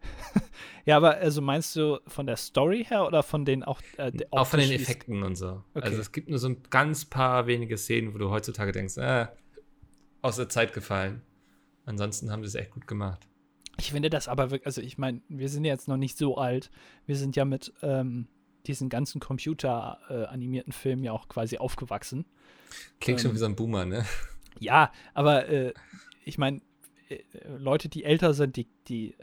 Ja, 0.86 0.98
aber 0.98 1.16
also 1.16 1.42
meinst 1.42 1.78
du 1.78 2.00
von 2.08 2.26
der 2.26 2.36
Story 2.36 2.84
her 2.84 3.08
oder 3.08 3.24
von 3.24 3.46
den 3.46 3.64
auch 3.64 3.82
äh, 3.96 4.12
Auch 4.32 4.48
von 4.48 4.60
den 4.60 4.70
Effekten 4.70 5.24
und 5.24 5.38
so. 5.38 5.64
Okay. 5.74 5.86
Also 5.86 6.02
es 6.02 6.12
gibt 6.12 6.28
nur 6.28 6.40
so 6.40 6.50
ein 6.50 6.62
ganz 6.70 7.06
paar 7.06 7.48
wenige 7.48 7.78
Szenen, 7.78 8.14
wo 8.14 8.18
du 8.18 8.30
heutzutage 8.30 8.74
denkst, 8.74 8.98
äh, 8.98 9.28
aus 10.22 10.36
der 10.36 10.50
Zeit 10.50 10.74
gefallen. 10.74 11.22
Ansonsten 11.86 12.32
haben 12.32 12.44
sie 12.44 12.48
es 12.48 12.56
echt 12.56 12.72
gut 12.72 12.88
gemacht. 12.88 13.28
Ich 13.80 13.92
finde 13.92 14.10
das 14.10 14.28
aber 14.28 14.52
wirklich, 14.52 14.66
also 14.68 14.82
ich 14.82 14.98
meine, 14.98 15.22
wir 15.30 15.50
sind 15.50 15.66
jetzt 15.66 15.88
noch 15.88 15.98
nicht 15.98 16.18
so 16.18 16.38
alt. 16.38 16.70
Wir 17.06 17.16
sind 17.16 17.36
ja 17.36 17.44
mit 17.44 17.74
ähm, 17.82 18.28
diesen 18.68 18.88
ganzen 18.90 19.20
Computer-animierten 19.20 20.72
Filmen 20.74 21.04
ja 21.04 21.12
auch 21.12 21.28
quasi 21.28 21.58
aufgewachsen. 21.58 22.26
Klingt 23.00 23.20
schon 23.22 23.32
Ähm, 23.32 23.36
wie 23.36 23.40
so 23.40 23.46
ein 23.46 23.56
Boomer, 23.56 23.86
ne? 23.86 24.06
Ja, 24.60 24.92
aber 25.14 25.48
äh, 25.50 25.74
ich 26.24 26.38
meine, 26.38 26.62
äh, 27.10 27.18
Leute, 27.58 27.90
die 27.90 28.04
älter 28.04 28.34
sind, 28.36 28.56
die, 28.56 28.68
die, 28.88 29.14
äh, 29.14 29.16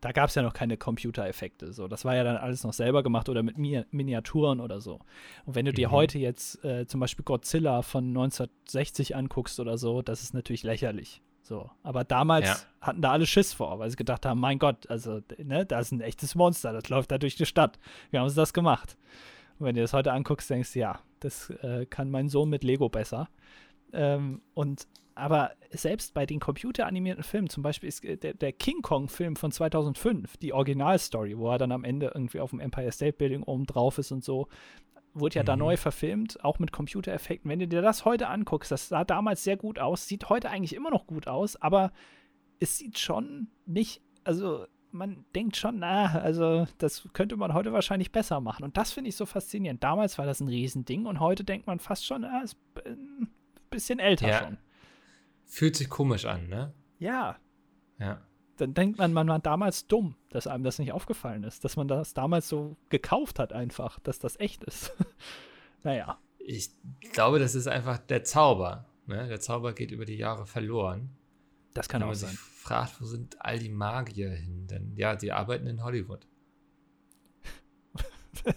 da 0.00 0.12
gab 0.12 0.28
es 0.28 0.34
ja 0.34 0.42
noch 0.42 0.52
keine 0.52 0.76
Computereffekte. 0.76 1.72
So, 1.72 1.88
das 1.88 2.04
war 2.04 2.14
ja 2.14 2.22
dann 2.24 2.36
alles 2.36 2.62
noch 2.64 2.74
selber 2.74 3.02
gemacht 3.02 3.28
oder 3.30 3.42
mit 3.42 3.56
Mi 3.58 3.82
Miniaturen 3.90 4.60
oder 4.60 4.80
so. 4.80 5.00
Und 5.46 5.54
wenn 5.54 5.64
du 5.64 5.72
dir 5.72 5.88
Mhm. 5.88 5.92
heute 5.92 6.18
jetzt 6.18 6.62
äh, 6.64 6.86
zum 6.86 7.00
Beispiel 7.00 7.24
Godzilla 7.24 7.80
von 7.82 8.08
1960 8.08 9.16
anguckst 9.16 9.58
oder 9.58 9.78
so, 9.78 10.02
das 10.02 10.22
ist 10.22 10.34
natürlich 10.34 10.62
lächerlich. 10.62 11.22
So, 11.46 11.70
aber 11.84 12.02
damals 12.02 12.44
Ja. 12.44 12.56
hatten 12.88 13.02
da 13.02 13.12
alle 13.12 13.24
Schiss 13.24 13.52
vor, 13.52 13.78
weil 13.78 13.88
sie 13.88 13.94
gedacht 13.94 14.26
haben, 14.26 14.40
mein 14.40 14.58
Gott, 14.58 14.90
also, 14.90 15.20
ne, 15.38 15.64
da 15.64 15.78
ist 15.78 15.92
ein 15.92 16.00
echtes 16.00 16.34
Monster, 16.34 16.72
das 16.72 16.88
läuft 16.88 17.12
da 17.12 17.18
durch 17.18 17.36
die 17.36 17.46
Stadt. 17.46 17.78
Wie 18.10 18.18
haben 18.18 18.28
sie 18.28 18.34
das 18.34 18.52
gemacht? 18.52 18.96
Und 19.60 19.66
wenn 19.66 19.76
du 19.76 19.80
das 19.80 19.92
heute 19.92 20.12
anguckst, 20.12 20.50
denkst 20.50 20.72
du, 20.72 20.80
ja, 20.80 20.98
das 21.20 21.50
äh, 21.62 21.86
kann 21.86 22.10
mein 22.10 22.28
Sohn 22.28 22.48
mit 22.48 22.64
Lego 22.64 22.88
besser. 22.88 23.28
Ähm, 23.92 24.42
und 24.54 24.88
aber 25.14 25.52
selbst 25.70 26.14
bei 26.14 26.26
den 26.26 26.40
computeranimierten 26.40 27.22
Filmen, 27.22 27.48
zum 27.48 27.62
Beispiel 27.62 27.88
ist 27.88 28.04
äh, 28.04 28.16
der, 28.16 28.34
der 28.34 28.52
King 28.52 28.82
Kong-Film 28.82 29.36
von 29.36 29.52
2005, 29.52 30.36
die 30.38 30.52
Originalstory, 30.52 31.38
wo 31.38 31.48
er 31.52 31.58
dann 31.58 31.70
am 31.70 31.84
Ende 31.84 32.10
irgendwie 32.12 32.40
auf 32.40 32.50
dem 32.50 32.58
Empire 32.58 32.90
State 32.90 33.18
Building 33.18 33.44
oben 33.44 33.66
drauf 33.66 33.98
ist 33.98 34.10
und 34.10 34.24
so, 34.24 34.48
wurde 35.18 35.36
ja 35.36 35.42
da 35.42 35.54
Mhm. 35.56 35.60
neu 35.60 35.76
verfilmt, 35.76 36.44
auch 36.44 36.58
mit 36.58 36.72
Computereffekten. 36.72 37.50
Wenn 37.50 37.58
du 37.58 37.68
dir 37.68 37.82
das 37.82 38.04
heute 38.04 38.28
anguckst, 38.28 38.70
das 38.70 38.88
sah 38.88 39.04
damals 39.04 39.42
sehr 39.44 39.56
gut 39.56 39.78
aus, 39.78 40.06
sieht 40.06 40.28
heute 40.28 40.50
eigentlich 40.50 40.74
immer 40.74 40.90
noch 40.90 41.06
gut 41.06 41.26
aus, 41.28 41.56
aber 41.56 41.92
es 42.60 42.78
sieht 42.78 42.98
schon 42.98 43.48
nicht, 43.66 44.00
also 44.24 44.66
man 44.92 45.24
denkt 45.34 45.56
schon, 45.56 45.78
na, 45.80 46.06
also 46.20 46.66
das 46.78 47.08
könnte 47.12 47.36
man 47.36 47.52
heute 47.52 47.72
wahrscheinlich 47.72 48.12
besser 48.12 48.40
machen. 48.40 48.64
Und 48.64 48.76
das 48.78 48.92
finde 48.92 49.08
ich 49.10 49.16
so 49.16 49.26
faszinierend. 49.26 49.82
Damals 49.84 50.16
war 50.16 50.24
das 50.24 50.40
ein 50.40 50.48
Riesending 50.48 51.04
und 51.06 51.20
heute 51.20 51.44
denkt 51.44 51.66
man 51.66 51.80
fast 51.80 52.06
schon, 52.06 52.22
na, 52.22 52.40
ist 52.42 52.56
ein 52.86 53.28
bisschen 53.68 53.98
älter 53.98 54.28
Ja. 54.28 54.38
schon. 54.38 54.58
Fühlt 55.44 55.76
sich 55.76 55.90
komisch 55.90 56.24
an, 56.24 56.48
ne? 56.48 56.72
Ja, 56.98 57.36
Ja. 57.98 58.20
Dann 58.56 58.74
denkt 58.74 58.98
man, 58.98 59.12
man 59.12 59.28
war 59.28 59.38
damals 59.38 59.86
dumm, 59.86 60.16
dass 60.30 60.46
einem 60.46 60.64
das 60.64 60.78
nicht 60.78 60.92
aufgefallen 60.92 61.44
ist, 61.44 61.64
dass 61.64 61.76
man 61.76 61.88
das 61.88 62.14
damals 62.14 62.48
so 62.48 62.76
gekauft 62.88 63.38
hat 63.38 63.52
einfach, 63.52 63.98
dass 64.00 64.18
das 64.18 64.38
echt 64.40 64.64
ist. 64.64 64.92
naja, 65.82 66.18
Ich 66.38 66.70
glaube, 67.12 67.38
das 67.38 67.54
ist 67.54 67.66
einfach 67.68 67.98
der 67.98 68.24
Zauber. 68.24 68.86
Ne? 69.06 69.26
Der 69.28 69.40
Zauber 69.40 69.72
geht 69.72 69.90
über 69.92 70.04
die 70.04 70.16
Jahre 70.16 70.46
verloren. 70.46 71.10
das 71.74 71.88
kann 71.88 72.00
Wenn 72.00 72.04
auch 72.06 72.10
man 72.10 72.16
sich 72.16 72.28
sein. 72.28 72.36
fragt, 72.38 73.00
wo 73.00 73.04
sind 73.06 73.36
all 73.40 73.58
die 73.58 73.68
Magier 73.68 74.30
hin? 74.30 74.66
Denn 74.66 74.92
ja, 74.96 75.14
die 75.16 75.32
arbeiten 75.32 75.66
in 75.66 75.82
Hollywood. 75.84 76.26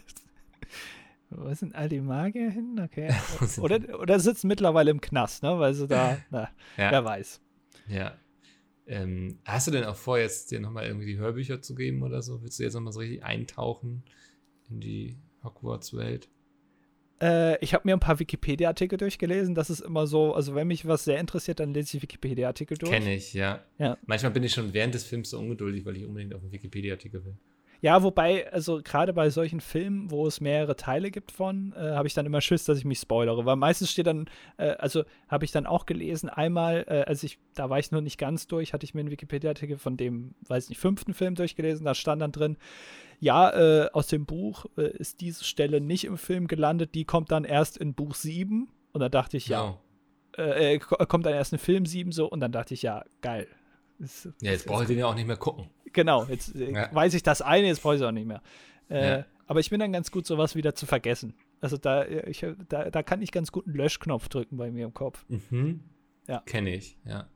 Wo 1.31 1.53
sind 1.53 1.75
all 1.75 1.87
die 1.89 2.01
Magier 2.01 2.49
hin? 2.49 2.79
Okay. 2.83 3.13
Oder, 3.61 3.99
oder 3.99 4.19
sitzen 4.19 4.47
mittlerweile 4.47 4.89
im 4.89 4.99
Knast, 4.99 5.43
ne? 5.43 5.59
Weil 5.59 5.75
sie 5.75 5.87
da, 5.87 6.17
na, 6.31 6.49
Ja. 6.75 6.91
wer 6.91 7.05
weiß. 7.05 7.39
Ja. 7.87 8.13
Ähm, 8.89 9.37
hast 9.45 9.67
du 9.67 9.71
denn 9.71 9.83
auch 9.83 9.95
vor, 9.95 10.17
jetzt 10.17 10.49
dir 10.49 10.59
nochmal 10.59 10.87
irgendwie 10.87 11.05
die 11.05 11.19
Hörbücher 11.19 11.61
zu 11.61 11.75
geben 11.75 12.01
oder 12.01 12.23
so? 12.23 12.41
Willst 12.41 12.57
du 12.57 12.63
jetzt 12.63 12.73
nochmal 12.73 12.91
so 12.91 12.99
richtig 12.99 13.23
eintauchen 13.23 14.03
in 14.67 14.79
die 14.79 15.15
Hogwarts-Welt? 15.43 16.27
Äh, 17.21 17.63
ich 17.63 17.75
habe 17.75 17.87
mir 17.87 17.95
ein 17.95 17.99
paar 17.99 18.17
Wikipedia-Artikel 18.17 18.97
durchgelesen. 18.97 19.53
Das 19.53 19.69
ist 19.69 19.81
immer 19.81 20.07
so, 20.07 20.33
also 20.33 20.55
wenn 20.55 20.67
mich 20.67 20.87
was 20.87 21.03
sehr 21.03 21.19
interessiert, 21.19 21.59
dann 21.59 21.71
lese 21.71 21.97
ich 21.97 22.03
Wikipedia-Artikel 22.03 22.77
durch. 22.79 22.91
Kenne 22.91 23.13
ich, 23.13 23.35
ja. 23.35 23.63
Ja. 23.77 23.95
Manchmal 24.07 24.31
bin 24.31 24.43
ich 24.43 24.53
schon 24.53 24.73
während 24.73 24.95
des 24.95 25.03
Films 25.03 25.29
so 25.29 25.39
ungeduldig, 25.39 25.85
weil 25.85 25.95
ich 25.95 26.05
unbedingt 26.05 26.33
auf 26.33 26.41
einen 26.41 26.51
Wikipedia-Artikel 26.51 27.23
will. 27.23 27.37
Ja, 27.81 28.03
wobei, 28.03 28.51
also 28.51 28.81
gerade 28.83 29.13
bei 29.13 29.29
solchen 29.29 29.61
Filmen, 29.61 30.11
wo 30.11 30.27
es 30.27 30.41
mehrere 30.41 30.75
Teile 30.75 31.11
gibt 31.11 31.31
von, 31.31 31.73
äh, 31.77 31.91
habe 31.93 32.07
ich 32.07 32.13
dann 32.13 32.25
immer 32.25 32.41
Schiss, 32.41 32.65
dass 32.65 32.77
ich 32.77 32.83
mich 32.85 32.99
spoilere. 32.99 33.45
Weil 33.45 33.55
meistens 33.55 33.89
steht 33.91 34.07
dann, 34.07 34.29
äh, 34.57 34.71
also 34.71 35.03
habe 35.29 35.45
ich 35.45 35.51
dann 35.51 35.65
auch 35.65 35.85
gelesen, 35.85 36.29
einmal, 36.29 36.83
äh, 36.89 37.03
als 37.07 37.23
ich, 37.23 37.39
da 37.55 37.69
war 37.69 37.79
ich 37.79 37.91
noch 37.91 38.01
nicht 38.01 38.17
ganz 38.17 38.47
durch, 38.47 38.73
hatte 38.73 38.83
ich 38.83 38.93
mir 38.93 38.99
einen 38.99 39.11
Wikipedia-Artikel 39.11 39.77
von 39.77 39.95
dem, 39.95 40.35
weiß 40.47 40.67
nicht, 40.67 40.77
fünften 40.79 41.13
Film 41.13 41.35
durchgelesen, 41.35 41.85
da 41.85 41.95
stand 41.95 42.21
dann 42.21 42.33
drin, 42.33 42.57
ja, 43.21 43.49
äh, 43.85 43.89
aus 43.93 44.07
dem 44.07 44.25
Buch 44.25 44.65
äh, 44.77 44.89
ist 44.97 45.21
diese 45.21 45.43
Stelle 45.45 45.79
nicht 45.79 46.03
im 46.05 46.17
Film 46.17 46.47
gelandet, 46.47 46.95
die 46.95 47.05
kommt 47.05 47.31
dann 47.31 47.45
erst 47.45 47.77
in 47.77 47.93
Buch 47.93 48.13
7. 48.15 48.67
Und 48.91 48.99
da 49.01 49.07
dachte 49.09 49.37
ich, 49.37 49.47
ja, 49.47 49.77
Oh. 50.37 50.41
äh, 50.41 50.73
äh, 50.75 50.79
ko- 50.79 50.95
kommt 51.05 51.25
dann 51.25 51.33
erst 51.33 51.53
in 51.53 51.59
Film 51.59 51.85
7 51.85 52.11
so 52.11 52.29
und 52.29 52.39
dann 52.41 52.51
dachte 52.51 52.73
ich, 52.73 52.81
ja, 52.81 53.03
geil. 53.21 53.47
Das- 53.99 54.29
Ja, 54.41 54.51
jetzt 54.51 54.65
brauche 54.65 54.83
ich 54.83 54.87
den 54.87 54.97
ja 54.99 55.07
auch 55.07 55.15
nicht 55.15 55.27
mehr 55.27 55.35
gucken. 55.37 55.69
Genau, 55.93 56.25
jetzt 56.25 56.55
äh, 56.55 56.71
Ja. 56.71 56.89
weiß 56.93 57.13
ich 57.13 57.23
das 57.23 57.41
eine, 57.41 57.67
jetzt 57.67 57.81
brauche 57.81 57.95
ich 57.95 58.01
es 58.01 58.07
auch 58.07 58.11
nicht 58.11 58.27
mehr. 58.27 58.41
Äh, 58.89 59.09
Ja. 59.19 59.25
Aber 59.47 59.59
ich 59.59 59.69
bin 59.71 59.79
dann 59.79 59.91
ganz 59.91 60.11
gut, 60.11 60.27
sowas 60.27 60.55
wieder 60.55 60.75
zu 60.75 60.85
vergessen. 60.85 61.33
Also 61.59 61.77
da, 61.77 62.03
äh, 62.03 62.29
ich, 62.29 62.45
da, 62.69 62.89
da 62.91 63.03
kann 63.03 63.21
ich 63.21 63.31
ganz 63.31 63.51
gut 63.51 63.65
einen 63.65 63.75
Löschknopf 63.75 64.29
drücken 64.29 64.57
bei 64.57 64.69
mir 64.71 64.85
im 64.85 64.93
Kopf. 64.93 65.25
Mhm. 65.27 65.81
Ja. 66.27 66.41
Kenne 66.45 66.75
ich, 66.75 66.97
ja. 67.05 67.27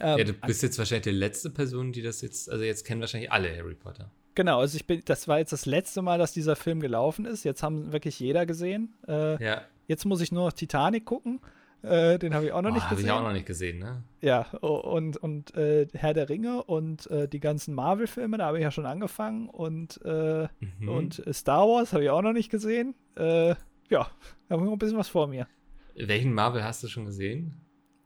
Ähm, 0.00 0.18
ja, 0.18 0.24
du 0.24 0.32
bist 0.32 0.62
jetzt 0.62 0.78
wahrscheinlich 0.78 1.04
die 1.04 1.10
letzte 1.10 1.50
Person, 1.50 1.92
die 1.92 2.02
das 2.02 2.22
jetzt, 2.22 2.50
also 2.50 2.64
jetzt 2.64 2.84
kennen 2.84 3.00
wahrscheinlich 3.00 3.30
alle 3.30 3.54
Harry 3.56 3.74
Potter. 3.74 4.10
Genau, 4.34 4.60
also 4.60 4.76
ich 4.76 4.86
bin, 4.86 5.02
das 5.04 5.28
war 5.28 5.38
jetzt 5.38 5.52
das 5.52 5.66
letzte 5.66 6.00
Mal, 6.02 6.18
dass 6.18 6.32
dieser 6.32 6.56
Film 6.56 6.80
gelaufen 6.80 7.26
ist. 7.26 7.44
Jetzt 7.44 7.62
haben 7.62 7.92
wirklich 7.92 8.18
jeder 8.18 8.46
gesehen. 8.46 8.94
Äh, 9.06 9.42
Ja. 9.44 9.62
Jetzt 9.88 10.04
muss 10.06 10.20
ich 10.22 10.32
nur 10.32 10.46
noch 10.46 10.52
Titanic 10.52 11.04
gucken. 11.04 11.40
Äh, 11.82 12.18
den 12.18 12.32
habe 12.34 12.44
ich 12.46 12.52
auch 12.52 12.62
noch 12.62 12.70
nicht 12.72 12.84
Habe 12.84 12.94
gesehen. 12.94 13.06
ich 13.08 13.12
auch 13.12 13.22
noch 13.22 13.32
nicht 13.32 13.46
gesehen, 13.46 13.78
ne? 13.80 14.04
Ja, 14.20 14.42
und, 14.60 15.16
und 15.16 15.54
äh, 15.56 15.88
Herr 15.94 16.14
der 16.14 16.28
Ringe 16.28 16.62
und 16.62 17.10
äh, 17.10 17.26
die 17.28 17.40
ganzen 17.40 17.74
Marvel-Filme, 17.74 18.38
da 18.38 18.46
habe 18.46 18.58
ich 18.58 18.62
ja 18.62 18.70
schon 18.70 18.86
angefangen. 18.86 19.48
Und, 19.48 20.00
äh, 20.04 20.46
Mhm. 20.78 20.88
und 20.88 21.26
äh, 21.26 21.32
Star 21.32 21.66
Wars 21.66 21.92
habe 21.92 22.04
ich 22.04 22.10
auch 22.10 22.22
noch 22.22 22.32
nicht 22.32 22.50
gesehen. 22.50 22.94
Äh, 23.16 23.48
ja, 23.48 23.56
da 23.88 24.50
habe 24.50 24.62
ich 24.62 24.64
noch 24.66 24.72
ein 24.72 24.78
bisschen 24.78 24.96
was 24.98 25.08
vor 25.08 25.26
mir. 25.26 25.48
Welchen 25.96 26.32
Marvel 26.32 26.62
hast 26.64 26.82
du 26.84 26.88
schon 26.88 27.04
gesehen? 27.04 27.54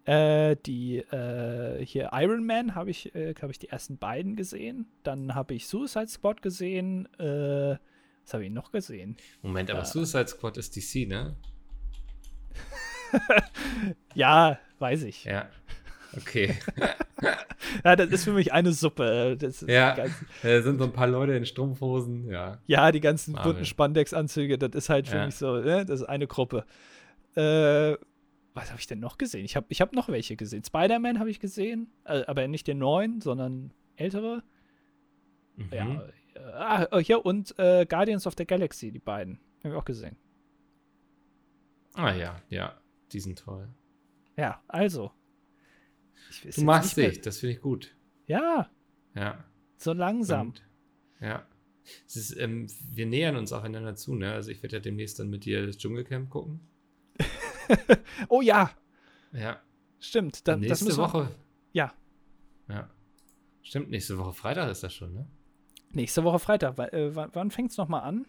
Äh, 0.07 0.57
die 0.65 1.03
hier 1.85 2.11
Iron 2.13 2.47
Man 2.47 2.75
habe 2.75 2.91
ich, 2.91 3.13
habe 3.15 3.51
ich 3.53 3.59
die 3.59 3.69
ersten 3.69 3.99
beiden 3.99 4.37
gesehen. 4.37 4.87
Dann 5.03 5.35
habe 5.35 5.55
ich 5.55 5.67
Suicide 5.69 6.09
Squad 6.09 6.43
gesehen. 6.43 7.09
Was 7.19 8.33
habe 8.35 8.45
ich 8.45 8.51
noch 8.51 8.73
gesehen? 8.73 9.17
Moment, 9.43 9.71
aber. 9.71 9.85
Suicide 9.85 10.29
Squad 10.29 10.57
ist 10.57 10.75
DC, 10.77 11.07
ne? 11.09 11.37
Ja, 14.15 14.59
weiß 14.79 15.03
ich. 15.05 15.25
Ja, 15.25 15.33
Ja. 16.13 16.19
Okay. 16.19 16.57
das 17.83 18.09
ist 18.11 18.25
für 18.25 18.33
mich 18.33 18.53
eine 18.53 18.73
Suppe. 18.73 19.37
Ist 19.41 19.63
Ja. 19.69 19.95
ganz, 19.95 20.15
da 20.43 20.63
sind 20.63 20.79
so 20.79 20.85
ein 20.85 20.93
paar 20.93 21.09
Leute 21.09 21.33
in 21.35 21.45
Strumpfhosen, 21.45 22.31
ja. 22.31 22.59
ja, 22.67 22.91
die 22.93 23.01
ganzen 23.01 23.33
Marvel. 23.35 23.53
bunten 23.53 23.67
Spandex-Anzüge, 23.67 24.57
das 24.57 24.71
ist 24.75 24.89
halt 24.89 25.09
für 25.09 25.17
Ja. 25.17 25.27
mich 25.27 25.35
so, 25.35 25.57
ne? 25.59 25.85
das 25.85 26.01
ist 26.01 26.07
eine 26.07 26.27
Gruppe. 26.27 26.65
Äh, 27.35 27.97
was 28.55 28.71
habe 28.71 28.81
ich 28.81 28.87
denn 28.87 29.01
noch 29.01 29.19
gesehen? 29.19 29.45
Ich 29.45 29.57
habe 29.57 29.67
ich 29.69 29.83
hab 29.83 29.93
noch 29.93 30.09
welche 30.09 30.37
gesehen. 30.37 30.65
Spider-Man 30.65 31.19
habe 31.19 31.29
ich 31.29 31.39
gesehen, 31.41 31.89
äh, 32.05 32.23
aber 32.27 32.49
nicht 32.49 32.67
den 32.67 32.79
neuen, 32.79 33.21
sondern 33.21 33.75
ältere. 33.97 34.43
Mhm. 35.57 35.69
Ja, 35.71 36.03
äh, 36.35 36.41
ah, 36.55 36.87
oh, 36.93 36.99
hier 36.99 37.27
und 37.27 37.59
äh, 37.59 37.85
Guardians 37.87 38.27
of 38.27 38.35
the 38.39 38.47
Galaxy, 38.47 38.91
die 38.91 38.99
beiden. 39.01 39.39
Habe 39.63 39.75
ich 39.75 39.81
auch 39.81 39.85
gesehen. 39.85 40.17
Ah 41.95 42.13
ja, 42.15 42.41
ja. 42.49 42.75
Die 43.13 43.21
sind 43.21 43.39
toll. 43.39 43.69
Ja, 44.37 44.63
also. 44.69 45.13
Du 46.55 46.63
mehr- 46.65 46.81
dich, 46.81 47.21
das 47.21 47.39
finde 47.39 47.55
ich 47.55 47.61
gut. 47.61 47.95
Ja, 48.27 48.71
Ja. 49.15 49.45
so 49.77 49.93
langsam. 49.93 50.49
Und, 50.49 50.63
ja. 51.21 51.47
Es 52.07 52.17
ist, 52.17 52.37
ähm, 52.37 52.67
wir 52.91 53.07
nähern 53.07 53.37
uns 53.37 53.53
aufeinander 53.53 53.95
zu, 53.95 54.15
ne? 54.17 54.33
Also 54.33 54.51
ich 54.51 54.61
werde 54.63 54.77
ja 54.77 54.81
demnächst 54.81 55.21
dann 55.21 55.31
mit 55.31 55.45
dir 55.45 55.65
das 55.67 55.79
Dschungelcamp 55.79 56.31
gucken. 56.31 56.61
Oh 58.29 58.41
ja, 58.41 58.71
Ja. 59.33 59.61
stimmt. 60.01 60.47
Da, 60.49 60.53
das 60.53 60.61
nächste 60.61 60.87
wir- 60.89 60.97
Woche. 60.99 61.31
Ja, 61.73 61.93
Ja. 62.69 62.91
Stimmt, 63.63 63.91
nächste 63.91 64.17
Woche 64.19 64.33
Freitag 64.33 64.71
ist 64.71 64.83
das 64.83 64.95
schon, 64.95 65.13
ne? 65.15 65.27
nächste 65.93 66.23
Woche 66.25 66.39
Freitag. 66.39 66.77
Wa- 66.79 66.87
Äh, 66.89 67.15
wann 67.15 67.51
fängt 67.51 67.71
es 67.71 67.77
nochmal 67.77 68.03
an? 68.03 68.27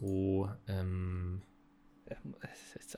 Oh, 0.00 0.48
ähm, 0.68 1.42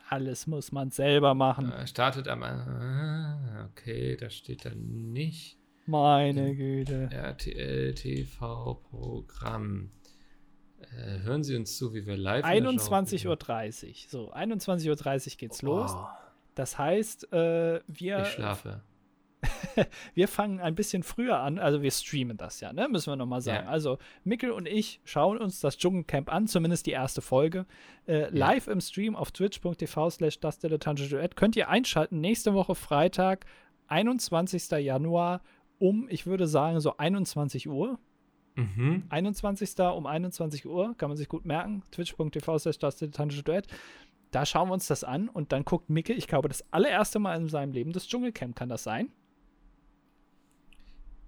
Alles 0.08 0.46
muss 0.46 0.72
man 0.72 0.90
selber 0.90 1.34
machen. 1.34 1.72
startet 1.86 2.28
am. 2.28 2.42
Äh, 2.42 3.64
okay, 3.64 4.16
das 4.16 4.34
steht 4.34 4.64
da 4.64 4.70
nicht. 4.74 5.58
Meine 5.86 6.54
Güte. 6.54 7.08
RTL 7.10 7.94
TV-Programm. 7.94 9.90
Äh, 10.80 11.20
hören 11.20 11.42
Sie 11.44 11.56
uns 11.56 11.76
zu, 11.76 11.94
wie 11.94 12.06
wir 12.06 12.16
live. 12.16 12.44
in 12.44 12.64
der 12.64 12.72
Show 12.72 12.92
21.30 12.94 13.22
gucken. 13.22 13.30
Uhr. 13.30 13.36
So, 14.08 14.32
21.30 14.32 14.88
Uhr 15.32 15.36
geht's 15.38 15.62
los. 15.62 15.92
Oh, 15.94 16.06
Das 16.54 16.78
heißt, 16.78 17.32
äh, 17.32 17.80
wir, 17.86 18.22
ich 18.22 18.28
schlafe. 18.28 18.82
wir 20.14 20.28
fangen 20.28 20.60
ein 20.60 20.74
bisschen 20.74 21.02
früher 21.02 21.38
an. 21.40 21.58
Also 21.58 21.82
wir 21.82 21.90
streamen 21.90 22.36
das 22.36 22.60
ja, 22.60 22.72
ne? 22.72 22.88
Müssen 22.88 23.12
wir 23.12 23.16
nochmal 23.16 23.40
sagen. 23.40 23.66
Ja. 23.66 23.70
Also 23.70 23.98
Mikkel 24.24 24.50
und 24.50 24.66
ich 24.66 25.00
schauen 25.04 25.38
uns 25.38 25.60
das 25.60 25.78
Dschungelcamp 25.78 26.32
an, 26.32 26.46
zumindest 26.46 26.86
die 26.86 26.92
erste 26.92 27.22
Folge. 27.22 27.66
Äh, 28.06 28.28
live 28.30 28.68
im 28.68 28.80
Stream 28.80 29.16
auf 29.16 29.32
twitch.tv 29.32 30.10
slash 30.10 30.40
das 30.40 30.58
dilettantische 30.58 31.16
Duett. 31.16 31.36
Könnt 31.36 31.56
ihr 31.56 31.68
einschalten. 31.68 32.20
Nächste 32.20 32.54
Woche 32.54 32.74
Freitag, 32.74 33.46
21. 33.88 34.70
Januar 34.70 35.42
um, 35.78 36.06
ich 36.08 36.26
würde 36.26 36.46
sagen, 36.46 36.78
so 36.78 36.96
21 36.96 37.68
Uhr. 37.68 37.98
Mhm. 38.54 39.04
21. 39.08 39.78
um 39.78 40.06
21 40.06 40.66
Uhr, 40.66 40.94
kann 40.96 41.08
man 41.08 41.16
sich 41.16 41.28
gut 41.28 41.44
merken, 41.44 41.82
twitch.tv 41.90 42.58
slash 42.58 42.78
das 42.78 42.96
dilettantische 42.96 43.42
Duett. 43.42 43.66
Da 44.30 44.46
schauen 44.46 44.68
wir 44.68 44.74
uns 44.74 44.86
das 44.86 45.04
an 45.04 45.28
und 45.28 45.52
dann 45.52 45.64
guckt 45.64 45.90
Micke, 45.90 46.12
ich 46.12 46.26
glaube, 46.26 46.48
das 46.48 46.64
allererste 46.72 47.18
Mal 47.18 47.36
in 47.36 47.48
seinem 47.48 47.72
Leben 47.72 47.92
das 47.92 48.06
Dschungelcamp, 48.06 48.56
kann 48.56 48.68
das 48.68 48.82
sein? 48.82 49.10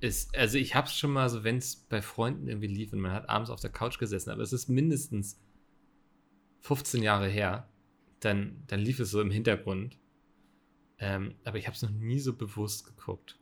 Ist, 0.04 0.36
also 0.36 0.58
ich 0.58 0.74
habe 0.74 0.86
es 0.86 0.94
schon 0.98 1.12
mal 1.12 1.30
so, 1.30 1.44
wenn 1.44 1.56
es 1.56 1.76
bei 1.76 2.02
Freunden 2.02 2.46
irgendwie 2.46 2.66
lief 2.66 2.92
und 2.92 3.00
man 3.00 3.12
hat 3.12 3.28
abends 3.30 3.48
auf 3.48 3.60
der 3.60 3.70
Couch 3.70 3.98
gesessen, 3.98 4.30
aber 4.30 4.42
es 4.42 4.52
ist 4.52 4.68
mindestens 4.68 5.40
15 6.60 7.02
Jahre 7.02 7.26
her, 7.28 7.68
dann, 8.20 8.62
dann 8.66 8.80
lief 8.80 9.00
es 9.00 9.10
so 9.10 9.20
im 9.22 9.30
Hintergrund. 9.30 9.98
Ähm, 10.98 11.34
aber 11.44 11.56
ich 11.58 11.66
habe 11.66 11.74
es 11.74 11.82
noch 11.82 11.90
nie 11.90 12.18
so 12.20 12.34
bewusst 12.34 12.84
geguckt. 12.86 13.38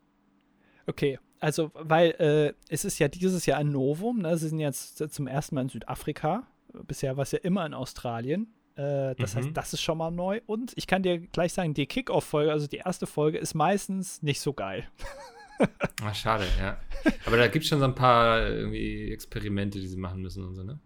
Okay, 0.86 1.18
also, 1.40 1.70
weil 1.74 2.10
äh, 2.20 2.54
es 2.68 2.84
ist 2.84 2.98
ja 3.00 3.08
dieses 3.08 3.44
Jahr 3.46 3.58
ein 3.58 3.70
Novum, 3.72 4.18
ne? 4.20 4.36
Sie 4.38 4.48
sind 4.48 4.60
jetzt 4.60 4.98
zum 5.12 5.26
ersten 5.26 5.56
Mal 5.56 5.62
in 5.62 5.68
Südafrika. 5.68 6.46
Bisher 6.86 7.16
war 7.16 7.24
es 7.24 7.32
ja 7.32 7.38
immer 7.40 7.66
in 7.66 7.74
Australien. 7.74 8.54
Äh, 8.76 9.16
das 9.16 9.34
Mhm. 9.34 9.38
heißt, 9.38 9.48
das 9.54 9.72
ist 9.74 9.80
schon 9.82 9.98
mal 9.98 10.10
neu. 10.12 10.40
Und 10.46 10.72
ich 10.76 10.86
kann 10.86 11.02
dir 11.02 11.18
gleich 11.18 11.52
sagen, 11.52 11.74
die 11.74 11.86
Kickoff-Folge, 11.86 12.52
also 12.52 12.68
die 12.68 12.76
erste 12.78 13.06
Folge, 13.08 13.38
ist 13.38 13.54
meistens 13.54 14.22
nicht 14.22 14.40
so 14.40 14.52
geil. 14.52 14.88
Ah, 16.04 16.12
schade, 16.12 16.44
ja. 16.58 16.78
Aber 17.26 17.36
da 17.36 17.46
gibt 17.46 17.62
es 17.62 17.68
schon 17.68 17.78
so 17.78 17.84
ein 17.84 17.94
paar 17.94 18.44
irgendwie 18.48 19.12
Experimente, 19.12 19.78
die 19.78 19.86
sie 19.86 19.96
machen 19.96 20.20
müssen 20.20 20.44
und 20.44 20.54
so, 20.56 20.64
ne? 20.64 20.80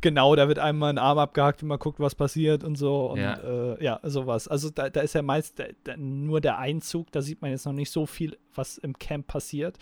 Genau, 0.00 0.34
da 0.34 0.48
wird 0.48 0.58
einmal 0.58 0.90
ein 0.90 0.98
Arm 0.98 1.18
abgehakt 1.18 1.62
und 1.62 1.68
man 1.68 1.78
guckt, 1.78 2.00
was 2.00 2.14
passiert 2.14 2.64
und 2.64 2.76
so. 2.76 3.10
Und 3.10 3.20
Ja. 3.20 3.34
äh, 3.34 3.84
ja, 3.84 4.00
sowas. 4.02 4.48
Also 4.48 4.70
da, 4.70 4.88
da 4.88 5.00
ist 5.02 5.14
ja 5.14 5.22
meist 5.22 5.58
da, 5.58 5.64
da, 5.84 5.96
nur 5.96 6.40
der 6.40 6.58
Einzug, 6.58 7.12
da 7.12 7.20
sieht 7.22 7.42
man 7.42 7.50
jetzt 7.50 7.66
noch 7.66 7.72
nicht 7.74 7.90
so 7.90 8.06
viel, 8.06 8.38
was 8.54 8.78
im 8.78 8.98
Camp 8.98 9.26
passiert. 9.26 9.78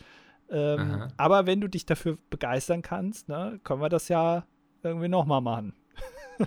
Ähm, 0.50 1.04
aber 1.16 1.46
wenn 1.46 1.60
du 1.60 1.68
dich 1.68 1.86
dafür 1.86 2.18
begeistern 2.28 2.82
kannst, 2.82 3.28
ne, 3.28 3.60
können 3.62 3.80
wir 3.80 3.88
das 3.88 4.08
ja 4.08 4.44
irgendwie 4.82 5.08
nochmal 5.08 5.40
machen. 5.40 5.74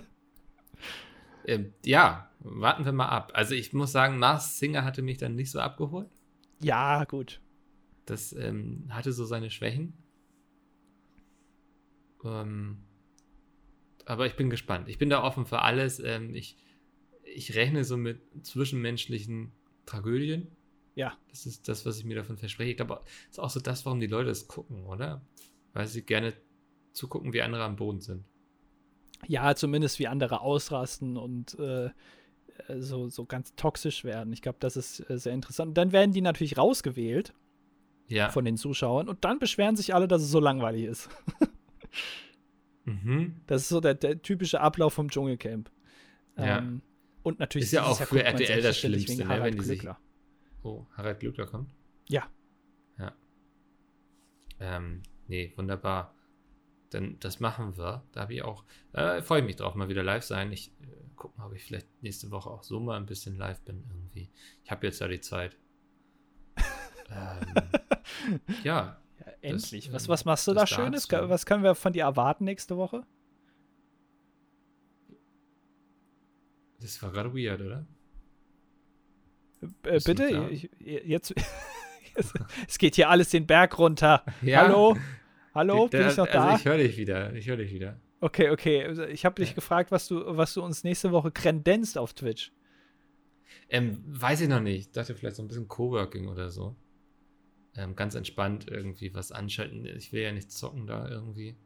Ähm, 1.46 1.74
ja, 1.84 2.30
warten 2.40 2.84
wir 2.84 2.92
mal 2.92 3.08
ab. 3.08 3.32
Also 3.34 3.54
ich 3.54 3.74
muss 3.74 3.92
sagen, 3.92 4.18
Mars 4.18 4.58
Singer 4.58 4.82
hatte 4.84 5.02
mich 5.02 5.18
dann 5.18 5.34
nicht 5.34 5.50
so 5.50 5.60
abgeholt. 5.60 6.08
Ja, 6.62 7.04
gut. 7.04 7.40
Das 8.06 8.32
ähm, 8.32 8.86
hatte 8.90 9.12
so 9.12 9.24
seine 9.24 9.50
Schwächen. 9.50 9.94
Ähm, 12.24 12.78
aber 14.04 14.26
ich 14.26 14.36
bin 14.36 14.50
gespannt. 14.50 14.88
Ich 14.88 14.98
bin 14.98 15.10
da 15.10 15.22
offen 15.22 15.46
für 15.46 15.62
alles. 15.62 16.00
Ähm, 16.00 16.34
ich, 16.34 16.56
ich 17.22 17.54
rechne 17.54 17.84
so 17.84 17.96
mit 17.96 18.20
zwischenmenschlichen 18.42 19.52
Tragödien. 19.86 20.48
Ja. 20.94 21.16
Das 21.30 21.46
ist 21.46 21.68
das, 21.68 21.86
was 21.86 21.98
ich 21.98 22.04
mir 22.04 22.16
davon 22.16 22.36
verspreche. 22.36 22.70
Ich 22.70 22.76
glaube, 22.76 23.00
das 23.04 23.30
ist 23.30 23.40
auch 23.40 23.50
so 23.50 23.60
das, 23.60 23.84
warum 23.84 24.00
die 24.00 24.06
Leute 24.06 24.30
es 24.30 24.46
gucken, 24.46 24.84
oder? 24.84 25.22
Weil 25.72 25.86
sie 25.86 26.02
gerne 26.02 26.34
zugucken, 26.92 27.32
wie 27.32 27.42
andere 27.42 27.64
am 27.64 27.76
Boden 27.76 28.00
sind. 28.00 28.24
Ja, 29.26 29.54
zumindest 29.54 29.98
wie 29.98 30.06
andere 30.06 30.42
ausrasten 30.42 31.16
und 31.16 31.58
äh, 31.58 31.86
äh, 31.86 31.90
so, 32.78 33.08
so 33.08 33.24
ganz 33.24 33.54
toxisch 33.56 34.04
werden. 34.04 34.32
Ich 34.32 34.42
glaube, 34.42 34.58
das 34.60 34.76
ist 34.76 35.08
äh, 35.10 35.18
sehr 35.18 35.32
interessant. 35.32 35.70
Und 35.70 35.78
dann 35.78 35.92
werden 35.92 36.12
die 36.12 36.20
natürlich 36.20 36.58
rausgewählt 36.58 37.34
Ja. 38.08 38.28
von 38.30 38.44
den 38.44 38.56
Zuschauern 38.56 39.08
und 39.08 39.24
dann 39.24 39.38
beschweren 39.38 39.76
sich 39.76 39.94
alle, 39.94 40.06
dass 40.08 40.22
es 40.22 40.30
so 40.30 40.38
langweilig 40.40 40.84
ist. 40.84 41.08
mhm. 42.84 43.36
Das 43.46 43.62
ist 43.62 43.68
so 43.70 43.80
der, 43.80 43.94
der 43.94 44.20
typische 44.20 44.60
Ablauf 44.60 44.92
vom 44.94 45.10
Dschungelcamp. 45.10 45.70
Ja. 46.36 46.58
Ähm, 46.58 46.82
und 47.22 47.38
natürlich 47.38 47.66
Ist 47.66 47.72
ja 47.72 47.84
auch 47.84 47.98
Jahr 47.98 48.08
für 48.08 48.22
RTL 48.22 48.60
das 48.62 48.78
Schlimmste, 48.78 49.12
wegen 49.12 49.22
ne, 49.22 49.28
Harald 49.28 49.54
wenn 49.54 49.60
die 49.60 49.64
sich- 49.66 49.80
Glöckler. 49.80 49.98
Oh, 50.62 50.86
Harald 50.96 51.20
Glückler 51.20 51.46
kommt? 51.46 51.70
Ja. 52.08 52.24
Ja. 52.98 53.12
Ähm, 54.60 55.02
nee, 55.26 55.52
wunderbar. 55.56 56.14
Dann 56.90 57.18
das 57.20 57.40
machen 57.40 57.76
wir. 57.76 58.04
Da 58.12 58.20
habe 58.22 58.34
ich 58.34 58.42
auch, 58.42 58.64
äh, 58.92 59.20
freue 59.22 59.40
ich 59.40 59.46
mich 59.46 59.56
drauf, 59.56 59.74
mal 59.74 59.88
wieder 59.88 60.02
live 60.02 60.22
sein. 60.24 60.52
Ich 60.52 60.68
äh, 60.82 60.86
guck 61.16 61.36
mal, 61.38 61.46
ob 61.46 61.54
ich 61.54 61.64
vielleicht 61.64 61.88
nächste 62.02 62.30
Woche 62.30 62.50
auch 62.50 62.62
so 62.62 62.80
mal 62.80 62.96
ein 62.96 63.06
bisschen 63.06 63.36
live 63.36 63.60
bin 63.62 63.84
irgendwie. 63.88 64.30
Ich 64.62 64.70
habe 64.70 64.86
jetzt 64.86 65.00
ja 65.00 65.08
die 65.08 65.20
Zeit. 65.20 65.56
Ähm, 67.10 68.40
ja, 68.64 68.64
Ja, 68.64 68.96
endlich. 69.42 69.88
ähm, 69.88 69.92
was, 69.94 70.08
was 70.08 70.24
machst 70.24 70.46
du 70.46 70.52
das 70.54 70.68
da 70.70 70.76
Schönes? 70.76 71.06
dazu. 71.08 71.28
Was 71.28 71.46
können 71.46 71.62
wir 71.62 71.74
von 71.74 71.92
dir 71.92 72.04
erwarten 72.04 72.44
nächste 72.44 72.76
Woche? 72.76 73.04
das 76.80 77.02
war 77.02 77.10
gerade 77.12 77.32
weird, 77.34 77.60
oder? 77.62 77.86
Äh, 79.84 80.00
bitte? 80.04 80.48
Ich, 80.50 80.68
jetzt, 80.78 81.34
es 82.68 82.78
geht 82.78 82.94
hier 82.96 83.08
alles 83.08 83.30
den 83.30 83.46
Berg 83.46 83.78
runter. 83.78 84.24
Ja. 84.42 84.62
Hallo? 84.62 84.96
Hallo? 85.54 85.88
Da- 85.88 85.98
Bin 85.98 86.08
ich 86.08 86.16
noch 86.16 86.26
also 86.26 86.38
da? 86.38 86.56
ich 86.56 86.64
höre 86.64 86.76
dich 86.78 86.96
wieder. 86.96 87.32
Ich 87.34 87.46
höre 87.48 87.56
dich 87.56 87.72
wieder. 87.72 87.98
Okay, 88.20 88.50
okay. 88.50 88.84
Also 88.84 89.04
Ich 89.04 89.24
habe 89.24 89.36
dich 89.36 89.50
Ja. 89.50 89.54
gefragt, 89.54 89.90
was 89.92 90.08
du, 90.08 90.36
was 90.36 90.52
du 90.54 90.62
uns 90.62 90.84
nächste 90.84 91.12
Woche 91.12 91.30
kredenzt 91.30 91.96
auf 91.96 92.12
Twitch. 92.12 92.52
Ähm, 93.70 94.02
weiß 94.06 94.40
ich 94.42 94.48
noch 94.48 94.60
nicht. 94.60 94.80
Ich 94.88 94.90
dachte 94.92 95.14
vielleicht 95.14 95.36
so 95.36 95.42
ein 95.42 95.48
bisschen 95.48 95.68
Coworking 95.68 96.28
oder 96.28 96.50
so. 96.50 96.74
Ähm, 97.76 97.96
ganz 97.96 98.14
entspannt 98.14 98.68
irgendwie 98.68 99.14
was 99.14 99.32
anschalten. 99.32 99.84
Ich 99.84 100.12
will 100.12 100.22
ja 100.22 100.32
nicht 100.32 100.50
zocken 100.52 100.86
da 100.86 101.08
irgendwie. 101.08 101.56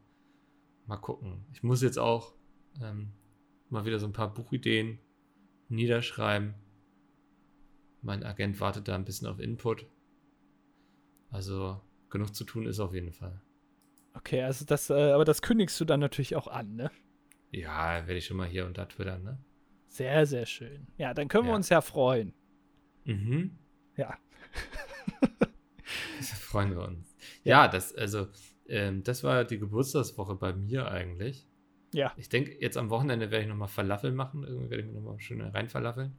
Mal 0.87 0.97
gucken. 0.97 1.45
Ich 1.53 1.63
muss 1.63 1.83
jetzt 1.83 1.99
auch 1.99 2.35
ähm, 2.83 3.13
mal 3.69 3.85
wieder 3.85 3.99
so 3.99 4.07
ein 4.07 4.13
paar 4.15 4.33
Buchideen 4.33 4.99
niederschreiben. 5.69 6.55
Mein 8.01 8.23
Agent 8.25 8.59
wartet 8.61 8.89
da 8.89 8.95
ein 8.95 9.05
bisschen 9.05 9.29
auf 9.29 9.39
Input. 9.39 9.87
Also 11.31 11.81
genug 12.09 12.35
zu 12.35 12.45
tun 12.45 12.67
ist 12.67 12.81
auf 12.81 12.95
jeden 12.95 13.13
Fall. 13.13 13.43
Okay, 14.15 14.43
also 14.43 14.65
das, 14.65 14.89
äh, 14.89 15.13
aber 15.13 15.27
das 15.27 15.43
kündigst 15.43 15.79
du 15.79 15.85
dann 15.85 16.01
natürlich 16.01 16.37
auch 16.37 16.47
an, 16.49 16.75
ne? 16.75 16.91
Ja, 17.51 18.07
werde 18.07 18.17
ich 18.17 18.25
schon 18.27 18.39
mal 18.39 18.49
hier 18.49 18.65
und 18.67 18.79
da 18.79 18.87
twittern, 18.87 19.23
ne? 19.25 19.39
Sehr, 19.89 20.25
sehr 20.27 20.47
schön. 20.47 20.87
Ja, 20.97 21.13
dann 21.13 21.29
können 21.29 21.45
wir 21.45 21.51
Ja. 21.51 21.57
uns 21.57 21.69
ja 21.69 21.81
freuen. 21.83 22.33
Mhm. 23.05 23.59
Ja. 23.97 24.17
Freuen 26.41 26.71
wir 26.71 26.83
uns. 26.83 27.17
Ja, 27.45 27.69
das, 27.69 27.95
also, 27.95 28.29
ähm, 28.69 29.03
das 29.03 29.25
war 29.25 29.45
die 29.45 29.59
Geburtstagswoche 29.59 30.35
bei 30.35 30.53
mir 30.53 30.91
eigentlich. 30.91 31.47
Ja. 31.93 32.13
Ich 32.17 32.29
denke, 32.29 32.57
jetzt 32.61 32.77
am 32.77 32.91
Wochenende 32.91 33.31
werde 33.31 33.45
ich 33.45 33.49
nochmal 33.49 33.69
Falafel 33.69 34.13
machen. 34.13 34.45
Irgendwie 34.45 34.71
werde 34.71 34.83
ich 34.83 34.89
mir 34.89 34.95
nochmal 35.01 35.19
schön 35.21 35.41
reinfalafeln. 35.41 36.13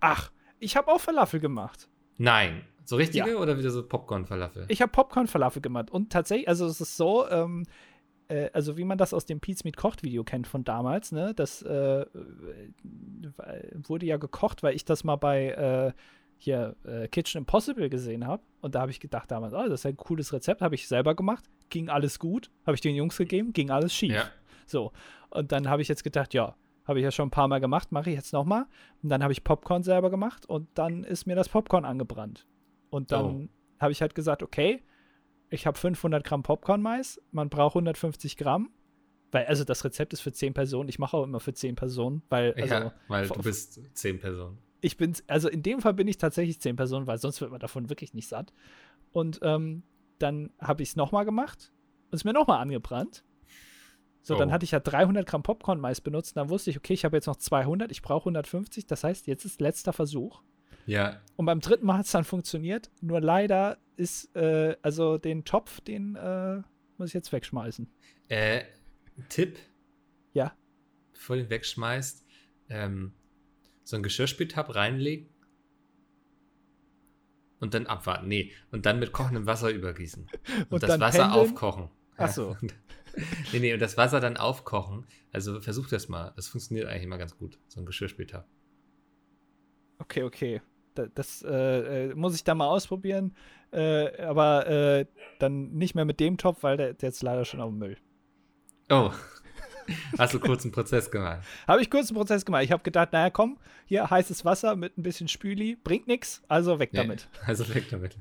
Ach, 0.00 0.30
ich 0.58 0.76
habe 0.76 0.88
auch 0.92 1.00
Falafel 1.00 1.40
gemacht. 1.40 1.88
Nein. 2.18 2.62
So 2.84 2.96
richtige 2.96 3.30
Ja. 3.30 3.36
oder 3.36 3.58
wieder 3.58 3.70
so 3.70 3.86
Popcorn-Falafel? 3.86 4.66
Ich 4.68 4.80
habe 4.82 4.92
Popcorn-Falafel 4.92 5.60
gemacht. 5.62 5.90
Und 5.90 6.12
tatsächlich, 6.12 6.48
also 6.48 6.66
es 6.66 6.80
ist 6.80 6.96
so, 6.96 7.28
ähm, 7.28 7.64
äh, 8.28 8.50
also 8.52 8.76
wie 8.76 8.84
man 8.84 8.98
das 8.98 9.12
aus 9.14 9.24
dem 9.24 9.40
Pete's 9.40 9.64
Meat 9.64 9.76
Kocht 9.76 10.02
Video 10.02 10.22
kennt 10.22 10.46
von 10.46 10.64
damals, 10.64 11.12
ne, 11.12 11.32
das 11.34 11.62
äh, 11.62 12.06
wurde 13.74 14.06
ja 14.06 14.16
gekocht, 14.18 14.62
weil 14.62 14.74
ich 14.74 14.84
das 14.84 15.04
mal 15.04 15.16
bei 15.16 15.48
äh, 15.50 15.92
hier 16.38 16.76
äh, 16.84 17.08
Kitchen 17.08 17.38
Impossible 17.38 17.88
gesehen 17.88 18.26
habe. 18.26 18.42
Und 18.60 18.74
da 18.74 18.80
habe 18.80 18.90
ich 18.90 19.00
gedacht 19.00 19.30
damals, 19.30 19.54
oh, 19.54 19.62
das 19.68 19.80
ist 19.80 19.86
ein 19.86 19.96
cooles 19.96 20.32
Rezept, 20.32 20.60
habe 20.60 20.74
ich 20.74 20.88
selber 20.88 21.14
gemacht, 21.14 21.44
ging 21.70 21.88
alles 21.88 22.18
gut, 22.18 22.50
habe 22.64 22.74
ich 22.74 22.80
den 22.80 22.94
Jungs 22.94 23.16
gegeben, 23.16 23.52
ging 23.52 23.70
alles 23.70 23.94
schief. 23.94 24.14
Ja. 24.14 24.30
So. 24.66 24.92
Und 25.30 25.52
dann 25.52 25.68
habe 25.68 25.82
ich 25.82 25.88
jetzt 25.88 26.04
gedacht, 26.04 26.34
ja, 26.34 26.56
habe 26.84 27.00
ich 27.00 27.04
ja 27.04 27.10
schon 27.10 27.28
ein 27.28 27.32
paar 27.32 27.48
Mal 27.48 27.60
gemacht, 27.60 27.92
mache 27.92 28.10
ich 28.10 28.16
jetzt 28.16 28.32
nochmal. 28.32 28.66
Und 29.02 29.08
dann 29.08 29.22
habe 29.22 29.32
ich 29.32 29.44
Popcorn 29.44 29.82
selber 29.82 30.10
gemacht 30.10 30.46
und 30.46 30.68
dann 30.74 31.04
ist 31.04 31.26
mir 31.26 31.34
das 31.34 31.48
Popcorn 31.48 31.84
angebrannt. 31.84 32.46
Und 32.90 33.12
dann 33.12 33.50
habe 33.78 33.92
ich 33.92 34.00
halt 34.00 34.14
gesagt, 34.14 34.42
okay, 34.42 34.82
ich 35.50 35.66
habe 35.66 35.78
500 35.78 36.24
Gramm 36.24 36.42
Popcorn-Mais, 36.42 37.20
man 37.32 37.48
braucht 37.48 37.74
150 37.74 38.36
Gramm. 38.36 38.70
Weil, 39.32 39.46
also 39.46 39.64
das 39.64 39.84
Rezept 39.84 40.12
ist 40.12 40.20
für 40.20 40.32
10 40.32 40.54
Personen, 40.54 40.88
ich 40.88 40.98
mache 40.98 41.16
auch 41.16 41.24
immer 41.24 41.40
für 41.40 41.52
10 41.52 41.74
Personen, 41.74 42.22
weil, 42.28 42.54
also 42.54 42.74
ja, 42.74 42.94
weil 43.08 43.26
du 43.26 43.42
bist 43.42 43.80
zehn 43.94 44.20
Personen. 44.20 44.58
Ich 44.80 44.96
bin, 44.96 45.14
also 45.26 45.48
in 45.48 45.62
dem 45.62 45.80
Fall 45.80 45.94
bin 45.94 46.08
ich 46.08 46.18
tatsächlich 46.18 46.60
10 46.60 46.76
Personen, 46.76 47.06
weil 47.06 47.18
sonst 47.18 47.40
wird 47.40 47.50
man 47.50 47.60
davon 47.60 47.88
wirklich 47.88 48.14
nicht 48.14 48.28
satt. 48.28 48.52
Und 49.12 49.38
ähm, 49.42 49.82
dann 50.18 50.50
habe 50.58 50.82
ich 50.82 50.90
es 50.90 50.96
nochmal 50.96 51.24
gemacht 51.24 51.72
und 52.10 52.16
es 52.16 52.24
mir 52.24 52.32
nochmal 52.32 52.60
angebrannt. 52.60 53.24
So, 54.22 54.34
dann 54.34 54.48
Oh. 54.48 54.52
hatte 54.52 54.64
ich 54.64 54.72
ja 54.72 54.80
300 54.80 55.26
Gramm 55.26 55.42
Popcorn-Mais 55.42 56.00
benutzt. 56.00 56.36
Und 56.36 56.40
dann 56.40 56.48
wusste 56.50 56.70
ich, 56.70 56.76
okay, 56.76 56.94
ich 56.94 57.04
habe 57.04 57.16
jetzt 57.16 57.26
noch 57.26 57.36
200, 57.36 57.90
ich 57.92 58.02
brauche 58.02 58.22
150. 58.28 58.86
Das 58.86 59.04
heißt, 59.04 59.26
jetzt 59.28 59.44
ist 59.44 59.60
letzter 59.60 59.92
Versuch. 59.92 60.42
Ja, 60.84 61.20
Und 61.36 61.46
beim 61.46 61.60
dritten 61.60 61.86
Mal 61.86 61.98
hat 61.98 62.06
es 62.06 62.12
dann 62.12 62.24
funktioniert. 62.24 62.90
Nur 63.00 63.20
leider 63.20 63.78
ist, 63.96 64.34
äh, 64.36 64.76
also 64.82 65.18
den 65.18 65.44
Topf, 65.44 65.80
den 65.80 66.16
äh, 66.16 66.62
muss 66.98 67.08
ich 67.08 67.14
jetzt 67.14 67.32
wegschmeißen. 67.32 67.88
äh, 68.28 68.62
Tipp, 69.28 69.58
Ja. 70.32 70.52
bevor 71.12 71.36
du 71.36 71.42
ihn 71.42 71.50
wegschmeißt, 71.50 72.26
ähm, 72.68 73.14
so 73.86 73.96
ein 73.96 74.02
Geschirrspültab 74.02 74.74
reinlegen 74.74 75.28
und 77.60 77.72
dann 77.72 77.86
abwarten. 77.86 78.26
Nee, 78.26 78.52
und 78.72 78.84
dann 78.84 78.98
mit 78.98 79.12
kochendem 79.12 79.46
Wasser 79.46 79.70
übergießen. 79.70 80.26
Und, 80.58 80.72
Und 80.72 80.82
das 80.82 80.98
Wasser 81.00 81.28
pendeln? 81.28 81.40
aufkochen. 81.40 81.88
Ach 82.16 82.28
so. 82.30 82.56
nee, 83.52 83.60
nee, 83.60 83.72
und 83.72 83.80
das 83.80 83.96
Wasser 83.96 84.20
dann 84.20 84.36
aufkochen. 84.36 85.06
Also 85.32 85.60
versuch 85.60 85.88
das 85.88 86.08
mal. 86.08 86.32
Das 86.34 86.48
funktioniert 86.48 86.88
eigentlich 86.88 87.04
immer 87.04 87.18
ganz 87.18 87.36
gut. 87.38 87.58
So 87.68 87.80
ein 87.80 87.86
Geschirrspültab. 87.86 88.46
Okay, 89.98 90.22
okay. 90.24 90.62
Da, 90.94 91.06
das 91.06 91.42
äh, 91.42 92.08
äh, 92.08 92.14
muss 92.14 92.34
ich 92.34 92.42
da 92.42 92.54
mal 92.54 92.68
ausprobieren. 92.68 93.36
Äh, 93.70 94.20
aber 94.22 94.66
äh, 94.66 95.06
dann 95.38 95.72
nicht 95.72 95.94
mehr 95.94 96.04
mit 96.04 96.18
dem 96.18 96.38
Topf, 96.38 96.62
weil 96.62 96.76
der, 96.76 96.94
der 96.94 97.10
ist 97.10 97.22
leider 97.22 97.44
schon 97.44 97.60
auf 97.60 97.70
dem 97.70 97.78
Müll. 97.78 97.98
Oh. 98.90 99.12
Hast 100.18 100.34
du 100.34 100.40
kurz 100.40 100.64
einen 100.64 100.72
Prozess 100.72 101.10
gemacht? 101.10 101.40
Habe 101.66 101.80
ich 101.82 101.90
kurz 101.90 102.08
einen 102.10 102.16
Prozess 102.16 102.44
gemacht. 102.44 102.62
Ich 102.64 102.72
habe 102.72 102.82
gedacht, 102.82 103.12
naja, 103.12 103.30
komm, 103.30 103.58
hier 103.86 104.08
heißes 104.10 104.44
Wasser 104.44 104.76
mit 104.76 104.96
ein 104.98 105.02
bisschen 105.02 105.28
Spüli, 105.28 105.76
bringt 105.76 106.06
nichts, 106.08 106.42
also 106.48 106.78
weg 106.78 106.92
Nee, 106.92 107.00
damit. 107.00 107.28
Also 107.46 107.72
weg 107.74 107.84
damit. 107.90 108.16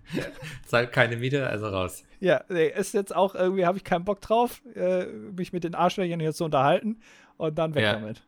Zahlt 0.66 0.92
keine 0.92 1.18
Miete, 1.18 1.48
also 1.48 1.68
raus. 1.68 2.04
Ja, 2.20 2.44
nee, 2.50 2.68
ist 2.68 2.94
jetzt 2.94 3.16
auch 3.16 3.36
irgendwie, 3.36 3.66
habe 3.66 3.78
ich 3.78 3.84
keinen 3.84 4.06
Bock 4.06 4.22
drauf, 4.22 4.62
äh, 4.76 5.06
mich 5.06 5.54
mit 5.54 5.64
den 5.64 5.76
Arschlöchern 5.76 6.20
jetzt 6.20 6.38
zu 6.38 6.46
unterhalten 6.46 7.00
und 7.38 7.58
dann 7.58 7.76
weg 7.76 7.84
Ja. 7.84 7.94
damit. 7.94 8.24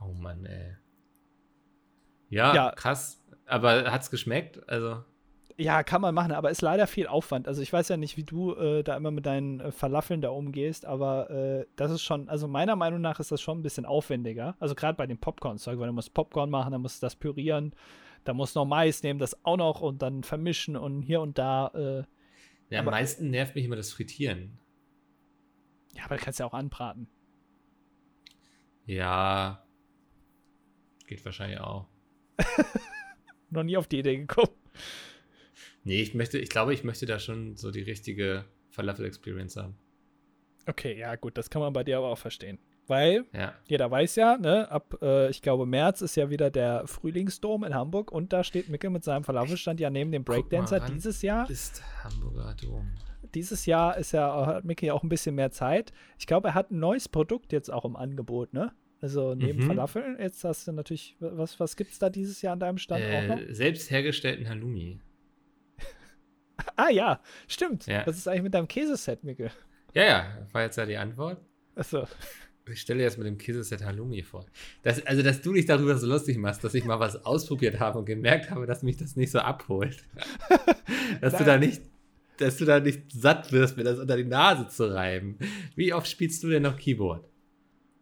Oh 0.00 0.12
Mann, 0.12 0.44
ey. 0.46 0.76
Ja, 2.28 2.54
Ja. 2.54 2.70
krass. 2.72 3.20
Aber 3.46 3.90
hat's 3.92 4.10
geschmeckt? 4.10 4.68
Also, 4.68 5.04
Ja, 5.58 5.82
kann 5.82 6.00
man 6.00 6.14
machen, 6.14 6.32
aber 6.32 6.50
ist 6.50 6.62
leider 6.62 6.86
viel 6.86 7.06
Aufwand. 7.06 7.46
Also 7.46 7.62
ich 7.62 7.72
weiß 7.72 7.88
ja 7.88 7.96
nicht, 7.96 8.16
wie 8.16 8.24
du 8.24 8.54
äh, 8.54 8.82
da 8.82 8.96
immer 8.96 9.10
mit 9.10 9.26
deinen 9.26 9.60
äh, 9.60 9.72
Falafeln 9.72 10.20
da 10.20 10.30
umgehst, 10.30 10.86
aber 10.86 11.30
äh, 11.30 11.66
das 11.76 11.90
ist 11.90 12.02
schon, 12.02 12.28
also 12.28 12.48
meiner 12.48 12.76
Meinung 12.76 13.00
nach 13.00 13.20
ist 13.20 13.32
das 13.32 13.40
schon 13.40 13.58
ein 13.58 13.62
bisschen 13.62 13.84
aufwendiger. 13.84 14.56
Also 14.60 14.74
gerade 14.74 14.96
bei 14.96 15.06
dem 15.06 15.18
Popcorn-Zeug, 15.18 15.78
weil 15.78 15.88
du 15.88 15.92
musst 15.92 16.14
Popcorn 16.14 16.50
machen, 16.50 16.72
dann 16.72 16.80
musst 16.80 17.02
du 17.02 17.06
das 17.06 17.16
pürieren, 17.16 17.74
da 18.24 18.32
musst 18.32 18.56
du 18.56 18.60
noch 18.60 18.66
Mais 18.66 19.02
nehmen, 19.02 19.18
das 19.18 19.44
auch 19.44 19.56
noch 19.56 19.80
und 19.80 20.00
dann 20.00 20.22
vermischen 20.22 20.76
und 20.76 21.02
hier 21.02 21.20
und 21.20 21.38
da. 21.38 21.68
Äh, 21.74 22.04
ja, 22.74 22.80
am 22.80 22.86
meisten 22.86 23.30
nervt 23.30 23.54
mich 23.54 23.66
immer 23.66 23.76
das 23.76 23.92
Frittieren. 23.92 24.58
ja, 25.94 26.04
aber 26.04 26.16
du 26.16 26.22
kannst 26.24 26.38
ja 26.40 26.46
auch 26.46 26.54
anbraten. 26.54 27.08
Ja. 28.86 29.64
Geht 31.06 31.24
wahrscheinlich 31.24 31.60
auch. 31.60 31.86
Noch 33.50 33.62
nie 33.62 33.76
auf 33.76 33.86
die 33.86 33.98
Idee 33.98 34.16
gekommen. 34.16 34.48
Nee, 35.84 36.00
ich 36.02 36.14
möchte, 36.14 36.38
ich 36.38 36.48
glaube, 36.48 36.74
ich 36.74 36.84
möchte 36.84 37.06
da 37.06 37.18
schon 37.18 37.56
so 37.56 37.70
die 37.70 37.82
richtige 37.82 38.44
Falafel-Experience 38.70 39.56
haben. 39.56 39.74
Okay, 40.66 40.96
ja, 40.98 41.16
gut, 41.16 41.36
das 41.36 41.50
kann 41.50 41.60
man 41.60 41.72
bei 41.72 41.82
dir 41.84 41.98
aber 41.98 42.08
auch 42.08 42.18
verstehen. 42.18 42.58
Weil 42.86 43.24
Ja. 43.32 43.54
jeder 43.66 43.90
weiß 43.90 44.16
ja, 44.16 44.36
ne, 44.36 44.70
ab, 44.70 44.96
äh, 45.02 45.30
ich 45.30 45.40
glaube, 45.42 45.66
März 45.66 46.00
ist 46.02 46.16
ja 46.16 46.30
wieder 46.30 46.50
der 46.50 46.86
Frühlingsdom 46.86 47.64
in 47.64 47.74
Hamburg 47.74 48.10
und 48.12 48.32
da 48.32 48.42
steht 48.44 48.68
Mickel 48.68 48.90
mit 48.90 49.04
seinem 49.04 49.24
Falafelstand 49.24 49.80
ja 49.80 49.88
neben 49.90 50.10
dem 50.12 50.22
mal 50.22 50.34
Breakdancer. 50.34 50.80
ran. 50.82 50.92
Dieses 50.94 51.22
Jahr, 51.22 51.48
Ist 51.48 51.82
Hamburger 52.04 52.54
Dom. 52.60 52.90
dieses 53.34 53.66
Jahr 53.66 53.96
ist 53.96 54.12
ja, 54.12 54.46
hat 54.46 54.64
Mickey 54.64 54.90
auch 54.90 55.02
ein 55.02 55.08
bisschen 55.08 55.34
mehr 55.36 55.50
Zeit. 55.52 55.92
Ich 56.18 56.26
glaube, 56.26 56.48
er 56.48 56.54
hat 56.54 56.70
ein 56.70 56.78
neues 56.80 57.08
Produkt 57.08 57.52
jetzt 57.52 57.72
auch 57.72 57.84
im 57.84 57.96
Angebot, 57.96 58.52
ne? 58.52 58.72
Also 59.00 59.34
neben 59.34 59.58
Mhm. 59.60 59.66
Falafeln, 59.66 60.16
jetzt 60.20 60.44
hast 60.44 60.66
du 60.68 60.72
natürlich, 60.72 61.16
was, 61.18 61.58
was 61.58 61.76
gibt's 61.76 61.98
da 61.98 62.08
dieses 62.10 62.40
Jahr 62.42 62.52
an 62.52 62.60
deinem 62.60 62.78
Stand 62.78 63.04
auch 63.04 63.22
noch? 63.36 63.38
Äh, 63.40 63.52
selbst 63.54 63.90
hergestellten 63.90 64.48
Halloumi. 64.48 65.00
Ah 66.76 66.90
ja, 66.90 67.20
stimmt. 67.48 67.86
Ja. 67.86 68.06
Was 68.06 68.16
ist 68.16 68.28
eigentlich 68.28 68.42
mit 68.42 68.54
deinem 68.54 68.68
Käseset, 68.68 69.24
Mickel? 69.24 69.50
Ja, 69.94 70.04
ja, 70.04 70.46
war 70.52 70.62
jetzt 70.62 70.76
ja 70.76 70.86
die 70.86 70.96
Antwort. 70.96 71.40
Achso. 71.74 72.06
Ich 72.70 72.80
stelle 72.80 73.02
jetzt 73.02 73.18
mit 73.18 73.26
dem 73.26 73.38
Käseset 73.38 73.84
Halloumi 73.84 74.22
vor. 74.22 74.46
Das, 74.82 75.04
also, 75.04 75.22
dass 75.22 75.42
du 75.42 75.52
dich 75.52 75.66
darüber 75.66 75.96
so 75.96 76.06
lustig 76.06 76.38
machst, 76.38 76.62
dass 76.62 76.74
ich 76.74 76.84
mal 76.84 77.00
was 77.00 77.24
ausprobiert 77.24 77.80
habe 77.80 77.98
und 77.98 78.04
gemerkt 78.04 78.50
habe, 78.50 78.66
dass 78.66 78.82
mich 78.82 78.96
das 78.96 79.16
nicht 79.16 79.32
so 79.32 79.40
abholt. 79.40 80.04
dass 81.20 81.36
du 81.36 81.44
da 81.44 81.58
nicht, 81.58 81.82
dass 82.38 82.58
du 82.58 82.64
da 82.64 82.78
nicht 82.78 83.10
satt 83.10 83.50
wirst, 83.50 83.76
mir 83.76 83.84
das 83.84 83.98
unter 83.98 84.16
die 84.16 84.24
Nase 84.24 84.68
zu 84.68 84.92
reiben. 84.92 85.38
Wie 85.74 85.92
oft 85.92 86.06
spielst 86.06 86.42
du 86.44 86.48
denn 86.48 86.62
noch 86.62 86.76
Keyboard? 86.76 87.28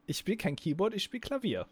Ich 0.07 0.19
spiele 0.19 0.37
kein 0.37 0.57
Keyboard, 0.57 0.95
ich 0.95 1.05
spiele 1.05 1.21
Klavier. 1.21 1.67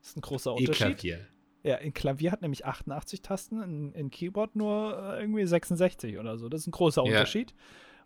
Das 0.00 0.10
ist 0.10 0.16
ein 0.16 0.22
großer 0.22 0.54
Unterschied. 0.54 0.86
E-Klavier. 0.86 1.26
Ja, 1.64 1.76
in 1.76 1.94
Klavier 1.94 2.32
hat 2.32 2.42
nämlich 2.42 2.66
88 2.66 3.22
Tasten, 3.22 3.62
in, 3.62 3.92
in 3.92 4.10
Keyboard 4.10 4.56
nur 4.56 5.14
äh, 5.14 5.20
irgendwie 5.20 5.44
66 5.46 6.18
oder 6.18 6.36
so. 6.36 6.48
Das 6.48 6.62
ist 6.62 6.66
ein 6.66 6.72
großer 6.72 7.02
Ja. 7.04 7.08
Unterschied. 7.10 7.54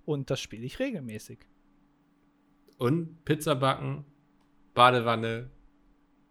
Und 0.05 0.31
das 0.31 0.41
spiele 0.41 0.65
ich 0.65 0.79
regelmäßig. 0.79 1.39
Und 2.79 3.25
Pizza 3.25 3.55
backen, 3.55 4.05
Badewanne. 4.75 5.51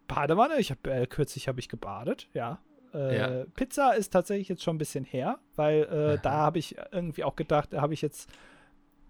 Badewanne, 0.06 0.58
ich 0.60 0.70
habe 0.70 0.88
äh, 0.92 1.06
kürzlich 1.06 1.48
habe 1.48 1.58
ich 1.58 1.68
gebadet, 1.68 2.28
ja. 2.32 2.60
Äh, 2.94 3.18
Ja. 3.18 3.44
Pizza 3.54 3.92
ist 3.96 4.12
tatsächlich 4.12 4.48
jetzt 4.48 4.62
schon 4.62 4.76
ein 4.76 4.78
bisschen 4.78 5.04
her, 5.04 5.40
weil 5.56 5.82
äh, 5.82 6.18
da 6.22 6.30
habe 6.32 6.58
ich 6.60 6.76
irgendwie 6.92 7.24
auch 7.24 7.34
gedacht, 7.34 7.72
da 7.72 7.80
habe 7.82 7.92
ich 7.94 8.02
jetzt 8.02 8.30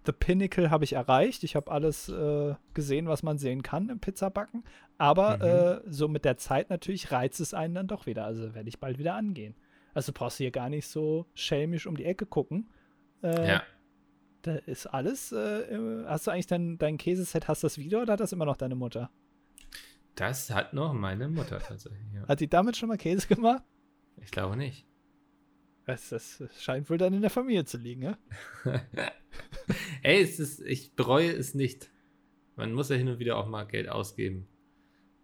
The 0.07 0.11
Pinnacle 0.13 0.71
habe 0.71 0.83
ich 0.85 0.93
erreicht. 0.93 1.43
Ich 1.43 1.55
habe 1.55 1.69
alles 1.69 2.09
äh, 2.09 2.55
gesehen, 2.73 3.07
was 3.07 3.21
man 3.21 3.37
sehen 3.37 3.61
kann 3.61 3.89
im 3.89 3.99
Pizzabacken. 3.99 4.63
Aber 4.97 5.37
Mhm. 5.37 5.43
äh, 5.87 5.91
so 5.91 6.07
mit 6.07 6.25
der 6.25 6.37
Zeit 6.37 6.69
natürlich 6.71 7.11
reizt 7.11 7.39
es 7.39 7.53
einen 7.53 7.75
dann 7.75 7.87
doch 7.87 8.05
wieder. 8.07 8.25
Also 8.25 8.55
werde 8.55 8.69
ich 8.69 8.79
bald 8.79 8.97
wieder 8.97 9.13
angehen. 9.15 9.53
Also 9.93 10.11
brauchst 10.13 10.39
du 10.39 10.45
hier 10.45 10.51
gar 10.51 10.69
nicht 10.69 10.87
so 10.87 11.25
schelmisch 11.35 11.85
um 11.87 11.95
die 11.97 12.05
Ecke 12.05 12.25
gucken. 12.25 12.69
Äh, 13.21 13.47
Ja. 13.47 13.63
Da 14.43 14.55
ist 14.55 14.87
alles. 14.87 15.31
Äh, 15.33 16.05
hast 16.05 16.25
du 16.27 16.31
eigentlich 16.31 16.47
dein, 16.47 16.77
dein 16.77 16.97
Käseset, 16.97 17.47
hast 17.49 17.63
du 17.63 17.65
das 17.65 17.77
wieder 17.77 18.01
oder 18.01 18.13
hat 18.13 18.19
das 18.21 18.31
immer 18.31 18.45
noch 18.45 18.55
deine 18.57 18.75
Mutter? 18.75 19.09
Das 20.15 20.49
hat 20.51 20.73
noch 20.73 20.93
meine 20.93 21.27
Mutter 21.27 21.59
tatsächlich. 21.59 22.01
Ja. 22.13 22.27
Hat 22.27 22.39
die 22.39 22.47
damit 22.49 22.77
schon 22.77 22.89
mal 22.89 22.97
Käse 22.97 23.27
gemacht? 23.27 23.63
Ich 24.21 24.31
glaube 24.31 24.55
nicht. 24.55 24.85
Das, 25.87 26.09
das 26.09 26.41
scheint 26.59 26.89
wohl 26.89 26.97
dann 26.97 27.13
in 27.13 27.21
der 27.21 27.29
Familie 27.29 27.63
zu 27.63 27.77
liegen, 27.77 28.01
ja? 28.01 28.17
Ey, 30.03 30.21
es 30.21 30.37
ist, 30.37 30.59
ich 30.59 30.93
bereue 30.97 31.31
es 31.31 31.53
nicht. 31.53 31.89
Man 32.57 32.73
muss 32.73 32.89
ja 32.89 32.97
hin 32.97 33.07
und 33.07 33.19
wieder 33.19 33.37
auch 33.37 33.47
mal 33.47 33.63
Geld 33.63 33.87
ausgeben, 33.87 34.49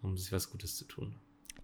um 0.02 0.16
sich 0.16 0.32
was 0.32 0.50
Gutes 0.50 0.78
zu 0.78 0.86
tun. 0.86 1.18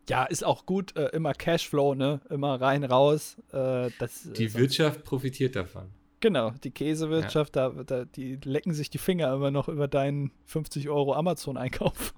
Ja, 0.10 0.26
ist 0.26 0.44
auch 0.44 0.66
gut, 0.66 0.98
äh, 0.98 1.08
immer 1.10 1.34
Cashflow, 1.34 1.96
ne? 1.96 2.20
Immer 2.30 2.60
rein, 2.60 2.84
raus. 2.84 3.38
Äh, 3.54 3.90
das, 4.00 4.30
Die 4.34 4.46
äh, 4.46 4.54
Wirtschaft 4.56 5.06
profitiert 5.06 5.56
davon. 5.56 5.92
Genau, 6.20 6.52
die 6.52 6.72
Käsewirtschaft, 6.72 7.56
da, 7.56 7.70
da, 7.70 8.04
die 8.04 8.36
lecken 8.44 8.74
sich 8.74 8.90
die 8.90 8.98
Finger 8.98 9.34
immer 9.34 9.50
noch 9.50 9.70
über 9.70 9.88
deinen 9.88 10.34
50 10.44 10.90
Euro 10.90 11.14
Amazon-Einkauf. 11.14 12.14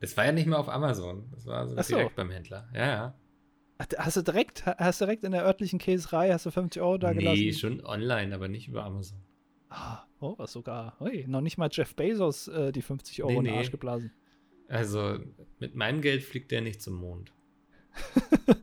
Das 0.00 0.14
war 0.18 0.26
ja 0.26 0.32
nicht 0.32 0.46
mal 0.46 0.56
auf 0.58 0.68
Amazon. 0.68 1.30
Das 1.32 1.46
war 1.46 1.66
so 1.66 1.80
so. 1.80 1.94
direkt 1.94 2.16
beim 2.16 2.30
Händler. 2.30 2.68
Ja, 2.74 2.86
ja. 2.86 3.14
Hast 3.98 4.16
du 4.16 4.22
direkt, 4.22 4.66
hast 4.66 5.00
direkt 5.00 5.24
in 5.24 5.32
der 5.32 5.44
örtlichen 5.44 5.78
Käserei, 5.78 6.30
hast 6.32 6.44
du 6.46 6.50
50 6.50 6.82
Euro 6.82 6.98
da 6.98 7.12
gelassen? 7.12 7.40
nee, 7.40 7.52
schon 7.52 7.84
online, 7.84 8.34
aber 8.34 8.48
nicht 8.48 8.68
über 8.68 8.84
Amazon. 8.84 9.18
Ah, 9.70 10.02
oh, 10.20 10.34
was 10.36 10.52
sogar. 10.52 10.96
Ui, 11.00 11.24
noch 11.26 11.40
nicht 11.40 11.56
mal 11.56 11.68
Jeff 11.72 11.94
Bezos 11.94 12.48
äh, 12.48 12.72
die 12.72 12.82
50 12.82 13.22
Euro 13.22 13.32
Nee, 13.32 13.38
in 13.38 13.44
den 13.44 13.52
nee. 13.54 13.58
Arsch 13.58 13.70
geblasen. 13.70 14.12
Also 14.68 15.18
mit 15.58 15.74
meinem 15.74 16.00
Geld 16.02 16.22
fliegt 16.22 16.50
der 16.50 16.60
nicht 16.60 16.82
zum 16.82 16.94
Mond. 16.94 17.32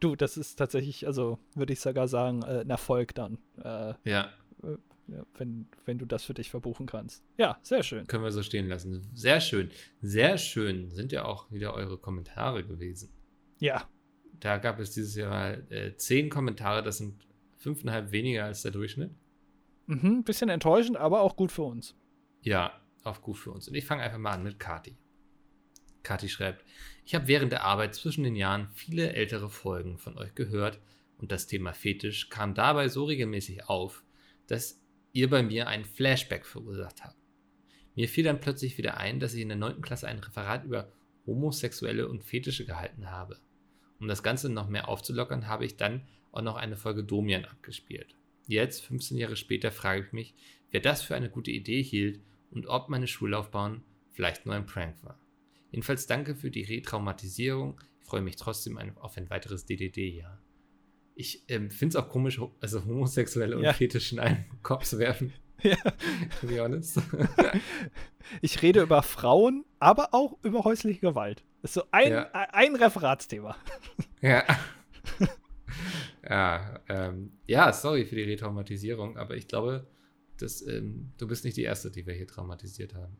Du, 0.00 0.16
das 0.16 0.36
ist 0.36 0.56
tatsächlich, 0.56 1.06
also 1.06 1.38
würde 1.54 1.72
ich 1.72 1.80
sogar 1.80 2.08
sagen, 2.08 2.42
äh, 2.42 2.60
ein 2.60 2.70
Erfolg 2.70 3.14
dann, 3.14 3.38
äh, 3.62 3.94
Ja, 4.04 4.30
ja, 4.62 5.24
wenn, 5.34 5.68
wenn 5.84 5.98
du 5.98 6.06
das 6.06 6.24
für 6.24 6.34
dich 6.34 6.50
verbuchen 6.50 6.86
kannst. 6.86 7.24
Ja, 7.38 7.58
sehr 7.62 7.82
schön. 7.82 8.06
können 8.06 8.24
wir 8.24 8.32
so 8.32 8.42
stehen 8.42 8.68
lassen. 8.68 9.08
Sehr 9.14 9.40
schön. 9.40 9.70
Sehr 10.00 10.38
schön 10.38 10.90
sind 10.90 11.12
ja 11.12 11.24
auch 11.24 11.50
wieder 11.50 11.74
eure 11.74 11.98
Kommentare 11.98 12.64
gewesen. 12.64 13.10
Ja, 13.62 13.88
Da 14.40 14.58
gab 14.58 14.80
es 14.80 14.90
dieses 14.90 15.14
Jahr 15.14 15.30
mal 15.30 15.64
äh, 15.70 15.94
zehn 15.94 16.30
Kommentare, 16.30 16.82
das 16.82 16.98
sind 16.98 17.24
fünfeinhalb 17.58 18.10
weniger 18.10 18.44
als 18.44 18.62
der 18.62 18.72
Durchschnitt. 18.72 19.12
mhm, 19.86 20.24
bisschen 20.24 20.48
enttäuschend, 20.48 20.96
aber 20.96 21.20
auch 21.20 21.36
gut 21.36 21.52
für 21.52 21.62
uns. 21.62 21.94
Ja, 22.40 22.72
auf 23.04 23.22
gut 23.22 23.36
für 23.36 23.52
uns. 23.52 23.68
Und 23.68 23.76
ich 23.76 23.86
fange 23.86 24.02
einfach 24.02 24.18
mal 24.18 24.32
an 24.32 24.42
mit 24.42 24.58
Kati. 24.58 24.96
Kati 26.02 26.28
schreibt, 26.28 26.64
ich 27.04 27.14
habe 27.14 27.28
während 27.28 27.52
der 27.52 27.62
Arbeit 27.62 27.94
zwischen 27.94 28.24
den 28.24 28.34
Jahren 28.34 28.68
viele 28.74 29.12
ältere 29.12 29.48
Folgen 29.48 29.96
von 29.96 30.18
euch 30.18 30.34
gehört 30.34 30.80
und 31.18 31.30
das 31.30 31.46
Thema 31.46 31.72
Fetisch 31.72 32.30
kam 32.30 32.54
dabei 32.54 32.88
so 32.88 33.04
regelmäßig 33.04 33.68
auf, 33.68 34.02
dass 34.48 34.82
ihr 35.12 35.30
bei 35.30 35.44
mir 35.44 35.68
einen 35.68 35.84
Flashback 35.84 36.46
verursacht 36.46 37.04
habt. 37.04 37.16
Mir 37.94 38.08
fiel 38.08 38.24
dann 38.24 38.40
plötzlich 38.40 38.76
wieder 38.76 38.96
ein, 38.96 39.20
dass 39.20 39.34
ich 39.34 39.42
in 39.42 39.50
der 39.50 39.58
9. 39.58 39.82
Klasse 39.82 40.08
ein 40.08 40.18
Referat 40.18 40.64
über 40.64 40.90
Homosexuelle 41.26 42.08
und 42.08 42.24
Fetische 42.24 42.64
gehalten 42.66 43.08
habe. 43.08 43.38
Um 44.02 44.08
das 44.08 44.24
Ganze 44.24 44.48
noch 44.48 44.68
mehr 44.68 44.88
aufzulockern, 44.88 45.46
habe 45.46 45.64
ich 45.64 45.76
dann 45.76 46.02
auch 46.32 46.42
noch 46.42 46.56
eine 46.56 46.76
Folge 46.76 47.04
Domian 47.04 47.44
abgespielt. 47.44 48.16
Jetzt, 48.48 48.82
15 48.84 49.16
Jahre 49.16 49.36
später, 49.36 49.70
frage 49.70 50.02
ich 50.04 50.12
mich, 50.12 50.34
wer 50.72 50.80
das 50.80 51.02
für 51.02 51.14
eine 51.14 51.30
gute 51.30 51.52
Idee 51.52 51.84
hielt 51.84 52.20
und 52.50 52.66
ob 52.66 52.88
meine 52.88 53.06
Schullaufbahn 53.06 53.84
vielleicht 54.10 54.44
nur 54.44 54.56
ein 54.56 54.66
Prank 54.66 54.96
war. 55.04 55.20
Jedenfalls 55.70 56.08
danke 56.08 56.34
für 56.34 56.50
die 56.50 56.64
Retraumatisierung. 56.64 57.80
Ich 58.00 58.08
freue 58.08 58.22
mich 58.22 58.34
trotzdem 58.34 58.76
auf 58.98 59.16
ein 59.16 59.30
weiteres 59.30 59.66
DDD-Jahr. 59.66 60.42
Ich 61.14 61.44
ähm, 61.46 61.70
finde 61.70 61.96
es 61.96 62.04
auch 62.04 62.08
komisch, 62.08 62.40
also 62.60 62.84
Homosexuelle 62.84 63.56
und 63.56 63.62
Ja. 63.62 63.72
Fetisch 63.72 64.10
in 64.12 64.18
einen 64.18 64.46
Kopf 64.64 64.82
zu 64.84 64.98
werfen, 64.98 65.32
Ja. 65.62 65.76
to 66.40 66.48
be 66.48 66.60
honest. 66.60 67.00
Ich 68.40 68.62
rede 68.62 68.82
über 68.82 69.02
Frauen, 69.02 69.64
aber 69.78 70.12
auch 70.12 70.38
über 70.42 70.64
häusliche 70.64 70.98
Gewalt. 71.00 71.44
Das 71.62 71.70
ist 71.70 71.74
so 71.74 71.84
ein, 71.92 72.10
Ja. 72.12 72.30
ein 72.32 72.74
Referatsthema. 72.76 73.56
ja. 74.20 74.44
ja, 76.28 76.80
ähm, 76.88 77.32
ja, 77.46 77.72
sorry 77.72 78.04
für 78.04 78.16
die 78.16 78.22
Retraumatisierung, 78.24 79.16
aber 79.16 79.36
ich 79.36 79.48
glaube, 79.48 79.86
dass, 80.38 80.66
ähm, 80.66 81.12
du 81.18 81.26
bist 81.26 81.44
nicht 81.44 81.56
die 81.56 81.62
Erste, 81.62 81.90
die 81.90 82.06
wir 82.06 82.14
hier 82.14 82.26
traumatisiert 82.26 82.94
haben. 82.94 83.16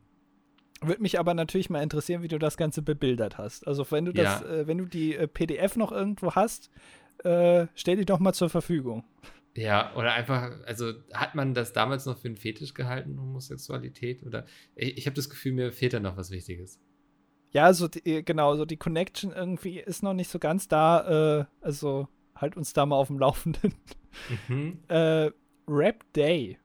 Würde 0.81 1.01
mich 1.01 1.17
aber 1.19 1.33
natürlich 1.33 1.69
mal 1.69 1.81
interessieren, 1.81 2.21
wie 2.23 2.27
du 2.27 2.37
das 2.39 2.57
Ganze 2.57 2.81
bebildert 2.81 3.37
hast. 3.37 3.65
Also 3.67 3.89
wenn 3.91 4.05
du 4.05 4.11
das, 4.13 4.41
Ja. 4.41 4.47
äh, 4.47 4.67
wenn 4.67 4.77
du 4.77 4.85
die 4.85 5.15
äh, 5.15 5.27
PDF 5.27 5.77
noch 5.77 5.91
irgendwo 5.93 6.33
hast, 6.35 6.69
äh, 7.23 7.67
stell 7.75 7.95
die 7.95 8.05
doch 8.05 8.19
mal 8.19 8.33
zur 8.33 8.49
Verfügung. 8.49 9.05
Ja, 9.55 9.95
oder 9.95 10.13
einfach, 10.13 10.51
also 10.65 10.91
hat 11.13 11.35
man 11.35 11.53
das 11.53 11.71
damals 11.73 12.05
noch 12.05 12.17
für 12.17 12.27
einen 12.27 12.37
Fetisch 12.37 12.73
gehalten, 12.73 13.19
Homosexualität? 13.21 14.23
Oder 14.23 14.45
ich, 14.75 14.97
ich 14.97 15.05
habe 15.05 15.15
das 15.15 15.29
Gefühl, 15.29 15.53
mir 15.53 15.71
fehlt 15.71 15.93
da 15.93 15.99
noch 15.99 16.17
was 16.17 16.31
Wichtiges. 16.31 16.81
Ja, 17.53 17.71
so 17.73 17.87
die, 17.87 17.99
äh, 18.05 18.23
genau, 18.23 18.55
so 18.55 18.65
die 18.65 18.77
Connection 18.77 19.31
irgendwie 19.31 19.79
ist 19.79 20.03
noch 20.03 20.13
nicht 20.13 20.29
so 20.29 20.39
ganz 20.39 20.67
da. 20.67 21.39
Äh, 21.41 21.45
also 21.61 22.07
halt 22.35 22.57
uns 22.57 22.73
da 22.73 22.85
mal 22.85 22.95
auf 22.95 23.07
dem 23.07 23.19
Laufenden. 23.19 23.73
Mhm. 24.47 24.79
äh, 24.89 25.29
Rap 25.67 26.03
Day. 26.13 26.57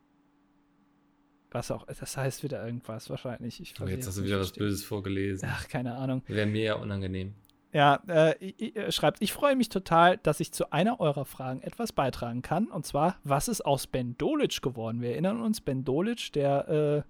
Was 1.51 1.71
auch, 1.71 1.87
das 1.87 2.17
heißt 2.17 2.43
wieder 2.43 2.65
irgendwas 2.65 3.09
wahrscheinlich. 3.09 3.61
Ich 3.61 3.75
Oh, 3.81 3.85
weiß 3.85 3.91
jetzt 3.91 4.07
hast 4.07 4.19
du 4.19 4.25
wieder 4.25 4.39
was. 4.41 4.53
Böses 4.53 4.85
vorgelesen. 4.85 5.49
Ach, 5.51 5.67
keine 5.69 5.95
Ahnung. 5.95 6.23
Wäre 6.27 6.47
mir 6.47 6.63
ja 6.63 6.75
unangenehm. 6.75 7.35
Ja, 7.73 8.03
äh, 8.07 8.35
i- 8.43 8.91
schreibt, 8.93 9.23
ich 9.23 9.33
freue 9.33 9.55
mich 9.57 9.69
total, 9.69 10.17
dass 10.19 10.41
ich 10.41 10.53
zu 10.53 10.73
einer 10.73 11.01
eurer 11.01 11.25
Fragen 11.27 11.61
etwas 11.63 11.93
beitragen 11.93 12.41
kann. 12.43 12.67
Und 12.69 12.87
zwar, 12.87 13.17
was 13.25 13.49
ist 13.49 13.61
aus 13.65 13.87
Ben 13.87 14.17
Dolic 14.19 14.63
geworden? 14.63 15.01
Wir 15.03 15.11
erinnern 15.13 15.41
uns, 15.43 15.61
Ben 15.61 15.85
Dolic, 15.85 16.33
der 16.33 16.69
äh, 16.69 17.03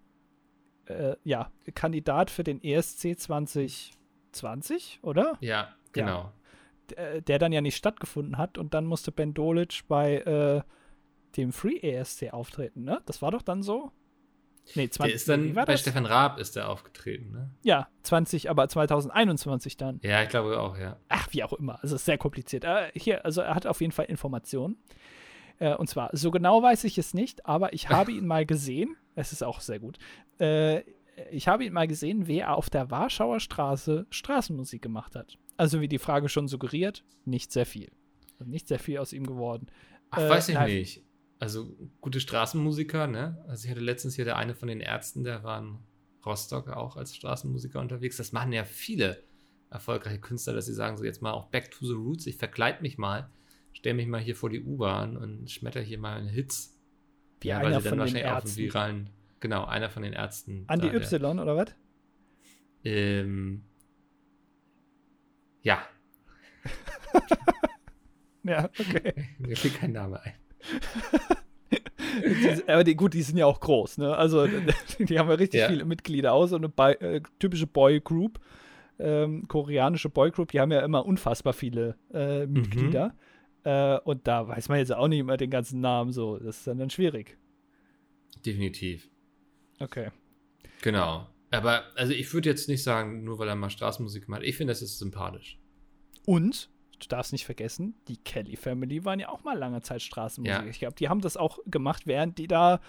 äh, 0.88 1.16
ja, 1.24 1.50
Kandidat 1.74 2.30
für 2.30 2.44
den 2.44 2.62
ESC 2.62 3.18
2020, 3.18 5.00
oder? 5.02 5.36
Ja, 5.40 5.74
genau. 5.92 6.32
Der, 6.90 7.20
der 7.20 7.38
dann 7.38 7.52
ja 7.52 7.60
nicht 7.60 7.76
stattgefunden 7.76 8.38
hat 8.38 8.58
und 8.58 8.74
dann 8.74 8.86
musste 8.86 9.12
Ben 9.12 9.34
Dolic 9.34 9.82
bei 9.88 10.16
äh, 10.16 10.62
dem 11.36 11.52
Free 11.52 11.78
ESC 11.78 12.32
auftreten, 12.32 12.84
ne? 12.84 13.02
Das 13.06 13.20
war 13.20 13.30
doch 13.30 13.42
dann 13.42 13.62
so? 13.62 13.92
Nee, 14.74 14.88
20. 14.88 14.98
Der 14.98 15.14
ist 15.14 15.28
dann 15.28 15.54
bei 15.54 15.64
das? 15.64 15.80
Stefan 15.80 16.06
Raab 16.06 16.38
ist 16.38 16.56
der 16.56 16.68
aufgetreten, 16.68 17.32
ne? 17.32 17.50
Ja, 17.62 17.88
20, 18.02 18.50
aber 18.50 18.68
2021 18.68 19.76
dann. 19.76 20.00
Ja, 20.02 20.22
ich 20.22 20.28
glaube 20.28 20.58
auch, 20.60 20.76
ja. 20.78 20.96
Ach, 21.08 21.28
wie 21.30 21.42
auch 21.42 21.52
immer. 21.54 21.74
Also, 21.82 21.96
es 21.96 22.02
ist 22.02 22.06
sehr 22.06 22.18
kompliziert. 22.18 22.64
Äh, 22.64 22.90
hier, 22.94 23.24
also, 23.24 23.40
er 23.40 23.54
hat 23.54 23.66
auf 23.66 23.80
jeden 23.80 23.92
Fall 23.92 24.06
Informationen. 24.06 24.76
Äh, 25.58 25.74
und 25.74 25.88
zwar, 25.88 26.10
so 26.12 26.30
genau 26.30 26.62
weiß 26.62 26.84
ich 26.84 26.98
es 26.98 27.14
nicht, 27.14 27.46
aber 27.46 27.72
ich 27.72 27.88
habe 27.88 28.12
ihn 28.12 28.26
mal 28.26 28.46
gesehen. 28.46 28.96
Es 29.14 29.32
ist 29.32 29.42
auch 29.42 29.60
sehr 29.60 29.78
gut. 29.80 29.98
Äh, 30.38 30.82
ich 31.32 31.48
habe 31.48 31.64
ihn 31.64 31.72
mal 31.72 31.88
gesehen, 31.88 32.28
wie 32.28 32.38
er 32.38 32.56
auf 32.56 32.70
der 32.70 32.90
Warschauer 32.90 33.40
Straße 33.40 34.06
Straßenmusik 34.10 34.80
gemacht 34.82 35.16
hat. 35.16 35.36
Also, 35.56 35.80
wie 35.80 35.88
die 35.88 35.98
Frage 35.98 36.28
schon 36.28 36.46
suggeriert, 36.46 37.02
nicht 37.24 37.50
sehr 37.50 37.66
viel. 37.66 37.90
Also 38.38 38.50
nicht 38.50 38.68
sehr 38.68 38.78
viel 38.78 38.98
aus 38.98 39.12
ihm 39.12 39.26
geworden. 39.26 39.66
Ach, 40.10 40.18
Äh, 40.18 40.28
weiß 40.30 40.48
ich 40.50 40.54
live. 40.54 40.68
nicht. 40.68 41.02
Also 41.40 41.72
gute 42.00 42.20
Straßenmusiker, 42.20 43.06
ne? 43.08 43.44
Also 43.48 43.64
ich 43.64 43.70
hatte 43.70 43.80
letztens 43.80 44.14
hier 44.14 44.24
der 44.24 44.36
eine 44.36 44.54
von 44.54 44.68
den 44.68 44.80
Ärzten, 44.80 45.24
der 45.24 45.42
war 45.44 45.58
in 45.60 45.78
Rostock 46.24 46.68
auch 46.68 46.96
als 46.96 47.14
Straßenmusiker 47.16 47.80
unterwegs. 47.80 48.16
Das 48.16 48.32
machen 48.32 48.52
ja 48.52 48.64
viele 48.64 49.22
erfolgreiche 49.70 50.20
Künstler, 50.20 50.52
dass 50.54 50.66
sie 50.66 50.74
sagen, 50.74 50.96
so 50.96 51.04
jetzt 51.04 51.22
mal 51.22 51.32
auch 51.32 51.46
back 51.46 51.70
to 51.70 51.84
the 51.86 51.92
roots, 51.94 52.26
ich 52.26 52.36
verkleid 52.36 52.82
mich 52.82 52.98
mal, 52.98 53.30
stell 53.78 53.94
mich 53.94 54.08
mal 54.08 54.20
hier 54.20 54.34
vor 54.34 54.50
die 54.50 54.60
U-Bahn 54.60 55.16
und 55.16 55.48
schmetter 55.50 55.80
hier 55.80 55.98
mal 55.98 56.18
einen 56.18 56.28
Hits. 56.28 56.76
Wie 57.40 57.48
Ja, 57.48 57.58
weil 57.60 57.66
einer 57.66 57.80
sie 57.80 57.84
dann 57.88 57.90
von 57.90 57.98
den 57.98 58.00
wahrscheinlich 58.00 58.24
einen 58.26 58.34
Ärzten. 58.36 58.56
viralen, 58.60 59.10
genau, 59.38 59.64
einer 59.66 59.88
von 59.88 60.02
den 60.02 60.12
Ärzten. 60.14 60.64
An 60.66 60.80
die 60.80 60.88
da, 60.90 60.98
der- 60.98 61.12
Y, 61.12 61.38
oder 61.38 61.56
was? 61.56 61.74
Ähm, 62.84 63.62
ja, 65.62 65.78
Ja, 68.44 68.64
okay. 68.78 69.14
mir 69.38 69.56
fiel 69.56 69.70
kein 69.72 69.92
Name 69.92 70.20
ein. 70.22 70.32
Die- 72.24 72.68
aber 72.68 72.82
die, 72.84 72.94
gut, 72.96 73.14
die 73.14 73.22
sind 73.22 73.36
ja 73.36 73.46
auch 73.46 73.60
groß, 73.60 73.98
ne? 73.98 74.16
Also, 74.16 74.46
die 74.98 75.18
haben 75.18 75.28
ja 75.28 75.34
richtig 75.34 75.60
Ja. 75.60 75.68
viele 75.68 75.84
Mitglieder 75.84 76.32
aus. 76.32 76.50
So 76.50 76.56
eine 76.56 76.68
Bi 76.68 76.92
äh, 77.00 77.20
typische 77.38 77.66
Boy-Group, 77.66 78.40
ähm, 78.98 79.46
koreanische 79.48 80.08
Boy-Group, 80.08 80.50
die 80.50 80.60
haben 80.60 80.72
ja 80.72 80.80
immer 80.80 81.04
unfassbar 81.06 81.52
viele 81.52 81.96
äh, 82.12 82.46
Mhm. 82.46 82.62
Äh, 83.64 83.98
und 84.00 84.26
da 84.26 84.46
weiß 84.48 84.68
man 84.68 84.78
jetzt 84.78 84.92
auch 84.92 85.08
nicht 85.08 85.18
immer 85.20 85.36
den 85.36 85.50
ganzen 85.50 85.80
Namen 85.80 86.12
so. 86.12 86.38
Das 86.38 86.58
ist 86.58 86.66
dann, 86.66 86.78
dann 86.78 86.90
schwierig. 86.90 87.36
Definitiv. 88.44 89.08
Okay. 89.80 90.10
Genau. 90.82 91.26
Aber 91.50 91.84
also 91.96 92.12
ich 92.12 92.32
würde 92.32 92.50
jetzt 92.50 92.68
nicht 92.68 92.82
sagen, 92.82 93.24
nur 93.24 93.38
weil 93.38 93.48
er 93.48 93.56
mal 93.56 93.70
Straßenmusik 93.70 94.28
macht. 94.28 94.42
Ich 94.42 94.56
finde, 94.56 94.72
das 94.72 94.82
ist 94.82 94.98
sympathisch. 94.98 95.58
Und, 96.26 96.70
du 97.00 97.08
darfst 97.08 97.32
nicht 97.32 97.46
vergessen, 97.46 97.94
die 98.06 98.18
Kelly 98.18 98.56
Family 98.56 99.04
waren 99.04 99.18
ja 99.18 99.28
auch 99.30 99.44
mal 99.44 99.56
lange 99.56 99.80
Zeit 99.80 100.02
Straßenmusik. 100.02 100.62
Ja. 100.62 100.68
Ich 100.68 100.78
glaube, 100.78 100.94
die 100.96 101.08
haben 101.08 101.20
das 101.20 101.36
auch 101.36 101.58
gemacht, 101.66 102.06
während 102.06 102.38
die 102.38 102.48
da 102.48 102.80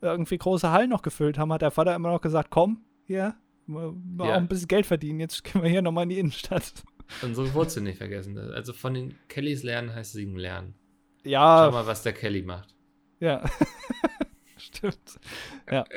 irgendwie 0.00 0.38
große 0.38 0.70
Hallen 0.70 0.90
noch 0.90 1.02
gefüllt 1.02 1.38
haben, 1.38 1.52
hat 1.52 1.62
der 1.62 1.70
Vater 1.70 1.94
immer 1.94 2.10
noch 2.10 2.20
gesagt, 2.20 2.50
komm, 2.50 2.84
hier, 3.04 3.34
mal 3.66 3.92
mal 3.92 4.28
Ja. 4.28 4.34
auch 4.34 4.38
ein 4.38 4.48
bisschen 4.48 4.68
Geld 4.68 4.86
verdienen, 4.86 5.20
jetzt 5.20 5.44
können 5.44 5.64
wir 5.64 5.70
hier 5.70 5.82
nochmal 5.82 6.04
in 6.04 6.10
die 6.10 6.18
Innenstadt. 6.18 6.84
Unsere 7.22 7.52
Wurzeln 7.54 7.84
nicht 7.84 7.98
vergessen. 7.98 8.36
Also 8.38 8.72
von 8.72 8.94
den 8.94 9.14
Kellys 9.28 9.62
lernen 9.62 9.94
heißt 9.94 10.12
singen 10.12 10.36
lernen. 10.36 10.74
Schau 11.22 11.30
Ja, 11.30 11.70
mal, 11.70 11.86
was 11.86 12.02
der 12.02 12.12
Kelly 12.12 12.42
macht. 12.42 12.74
ja. 13.20 13.44
Stimmt. 14.58 15.18
Ja. 15.70 15.84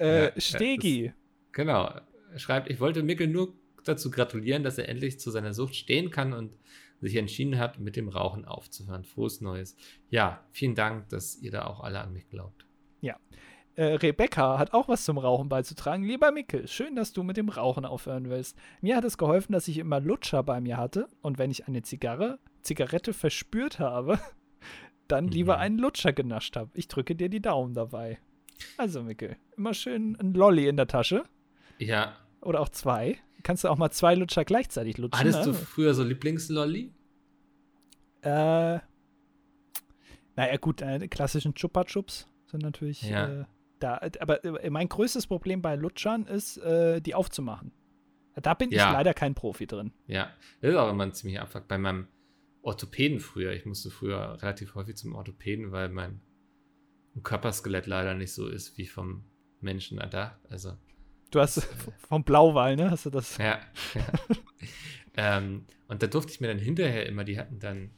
Äh, 0.00 0.06
Ja, 0.06 0.24
ja, 0.26 0.40
Stegi. 0.40 1.12
Genau. 1.50 1.86
Er 2.32 2.38
schreibt, 2.38 2.70
ich 2.70 2.78
wollte 2.78 3.02
Mickel 3.02 3.26
nur 3.26 3.54
dazu 3.82 4.12
gratulieren, 4.12 4.62
dass 4.62 4.78
er 4.78 4.88
endlich 4.88 5.18
zu 5.18 5.32
seiner 5.32 5.52
Sucht 5.54 5.74
stehen 5.74 6.10
kann 6.12 6.32
und 6.32 6.52
sich 7.00 7.16
entschieden 7.16 7.58
hat, 7.58 7.80
mit 7.80 7.96
dem 7.96 8.08
Rauchen 8.08 8.44
aufzuhören. 8.44 9.02
Frohes 9.02 9.40
Neues. 9.40 9.74
Ja, 10.08 10.46
vielen 10.52 10.76
Dank, 10.76 11.08
dass 11.08 11.34
ihr 11.36 11.50
da 11.50 11.66
auch 11.66 11.80
alle 11.80 11.98
an 12.00 12.12
mich 12.12 12.28
glaubt. 12.28 12.64
Äh, 13.78 13.94
Rebecca 13.94 14.58
hat 14.58 14.74
auch 14.74 14.88
was 14.88 15.04
zum 15.04 15.18
Rauchen 15.18 15.48
beizutragen. 15.48 16.02
Lieber 16.02 16.32
Mickel, 16.32 16.66
schön, 16.66 16.96
dass 16.96 17.12
du 17.12 17.22
mit 17.22 17.36
dem 17.36 17.48
Rauchen 17.48 17.84
aufhören 17.84 18.28
willst. 18.28 18.56
Mir 18.80 18.96
hat 18.96 19.04
es 19.04 19.16
geholfen, 19.16 19.52
dass 19.52 19.68
ich 19.68 19.78
immer 19.78 20.00
Lutscher 20.00 20.42
bei 20.42 20.60
mir 20.60 20.78
hatte 20.78 21.06
und 21.22 21.38
wenn 21.38 21.52
ich 21.52 21.68
eine 21.68 21.82
Zigarre, 21.82 22.40
Zigarette 22.62 23.12
verspürt 23.12 23.78
habe, 23.78 24.18
dann 25.06 25.26
Mhm. 25.26 25.30
lieber 25.30 25.58
einen 25.58 25.78
Lutscher 25.78 26.12
genascht 26.12 26.56
habe. 26.56 26.70
Ich 26.74 26.88
drücke 26.88 27.14
dir 27.14 27.28
die 27.28 27.40
Daumen 27.40 27.72
dabei. 27.74 28.18
Also, 28.78 29.04
Mickel, 29.04 29.36
immer 29.56 29.74
schön 29.74 30.16
ein 30.20 30.34
Lolli 30.34 30.66
in 30.66 30.76
der 30.76 30.88
Tasche 30.88 31.22
Ja. 31.78 32.16
oder 32.40 32.58
auch 32.60 32.70
zwei. 32.70 33.16
Kannst 33.44 33.62
du 33.62 33.68
auch 33.68 33.78
mal 33.78 33.92
zwei 33.92 34.16
Lutscher 34.16 34.44
gleichzeitig 34.44 34.98
lutschen. 34.98 35.20
Hattest 35.20 35.38
ne? 35.38 35.44
du 35.44 35.54
früher 35.54 35.94
so 35.94 36.02
Lieblingslolli? 36.02 36.92
Äh, 38.22 38.80
naja, 40.34 40.56
gut, 40.60 40.82
äh, 40.82 41.06
klassischen 41.06 41.54
Chupa 41.54 41.84
Chups 41.84 42.26
sind 42.46 42.64
natürlich 42.64 43.02
Ja. 43.02 43.42
äh, 43.42 43.44
da. 43.78 44.00
Aber 44.20 44.44
äh, 44.44 44.70
mein 44.70 44.88
größtes 44.88 45.26
Problem 45.26 45.62
bei 45.62 45.74
Lutschern 45.76 46.26
ist, 46.26 46.56
äh, 46.58 47.00
die 47.00 47.14
aufzumachen. 47.14 47.72
Da 48.36 48.54
bin 48.54 48.70
Ja. 48.70 48.86
ich 48.88 48.92
leider 48.92 49.14
kein 49.14 49.34
Profi 49.34 49.66
drin. 49.66 49.92
Ja, 50.06 50.30
das 50.60 50.70
ist 50.70 50.76
auch 50.76 50.90
immer 50.90 51.04
ein 51.04 51.12
ziemlicher 51.12 51.42
Abfuck. 51.42 51.66
Bei 51.68 51.76
meinem 51.78 52.06
Orthopäden 52.62 53.18
früher, 53.20 53.52
ich 53.52 53.64
musste 53.66 53.90
früher 53.90 54.38
relativ 54.42 54.74
häufig 54.74 54.96
zum 54.96 55.14
Orthopäden, 55.14 55.72
weil 55.72 55.88
mein 55.88 56.20
Körperskelett 57.22 57.86
leider 57.86 58.14
nicht 58.14 58.32
so 58.32 58.46
ist 58.48 58.78
wie 58.78 58.86
vom 58.86 59.24
Menschen 59.60 59.98
erdacht. 59.98 60.38
Also, 60.50 60.74
Du 61.30 61.40
hast 61.40 61.60
vom 62.08 62.22
Blauwal, 62.24 62.76
ne? 62.76 62.90
Hast 62.90 63.06
du 63.06 63.10
das? 63.10 63.36
ja. 63.38 63.58
ja. 63.94 64.06
ähm, 65.16 65.66
und 65.88 66.02
da 66.02 66.06
durfte 66.06 66.32
ich 66.32 66.40
mir 66.40 66.46
dann 66.48 66.58
hinterher 66.58 67.06
immer, 67.06 67.24
die 67.24 67.38
hatten 67.38 67.58
dann 67.58 67.90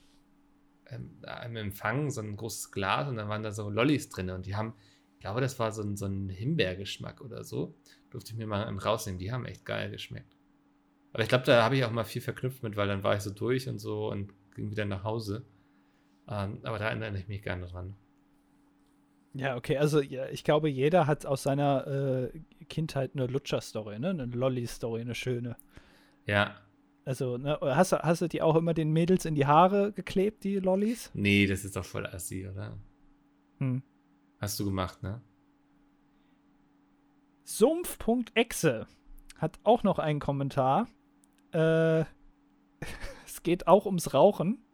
ähm, 0.88 1.20
im 1.44 1.56
Empfang 1.56 2.10
so 2.10 2.20
ein 2.22 2.36
großes 2.36 2.70
Glas 2.72 3.08
und 3.08 3.16
dann 3.16 3.28
waren 3.28 3.42
da 3.42 3.52
so 3.52 3.68
Lollis 3.68 4.08
drin 4.08 4.30
und 4.30 4.46
die 4.46 4.56
haben, 4.56 4.74
ich 5.20 5.22
glaube, 5.22 5.42
das 5.42 5.58
war 5.58 5.70
so 5.70 5.82
ein, 5.82 5.98
so 5.98 6.06
ein 6.06 6.30
Himbeergeschmack 6.30 7.20
oder 7.20 7.44
so. 7.44 7.74
Durfte 8.08 8.32
ich 8.32 8.38
mir 8.38 8.46
mal 8.46 8.62
rausnehmen. 8.62 9.18
Die 9.18 9.30
haben 9.30 9.44
echt 9.44 9.66
geil 9.66 9.90
geschmeckt. 9.90 10.34
Aber 11.12 11.22
ich 11.22 11.28
glaube, 11.28 11.44
da 11.44 11.62
habe 11.62 11.76
ich 11.76 11.84
auch 11.84 11.90
mal 11.90 12.04
viel 12.04 12.22
verknüpft 12.22 12.62
mit, 12.62 12.74
weil 12.76 12.88
dann 12.88 13.04
war 13.04 13.14
ich 13.14 13.20
so 13.20 13.30
durch 13.30 13.68
und 13.68 13.78
so 13.78 14.10
und 14.10 14.32
ging 14.54 14.70
wieder 14.70 14.86
nach 14.86 15.04
Hause. 15.04 15.44
Ähm, 16.26 16.60
aber 16.62 16.78
da 16.78 16.88
erinnere 16.88 17.18
ich 17.18 17.28
mich 17.28 17.42
gerne 17.42 17.66
dran. 17.66 17.96
Ja, 19.34 19.56
okay. 19.56 19.76
Also 19.76 20.00
ja, 20.00 20.26
ich 20.30 20.42
glaube, 20.42 20.70
jeder 20.70 21.06
hat 21.06 21.26
aus 21.26 21.42
seiner 21.42 21.86
äh, 22.32 22.64
Kindheit 22.70 23.10
eine 23.14 23.26
Lutscher-Story, 23.26 23.98
ne? 23.98 24.08
Eine 24.10 24.24
Lolli-Story, 24.24 25.02
eine 25.02 25.14
schöne. 25.14 25.56
Ja, 26.24 26.56
Also, 27.04 27.36
ne? 27.36 27.58
Hast, 27.60 27.92
du- 27.92 27.98
hast 28.02 28.22
du 28.22 28.28
die 28.28 28.40
auch 28.40 28.56
immer 28.56 28.72
den 28.72 28.90
Mädels 28.92 29.26
in 29.26 29.34
die 29.34 29.46
Haare 29.46 29.92
geklebt, 29.92 30.44
die 30.44 30.56
Lollis? 30.60 31.10
nee, 31.12 31.46
das 31.46 31.64
ist 31.66 31.76
doch 31.76 31.84
voll 31.84 32.06
assi, 32.06 32.48
oder? 32.48 32.78
Hm. 33.58 33.82
Hast 34.40 34.58
du 34.58 34.64
gemacht, 34.64 35.02
ne? 35.02 35.20
Sumpf.exe 37.44 38.86
hat 39.36 39.60
auch 39.64 39.82
noch 39.82 39.98
einen 39.98 40.20
Kommentar. 40.20 40.88
Äh, 41.52 42.00
es 43.26 43.42
geht 43.42 43.66
auch 43.66 43.86
ums 43.86 44.14
Rauchen. 44.14 44.64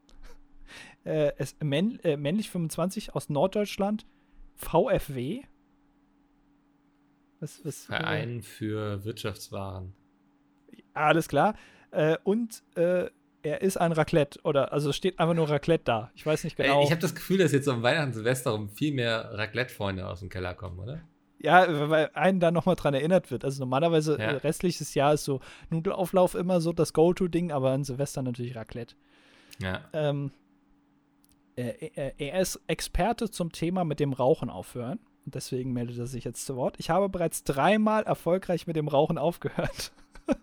Äh, 1.05 1.33
es, 1.39 1.57
männ, 1.62 1.99
äh, 2.01 2.17
männlich 2.17 2.51
25 2.51 3.14
aus 3.14 3.29
Norddeutschland. 3.29 4.07
VFW. 4.55 5.43
Was, 7.41 7.64
was, 7.64 7.87
Verein 7.87 8.43
für 8.43 9.05
Wirtschaftswaren. 9.05 9.95
Alles 10.95 11.29
klar. 11.29 11.55
Äh, 11.91 12.19
und 12.25 12.62
äh, 12.77 13.11
er 13.47 13.62
ist 13.62 13.76
ein 13.76 13.92
Raclette. 13.92 14.40
Oder, 14.42 14.72
also 14.72 14.92
steht 14.92 15.18
einfach 15.18 15.34
nur 15.34 15.49
Raclette 15.49 15.84
da. 15.84 16.11
Ich 16.14 16.26
weiß 16.26 16.44
nicht 16.44 16.57
genau. 16.57 16.80
Ey, 16.80 16.84
ich 16.84 16.90
habe 16.90 17.01
das 17.01 17.14
Gefühl, 17.14 17.38
dass 17.38 17.53
jetzt 17.53 17.68
am 17.68 17.82
Weihnachten 17.82 18.12
Silvester 18.12 18.55
um 18.55 18.68
viel 18.68 18.92
mehr 18.92 19.30
Raclette-Freunde 19.32 20.07
aus 20.09 20.20
dem 20.20 20.28
Keller 20.28 20.55
kommen, 20.55 20.78
oder? 20.78 21.01
Ja, 21.38 21.88
weil 21.90 22.11
einen 22.14 22.40
da 22.40 22.51
nochmal 22.51 22.76
dran 22.76 22.94
erinnert 22.94 23.30
wird. 23.30 23.44
Also 23.44 23.61
normalerweise 23.61 24.12
Ja. 24.18 24.24
äh, 24.32 24.36
restliches 24.36 24.94
Jahr 24.94 25.14
ist 25.14 25.24
so 25.24 25.40
Nudelauflauf 25.70 26.34
immer 26.34 26.61
so 26.61 26.72
das 26.72 26.92
Go-To-Ding, 26.92 27.53
aber 27.53 27.70
an 27.72 27.84
Silvester 27.84 28.22
natürlich 28.22 28.57
Raclette. 28.57 28.94
Ja. 29.61 29.82
Ähm, 29.92 30.32
äh, 31.57 31.68
äh, 31.94 32.12
er 32.18 32.40
ist 32.40 32.61
Experte 32.66 33.30
zum 33.30 33.53
Thema 33.53 33.84
mit 33.84 34.01
dem 34.01 34.12
Rauchen 34.12 34.51
aufhören. 34.51 34.99
Und 35.24 35.34
deswegen 35.34 35.72
meldet 35.72 35.99
er 35.99 36.07
sich 36.07 36.24
jetzt 36.24 36.47
zu 36.47 36.57
Wort. 36.57 36.76
Ich 36.78 36.88
habe 36.90 37.09
bereits 37.09 37.42
dreimal 37.44 38.05
erfolgreich 38.05 38.66
mit 38.66 38.76
dem 38.76 38.88
Rauchen 38.88 39.18
aufgehört. 39.18 39.92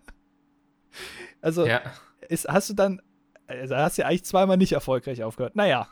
also 1.44 1.66
Ja. 1.66 1.80
ist, 2.28 2.48
hast 2.48 2.70
du 2.70 2.74
dann, 2.74 3.00
also 3.46 3.76
hast 3.76 3.98
du 3.98 4.02
ja 4.02 4.08
eigentlich 4.08 4.24
zweimal 4.24 4.56
nicht 4.56 4.72
erfolgreich 4.72 5.22
aufgehört. 5.22 5.56
Naja, 5.56 5.88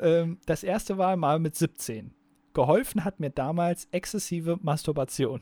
ähm, 0.00 0.38
das 0.46 0.62
erste 0.64 0.98
war 0.98 1.16
mal 1.16 1.38
mit 1.38 1.54
17. 1.54 2.14
Geholfen 2.54 3.04
hat 3.04 3.20
mir 3.20 3.30
damals 3.30 3.88
exzessive 3.90 4.58
Masturbation. 4.62 5.40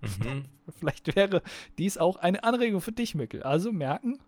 Mhm. 0.00 0.44
Vielleicht 0.78 1.14
wäre 1.14 1.42
dies 1.78 1.98
auch 1.98 2.16
eine 2.16 2.42
Anregung 2.44 2.80
für 2.80 2.92
dich, 2.92 3.14
Mickel. 3.14 3.42
Also 3.42 3.72
merken, 3.72 4.18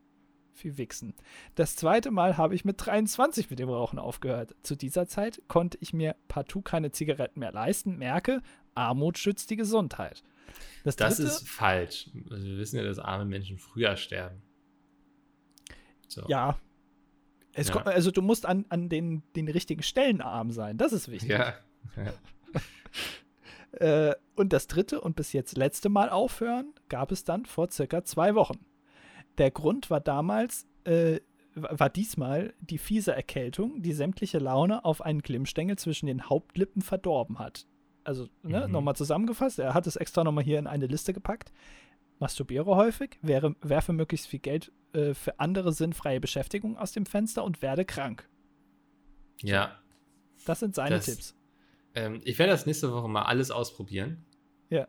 viel 0.52 0.76
wichsen. 0.76 1.14
Das 1.54 1.76
zweite 1.76 2.10
Mal 2.10 2.36
habe 2.36 2.54
ich 2.54 2.64
mit 2.64 2.84
23 2.84 3.48
mit 3.48 3.58
dem 3.58 3.70
Rauchen 3.70 3.98
aufgehört. 3.98 4.54
Zu 4.62 4.76
dieser 4.76 5.06
Zeit 5.08 5.40
konnte 5.48 5.78
ich 5.80 5.94
mir 5.94 6.14
partout 6.28 6.62
keine 6.62 6.90
Zigaretten 6.90 7.40
mehr 7.40 7.52
leisten. 7.52 7.96
Merke, 7.96 8.42
Armut 8.74 9.16
schützt 9.18 9.48
die 9.50 9.56
Gesundheit. 9.56 10.22
Das, 10.84 10.96
Das 10.96 11.16
dritte, 11.16 11.28
ist 11.28 11.48
falsch. 11.48 12.10
Also 12.30 12.44
wir 12.44 12.58
wissen 12.58 12.76
ja, 12.76 12.82
dass 12.84 12.98
arme 12.98 13.24
Menschen 13.24 13.56
früher 13.58 13.96
sterben. 13.96 14.42
So. 16.12 16.22
ja. 16.28 16.58
Es 17.54 17.68
Ja. 17.68 17.74
kommt, 17.74 17.86
also 17.88 18.10
du 18.10 18.22
musst 18.22 18.46
an, 18.46 18.64
an 18.70 18.88
den, 18.88 19.22
den 19.36 19.46
richtigen 19.48 19.82
Stellen 19.82 20.20
arm 20.22 20.50
sein. 20.52 20.78
Das 20.78 20.92
ist 20.92 21.10
wichtig. 21.10 21.30
Ja. 21.30 21.54
ja. 21.96 22.12
Äh, 23.72 24.14
und 24.36 24.52
das 24.52 24.66
dritte 24.66 25.00
und 25.00 25.16
bis 25.16 25.32
jetzt 25.32 25.56
letzte 25.56 25.88
Mal 25.88 26.10
aufhören 26.10 26.74
gab 26.90 27.10
es 27.10 27.24
dann 27.24 27.46
vor 27.46 27.70
circa 27.70 28.04
zwei 28.04 28.34
Wochen. 28.34 28.58
Der 29.38 29.50
Grund 29.50 29.88
war 29.88 30.00
damals, 30.00 30.66
äh, 30.84 31.20
war 31.54 31.88
diesmal 31.88 32.52
die 32.60 32.76
fiese 32.76 33.14
Erkältung, 33.14 33.80
die 33.80 33.94
sämtliche 33.94 34.38
Laune 34.38 34.84
auf 34.84 35.00
einen 35.00 35.22
Glimmstängel 35.22 35.76
zwischen 35.78 36.04
den 36.06 36.28
Hauptlippen 36.28 36.82
verdorben 36.82 37.38
hat. 37.38 37.66
Also, 38.04 38.28
ne, 38.42 38.66
Mhm. 38.66 38.72
nochmal 38.72 38.94
zusammengefasst, 38.96 39.58
er 39.58 39.72
hat 39.72 39.86
es 39.86 39.96
extra 39.96 40.22
nochmal 40.22 40.44
hier 40.44 40.58
in 40.58 40.66
eine 40.66 40.86
Liste 40.86 41.14
gepackt. 41.14 41.50
Masturbiere 42.18 42.76
häufig, 42.76 43.18
wäre, 43.22 43.56
werfe 43.62 43.94
möglichst 43.94 44.26
viel 44.26 44.40
Geld 44.40 44.70
äh, 44.93 45.14
für 45.14 45.38
andere 45.40 45.72
sinnfreie 45.72 46.20
Beschäftigung 46.20 46.76
aus 46.76 46.93
dem 46.93 47.07
Fenster 47.07 47.45
und 47.45 47.62
werde 47.62 47.84
krank. 47.84 48.28
Ja. 49.40 49.78
Das 50.45 50.61
sind 50.61 50.74
seine 50.74 50.97
Das- 50.97 51.07
Tipps. 51.07 51.34
Ähm, 51.95 52.20
ich 52.24 52.38
werde 52.38 52.53
das 52.53 52.64
nächste 52.66 52.90
Woche 52.93 53.09
mal 53.09 53.22
alles 53.22 53.51
ausprobieren. 53.51 54.24
Ja. 54.70 54.86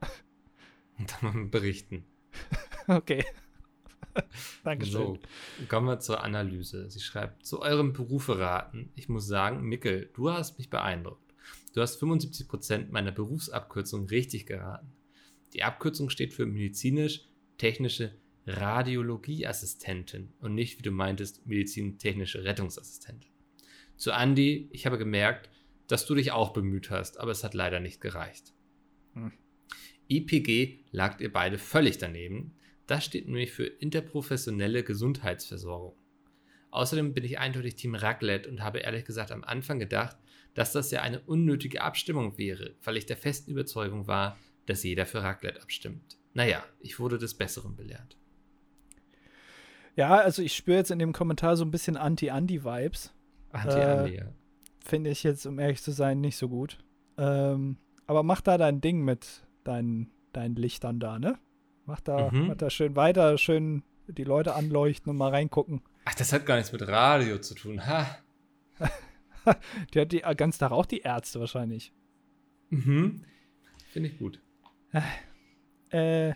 Und 0.98 1.12
dann 1.22 1.34
mal 1.34 1.46
berichten. 1.48 2.06
Okay. 2.88 3.24
Dankeschön. 4.64 4.92
So, 4.92 5.20
kommen 5.70 5.88
wir 5.88 6.00
zur 6.00 6.22
Analyse. 6.24 6.90
Sie 6.92 7.00
schreibt, 7.00 7.46
zu 7.46 7.62
eurem 7.62 7.94
Berufe 7.94 8.38
raten. 8.40 8.92
Ich 8.96 9.08
muss 9.10 9.26
sagen, 9.26 9.62
Mickel, 9.64 10.10
du 10.14 10.30
hast 10.30 10.58
mich 10.58 10.70
beeindruckt. 10.70 11.34
Du 11.74 11.82
hast 11.82 12.02
75% 12.02 12.92
meiner 12.92 13.12
Berufsabkürzung 13.14 14.06
richtig 14.08 14.46
geraten. 14.46 14.92
Die 15.54 15.64
Abkürzung 15.64 16.10
steht 16.10 16.34
für 16.34 16.46
medizinisch-technische 16.46 18.14
Radiologieassistentin 18.46 20.34
und 20.40 20.56
nicht, 20.56 20.78
wie 20.78 20.84
du 20.84 20.92
meintest, 20.92 21.46
medizintechnische 21.46 22.44
Rettungsassistentin. 22.44 23.32
Zu 23.96 24.12
Andi, 24.12 24.70
ich 24.72 24.86
habe 24.86 24.98
gemerkt, 24.98 25.50
dass 25.88 26.06
du 26.06 26.16
dich 26.16 26.32
auch 26.32 26.54
bemüht 26.54 26.90
hast, 26.90 27.20
aber 27.20 27.32
es 27.32 27.44
hat 27.44 27.54
leider 27.54 27.80
nicht 27.80 28.02
gereicht. 28.02 28.54
Hm. 29.14 29.32
IPG 30.08 30.80
lagt 30.92 31.22
ihr 31.22 31.32
beide 31.32 31.58
völlig 31.58 31.98
daneben. 31.98 32.56
Das 32.88 33.06
steht 33.06 33.28
nämlich 33.28 33.52
für 33.52 33.66
interprofessionelle 33.66 34.84
Gesundheitsversorgung. 34.84 35.96
Außerdem 36.72 37.14
bin 37.14 37.24
ich 37.24 37.40
eindeutig 37.40 37.76
Team 37.76 37.96
Raclette 37.96 38.50
und 38.50 38.62
habe 38.62 38.80
ehrlich 38.80 39.06
gesagt 39.06 39.32
am 39.32 39.44
Anfang 39.44 39.80
gedacht, 39.80 40.18
dass 40.54 40.72
das 40.72 40.92
ja 40.92 41.02
eine 41.02 41.22
unnötige 41.22 41.82
Abstimmung 41.82 42.38
wäre, 42.38 42.76
weil 42.84 42.98
ich 42.98 43.06
der 43.06 43.18
festen 43.18 43.52
Überzeugung 43.52 44.08
war, 44.08 44.38
dass 44.66 44.84
jeder 44.84 45.06
für 45.06 45.22
Raclette 45.22 45.62
abstimmt. 45.62 46.18
Naja, 46.34 46.64
ich 46.80 47.00
wurde 47.00 47.18
des 47.18 47.36
Besseren 47.36 47.76
belehrt. 47.76 48.18
Ja, 49.96 50.16
also 50.16 50.42
ich 50.42 50.56
spüre 50.56 50.78
jetzt 50.78 50.92
in 50.92 51.00
dem 51.00 51.14
Kommentar 51.14 51.56
so 51.56 51.64
ein 51.66 51.72
bisschen 51.72 51.98
Anti-Andi-Vibes. 51.98 53.14
Anti-Andi, 53.52 54.16
ja. 54.16 54.26
Finde 54.84 55.10
ich 55.12 55.24
jetzt, 55.24 55.46
um 55.46 55.60
ehrlich 55.60 55.82
zu 55.82 55.92
sein, 55.92 56.20
nicht 56.20 56.38
so 56.38 56.50
gut. 56.50 56.80
Ähm, 57.18 57.78
aber 58.08 58.24
mach 58.24 58.42
da 58.42 58.58
dein 58.58 58.82
Ding 58.82 59.02
mit 59.04 59.46
deinen, 59.64 60.10
deinen 60.34 60.56
Lichtern 60.56 61.00
da, 61.00 61.20
ne? 61.20 61.38
Mach 61.86 62.00
da, 62.02 62.32
Mhm. 62.32 62.48
mach 62.48 62.56
da 62.56 62.70
schön 62.70 62.96
weiter, 62.96 63.38
schön 63.38 63.84
die 64.08 64.24
Leute 64.24 64.56
anleuchten 64.56 65.10
und 65.10 65.18
mal 65.18 65.30
reingucken. 65.30 65.82
Ach, 66.06 66.16
das 66.16 66.34
hat 66.34 66.46
gar 66.46 66.56
nichts 66.58 66.72
mit 66.74 66.86
Radio 66.88 67.38
zu 67.38 67.54
tun. 67.56 67.86
Ha. 67.86 68.18
Die 69.94 70.00
hat 70.00 70.12
die 70.14 70.20
ganz 70.38 70.58
Tag 70.58 70.72
auch 70.72 70.86
die 70.86 71.00
Ärzte 71.02 71.40
wahrscheinlich. 71.42 71.94
Mhm. 72.70 73.26
Finde 73.90 74.10
ich 74.10 74.18
gut. 74.18 74.42
Äh, 75.90 76.34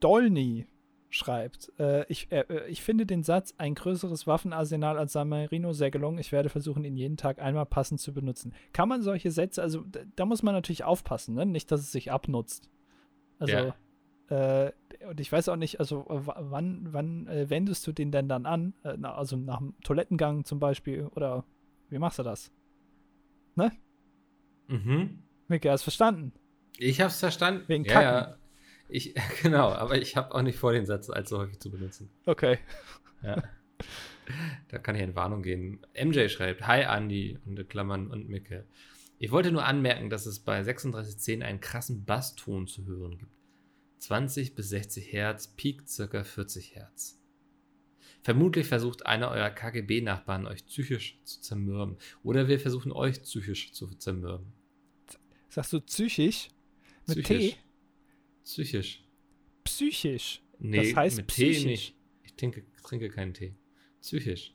Dolny 0.00 0.66
schreibt, 1.10 1.72
äh, 1.78 2.04
ich, 2.08 2.30
äh, 2.30 2.44
ich 2.68 2.82
finde 2.82 3.06
den 3.06 3.22
Satz, 3.22 3.54
ein 3.56 3.74
größeres 3.74 4.26
Waffenarsenal 4.26 4.98
als 4.98 5.12
San 5.14 5.28
Marino 5.28 5.72
sehr 5.72 5.90
gelungen. 5.90 6.18
Ich 6.18 6.32
werde 6.32 6.50
versuchen, 6.50 6.84
ihn 6.84 6.96
jeden 6.96 7.16
Tag 7.16 7.40
einmal 7.40 7.66
passend 7.66 8.00
zu 8.00 8.12
benutzen. 8.12 8.52
Kann 8.72 8.88
man 8.88 9.02
solche 9.02 9.30
Sätze, 9.30 9.62
also 9.62 9.84
da, 10.16 10.26
muss 10.26 10.42
man 10.42 10.54
natürlich 10.54 10.84
aufpassen, 10.84 11.34
ne? 11.34 11.46
nicht, 11.46 11.70
dass 11.72 11.80
es 11.80 11.92
sich 11.92 12.12
abnutzt. 12.12 12.68
Also, 13.38 13.54
äh, 14.28 14.72
und 15.08 15.20
ich 15.20 15.32
weiß 15.32 15.48
auch 15.48 15.56
nicht, 15.56 15.80
also 15.80 16.06
äh, 16.10 16.26
wa- 16.26 16.36
wann, 16.40 16.92
wann 16.92 17.26
äh, 17.28 17.48
wendest 17.48 17.86
du 17.86 17.92
den 17.92 18.12
denn 18.12 18.28
dann 18.28 18.44
an? 18.44 18.74
Äh, 18.84 18.96
na, 18.98 19.14
also 19.14 19.36
nach 19.36 19.58
dem 19.58 19.74
Toilettengang 19.82 20.44
zum 20.44 20.58
Beispiel 20.60 21.06
oder 21.14 21.44
wie 21.88 21.98
machst 21.98 22.18
du 22.18 22.22
das? 22.22 22.52
Mhm. 24.68 25.22
Mika, 25.48 25.70
hast 25.70 25.82
verstanden? 25.82 26.32
Ich 26.76 27.00
habe 27.00 27.08
es 27.08 27.18
verstanden. 27.18 27.64
Wegen 27.68 27.84
ja, 27.84 27.92
Kacken. 27.92 28.30
ja. 28.30 28.36
Ich, 28.88 29.14
genau, 29.42 29.70
aber 29.70 30.00
ich 30.00 30.16
habe 30.16 30.34
auch 30.34 30.42
nicht 30.42 30.58
vor, 30.58 30.72
den 30.72 30.86
Satz 30.86 31.10
allzu 31.10 31.38
häufig 31.38 31.58
zu 31.60 31.70
benutzen. 31.70 32.10
Okay. 32.26 32.58
Ja. 33.22 33.42
da 34.68 34.78
kann 34.78 34.96
ich 34.96 35.02
in 35.02 35.14
Warnung 35.14 35.42
geben. 35.42 35.80
MJ 35.94 36.28
schreibt, 36.28 36.66
Hi 36.66 36.82
Andy 36.82 37.38
und 37.46 37.68
Klammern 37.68 38.10
und 38.10 38.28
Micke. 38.28 38.66
Ich 39.18 39.30
wollte 39.30 39.50
nur 39.50 39.64
anmerken, 39.64 40.10
dass 40.10 40.26
es 40.26 40.38
bei 40.38 40.62
3610 40.62 41.42
einen 41.42 41.60
krassen 41.60 42.04
Basston 42.04 42.66
zu 42.66 42.86
hören 42.86 43.18
gibt. 43.18 43.32
20 43.98 44.54
bis 44.54 44.68
60 44.68 45.12
Hertz, 45.12 45.48
Peak 45.48 45.88
circa 45.88 46.22
40 46.22 46.76
Hertz. 46.76 47.20
Vermutlich 48.22 48.66
versucht 48.66 49.06
einer 49.06 49.30
eurer 49.30 49.50
KGB-Nachbarn 49.50 50.46
euch 50.46 50.66
psychisch 50.66 51.18
zu 51.24 51.40
zermürben. 51.40 51.96
Oder 52.22 52.46
wir 52.46 52.60
versuchen 52.60 52.92
euch 52.92 53.22
psychisch 53.22 53.72
zu 53.72 53.88
zermürben. 53.96 54.52
Sagst 55.48 55.72
du 55.72 55.80
psychisch? 55.80 56.48
Mit 57.06 57.24
Psychisch. 57.24 57.54
T? 57.54 57.58
Psychisch. 58.48 59.04
Psychisch. 59.64 60.42
Nee, 60.58 60.88
Das 60.88 60.96
heißt 60.96 61.16
mit 61.18 61.28
Tee 61.28 61.50
psychisch. 61.50 61.64
nicht. 61.66 61.94
Ich 62.24 62.34
trinke, 62.34 62.64
trinke 62.82 63.10
keinen 63.10 63.34
Tee. 63.34 63.54
Psychisch. 64.00 64.54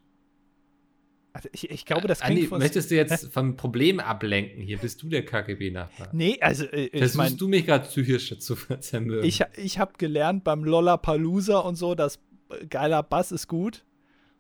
Also 1.32 1.50
ich, 1.52 1.70
ich 1.70 1.86
glaube, 1.86 2.08
das 2.08 2.20
klingt 2.20 2.38
Andi, 2.38 2.48
von. 2.48 2.60
möchtest 2.60 2.90
du 2.92 2.96
jetzt 2.96 3.28
vom 3.34 3.56
Problem 3.56 4.00
ablenken? 4.00 4.62
Hier 4.64 4.78
bist 4.80 5.02
du 5.04 5.10
der 5.10 5.24
KGB-Nachbar. 5.26 6.10
Nee, 6.12 6.38
also 6.42 6.66
äh, 6.66 6.86
ich 6.86 6.92
Versuchst 6.98 7.18
meine, 7.18 7.36
du 7.36 7.48
mich 7.48 7.66
gerade 7.66 7.86
psychisch 7.88 8.38
zu 8.40 8.56
zermürben? 8.80 9.26
ich, 9.28 9.42
ich 9.58 9.78
habe 9.80 9.94
gelernt 9.98 10.44
beim 10.44 10.64
Lollapalooza 10.64 11.60
und 11.60 11.76
so, 11.76 11.94
dass 11.96 12.20
äh, 12.50 12.66
geiler 12.68 13.04
Bass 13.04 13.32
ist 13.32 13.48
gut. 13.48 13.86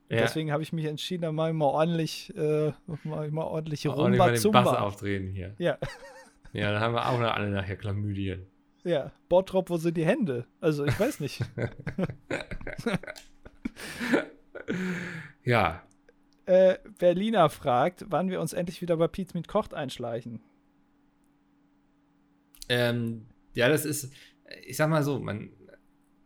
ja, 0.09 0.17
Deswegen 0.17 0.51
habe 0.51 0.63
ich 0.63 0.73
mich 0.73 0.85
entschieden, 0.85 1.21
da 1.23 1.31
mache 1.31 1.49
ich 1.49 1.55
mal 1.55 1.65
ordentlich, 1.65 2.33
äh, 2.35 2.73
mach 3.03 3.23
ich 3.23 3.31
mal 3.31 3.43
ordentliche 3.43 3.91
auch 3.91 4.07
nicht 4.09 4.17
mal 4.17 4.25
Rumba 4.25 4.31
den 4.31 4.41
Zumba. 4.41 4.61
Bass 4.63 4.77
aufdrehen 4.79 5.29
hier. 5.33 5.55
Ja, 5.59 5.77
Ja, 6.53 6.71
dann 6.71 6.81
haben 6.81 6.93
wir 6.95 7.07
auch 7.09 7.19
noch 7.19 7.31
alle 7.33 7.49
nachher 7.51 7.75
Chlamydien. 7.77 8.45
Ja. 8.83 9.11
Bottrop, 9.29 9.69
wo 9.69 9.77
sind 9.77 9.97
die 9.97 10.05
Hände? 10.05 10.45
Also 10.61 10.85
ich 10.85 10.99
weiß 10.99 11.19
nicht. 11.19 11.41
Ja, 15.43 15.83
äh, 16.45 16.77
Berliner 16.97 17.49
fragt, 17.49 18.05
wann 18.09 18.29
wir 18.29 18.41
uns 18.41 18.53
endlich 18.53 18.81
wieder 18.81 18.97
bei 18.97 19.07
Pizza 19.07 19.37
mit 19.37 19.47
Kocht 19.47 19.73
einschleichen. 19.73 20.41
ähm, 22.69 23.27
ja, 23.53 23.69
das 23.69 23.85
ist, 23.85 24.13
ich 24.65 24.77
sag 24.77 24.89
mal 24.89 25.03
so, 25.03 25.19
man, 25.19 25.51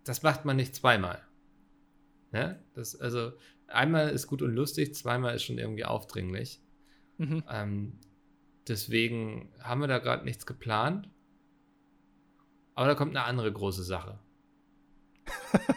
das 0.03 0.23
macht 0.23 0.45
man 0.45 0.55
nicht 0.55 0.75
zweimal. 0.75 1.21
Ne? 2.31 2.63
Das, 2.73 2.99
also, 2.99 3.33
einmal 3.67 4.09
ist 4.09 4.27
gut 4.27 4.41
und 4.41 4.53
lustig, 4.53 4.95
zweimal 4.95 5.35
ist 5.35 5.43
schon 5.43 5.57
irgendwie 5.57 5.85
aufdringlich. 5.85 6.61
Mhm. 7.17 7.43
Ähm, 7.49 7.99
deswegen 8.67 9.51
haben 9.59 9.81
wir 9.81 9.87
da 9.87 9.99
gerade 9.99 10.25
nichts 10.25 10.45
geplant. 10.45 11.09
Aber 12.77 12.87
da 12.87 12.95
kommt 12.95 13.15
eine 13.15 13.25
andere 13.25 13.51
große 13.51 13.83
Sache. 13.83 14.19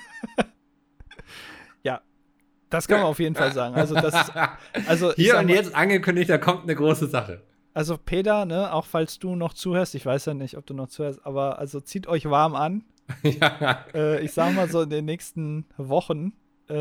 Das 2.71 2.87
kann 2.87 3.01
man 3.01 3.09
auf 3.09 3.19
jeden 3.19 3.35
Fall 3.35 3.53
sagen. 3.53 3.75
Also 3.75 3.97
das, 3.97 4.31
also 4.87 5.13
Hier 5.15 5.37
und 5.39 5.47
mal- 5.47 5.55
jetzt 5.57 5.75
angekündigt, 5.75 6.31
da 6.31 6.39
kommt 6.39 6.63
eine 6.63 6.77
große 6.77 7.09
Sache. 7.09 7.43
Also 7.75 7.99
Peter, 7.99 8.45
ne, 8.47 8.73
auch 8.73 8.87
falls 8.87 9.19
du 9.19 9.35
noch 9.35 9.55
zuhörst, 9.55 9.95
ich 9.97 10.07
weiß 10.07 10.27
ja 10.27 10.35
nicht, 10.35 10.57
ob 10.57 10.67
du 10.67 10.75
noch 10.75 10.89
zuhörst, 10.89 11.27
aber 11.27 11.59
also 11.59 11.81
zieht 11.81 12.07
euch 12.07 12.31
warm 12.31 12.55
an. 12.55 12.85
ja. 13.25 13.85
Äh, 13.93 14.25
ich 14.25 14.33
sag 14.33 14.55
mal 14.55 14.69
so 14.69 14.83
in 14.83 14.91
den 14.91 15.05
nächsten 15.05 15.67
Wochen 15.77 16.33
äh, 16.69 16.75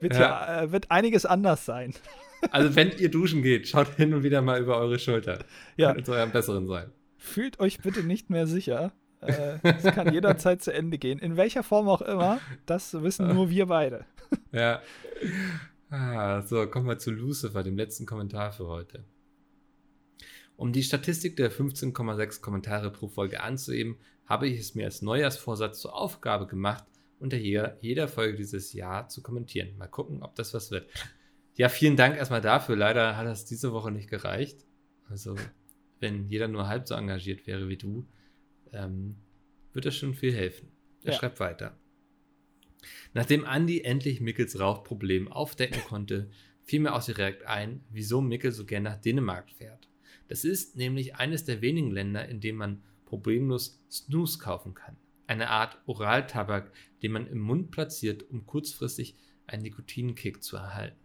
wird, 0.00 0.14
Ja. 0.14 0.46
hier, 0.46 0.62
äh, 0.62 0.72
wird 0.72 0.90
einiges 0.90 1.26
anders 1.26 1.66
sein. 1.66 1.92
Also 2.50 2.74
wenn 2.74 2.92
ihr 2.98 3.10
duschen 3.10 3.42
geht, 3.42 3.68
schaut 3.68 3.88
hin 3.96 4.14
und 4.14 4.22
wieder 4.22 4.40
mal 4.40 4.60
über 4.62 4.78
eure 4.78 4.98
Schulter. 4.98 5.40
Ja, 5.76 5.94
zu 6.02 6.12
eurem 6.12 6.30
Besseren 6.30 6.66
sein. 6.66 6.90
fühlt 7.18 7.60
euch 7.60 7.80
bitte 7.80 8.02
nicht 8.02 8.30
mehr 8.30 8.46
sicher. 8.46 8.92
Äh, 9.20 9.58
Es 9.62 9.82
kann 9.94 10.12
jederzeit 10.12 10.62
zu 10.62 10.72
Ende 10.72 10.98
gehen. 10.98 11.18
In 11.18 11.36
welcher 11.36 11.62
Form 11.62 11.88
auch 11.88 12.02
immer, 12.02 12.40
das 12.66 13.02
wissen 13.02 13.32
nur 13.34 13.50
wir 13.50 13.66
beide. 13.66 14.04
Ja. 14.52 14.82
Ah, 15.90 16.42
so, 16.42 16.66
kommen 16.66 16.86
wir 16.86 16.98
zu 16.98 17.10
Lucifer, 17.10 17.62
dem 17.62 17.78
letzten 17.78 18.04
Kommentar 18.04 18.52
für 18.52 18.66
heute. 18.66 19.04
Um 20.56 20.72
die 20.72 20.82
Statistik 20.82 21.36
der 21.36 21.50
15,6 21.50 22.42
Kommentare 22.42 22.90
pro 22.90 23.08
Folge 23.08 23.40
anzuheben, 23.42 23.96
habe 24.26 24.48
ich 24.48 24.58
es 24.60 24.74
mir 24.74 24.84
als 24.84 25.00
Neujahrsvorsatz 25.00 25.80
zur 25.80 25.94
Aufgabe 25.94 26.46
gemacht, 26.46 26.84
unter 27.20 27.38
jeder, 27.38 27.78
jeder 27.80 28.06
Folge 28.06 28.36
dieses 28.36 28.74
Jahr 28.74 29.08
zu 29.08 29.22
kommentieren. 29.22 29.78
Mal 29.78 29.86
gucken, 29.86 30.22
ob 30.22 30.34
das 30.34 30.52
was 30.52 30.70
wird. 30.70 30.88
Ja, 31.54 31.68
vielen 31.68 31.96
Dank 31.96 32.16
erstmal 32.16 32.42
dafür. 32.42 32.76
Leider 32.76 33.16
hat 33.16 33.26
das 33.26 33.46
diese 33.46 33.72
Woche 33.72 33.90
nicht 33.90 34.10
gereicht. 34.10 34.66
Also, 35.08 35.36
wenn 36.00 36.28
jeder 36.28 36.48
nur 36.48 36.68
halb 36.68 36.86
so 36.86 36.94
engagiert 36.94 37.46
wäre 37.46 37.68
wie 37.68 37.78
du, 37.78 38.06
ähm, 38.72 39.16
würde 39.72 39.88
das 39.88 39.96
schon 39.96 40.14
viel 40.14 40.34
helfen. 40.34 40.68
Er 41.02 41.12
Ja. 41.12 41.18
schreibt 41.18 41.40
weiter. 41.40 41.76
Nachdem 43.14 43.44
Andy 43.44 43.80
endlich 43.82 44.20
Mickels 44.20 44.58
Rauchproblem 44.58 45.28
aufdecken 45.30 45.82
konnte, 45.84 46.30
fiel 46.62 46.80
mir 46.80 46.94
auch 46.94 47.04
direkt 47.04 47.44
ein, 47.44 47.84
wieso 47.90 48.20
Mickel 48.20 48.52
so 48.52 48.64
gern 48.64 48.82
nach 48.84 48.96
Dänemark 49.00 49.50
fährt. 49.50 49.88
Das 50.28 50.44
ist 50.44 50.76
nämlich 50.76 51.16
eines 51.16 51.44
der 51.44 51.62
wenigen 51.62 51.90
Länder, 51.90 52.28
in 52.28 52.40
dem 52.40 52.56
man 52.56 52.82
problemlos 53.06 53.82
Snooze 53.90 54.38
kaufen 54.38 54.74
kann. 54.74 54.96
Eine 55.26 55.48
Art 55.48 55.78
Oraltabak, 55.86 56.72
den 57.02 57.12
man 57.12 57.26
im 57.26 57.38
Mund 57.38 57.70
platziert, 57.70 58.28
um 58.30 58.46
kurzfristig 58.46 59.16
einen 59.46 59.62
Nikotinkick 59.62 60.42
zu 60.42 60.56
erhalten. 60.56 60.98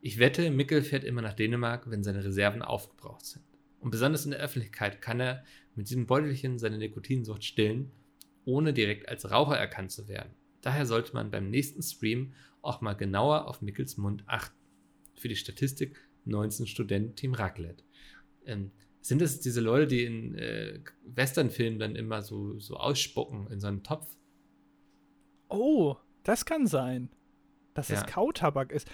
Ich 0.00 0.18
wette, 0.18 0.50
Mickel 0.50 0.82
fährt 0.82 1.04
immer 1.04 1.20
nach 1.22 1.34
Dänemark, 1.34 1.90
wenn 1.90 2.02
seine 2.04 2.24
Reserven 2.24 2.62
aufgebraucht 2.62 3.26
sind. 3.26 3.44
Und 3.80 3.90
besonders 3.90 4.24
in 4.24 4.30
der 4.30 4.40
Öffentlichkeit 4.40 5.00
kann 5.02 5.20
er 5.20 5.44
mit 5.74 5.88
diesem 5.88 6.06
Beutelchen 6.06 6.58
seine 6.58 6.78
Nikotinsucht 6.78 7.44
stillen, 7.44 7.90
ohne 8.44 8.72
direkt 8.72 9.08
als 9.08 9.30
Raucher 9.30 9.56
erkannt 9.56 9.90
zu 9.90 10.08
werden. 10.08 10.34
Daher 10.60 10.86
sollte 10.86 11.14
man 11.14 11.30
beim 11.30 11.48
nächsten 11.48 11.82
Stream 11.82 12.34
auch 12.62 12.80
mal 12.80 12.92
genauer 12.94 13.48
auf 13.48 13.62
Mickels 13.62 13.96
Mund 13.96 14.22
achten. 14.26 14.56
Für 15.16 15.28
die 15.28 15.36
Statistik 15.36 15.96
19 16.26 16.66
Studenten 16.66 17.16
Team 17.16 17.34
Raclette. 17.34 17.82
Ähm, 18.44 18.70
sind 19.00 19.22
es 19.22 19.40
diese 19.40 19.60
Leute, 19.60 19.86
die 19.86 20.04
in 20.04 20.34
äh, 20.34 20.80
Westernfilmen 21.04 21.78
dann 21.78 21.96
immer 21.96 22.22
so, 22.22 22.58
so 22.58 22.76
ausspucken 22.76 23.50
in 23.50 23.60
so 23.60 23.66
einen 23.66 23.82
Topf? 23.82 24.14
Oh, 25.48 25.96
das 26.22 26.44
kann 26.44 26.66
sein. 26.66 27.08
Dass 27.74 27.88
Ja. 27.88 27.96
es 27.98 28.06
Kautabak 28.06 28.72
ist. 28.72 28.88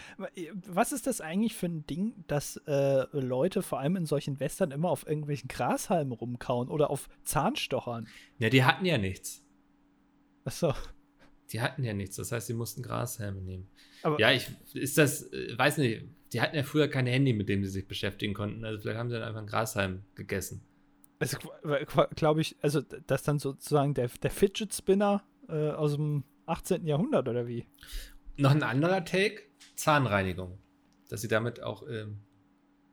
Was 0.67 0.93
ist 0.93 1.07
das 1.07 1.21
eigentlich 1.23 1.55
für 1.55 1.67
ein 1.67 1.87
Ding, 1.87 2.25
dass 2.27 2.57
äh, 2.67 3.07
Leute 3.13 3.63
vor 3.63 3.81
allem 3.81 3.97
in 3.97 4.05
solchen 4.07 4.39
Western 4.39 4.71
immer 4.71 4.91
auf 4.91 5.07
irgendwelchen 5.07 5.49
Grashalmen 5.49 6.13
rumkauen 6.13 6.69
oder 6.69 6.91
auf 6.91 7.09
Zahnstochern? 7.25 8.07
Ja, 8.39 8.51
die 8.51 8.65
hatten 8.65 8.85
ja 8.85 8.99
nichts. 8.99 9.43
Achso. 10.45 10.75
Die 11.53 11.61
hatten 11.61 11.85
ja 11.85 11.95
nichts. 11.95 12.17
Das 12.17 12.33
heißt, 12.33 12.49
sie 12.49 12.55
mussten 12.55 12.83
Grashelme 12.83 13.41
nehmen. 13.41 13.69
Aber 14.03 14.19
Ja, 14.21 14.31
ich 14.33 14.49
ist 14.75 14.99
das, 14.99 15.33
äh, 15.33 15.57
weiß 15.57 15.79
nicht, 15.79 16.05
die 16.33 16.41
hatten 16.41 16.57
ja 16.57 16.63
früher 16.65 16.89
kein 16.89 17.07
Handy, 17.07 17.33
mit 17.33 17.49
dem 17.49 17.65
sie 17.65 17.71
sich 17.71 17.87
beschäftigen 17.89 18.35
konnten. 18.35 18.65
Also 18.65 18.81
vielleicht 18.83 18.99
haben 18.99 19.09
sie 19.09 19.15
dann 19.15 19.23
einfach 19.23 19.39
einen 19.39 19.47
Grashalm 19.47 20.03
gegessen. 20.17 20.61
also, 21.19 21.39
glaube 22.15 22.41
ich, 22.43 22.57
also 22.61 22.83
das 22.83 23.23
dann 23.23 23.39
sozusagen 23.39 23.95
der, 23.95 24.09
der 24.23 24.31
Fidget 24.31 24.75
Spinner 24.75 25.23
äh, 25.49 25.71
aus 25.71 25.95
dem 25.95 26.25
18. 26.47 26.85
Jahrhundert 26.87 27.29
oder 27.29 27.47
wie? 27.47 27.65
Noch 28.39 28.51
ein 28.51 28.63
anderer 28.63 29.05
Take: 29.05 29.43
Zahnreinigung. 29.77 30.59
Dass 31.09 31.21
sie 31.21 31.29
damit 31.29 31.63
auch 31.63 31.85
ähm, 31.89 32.19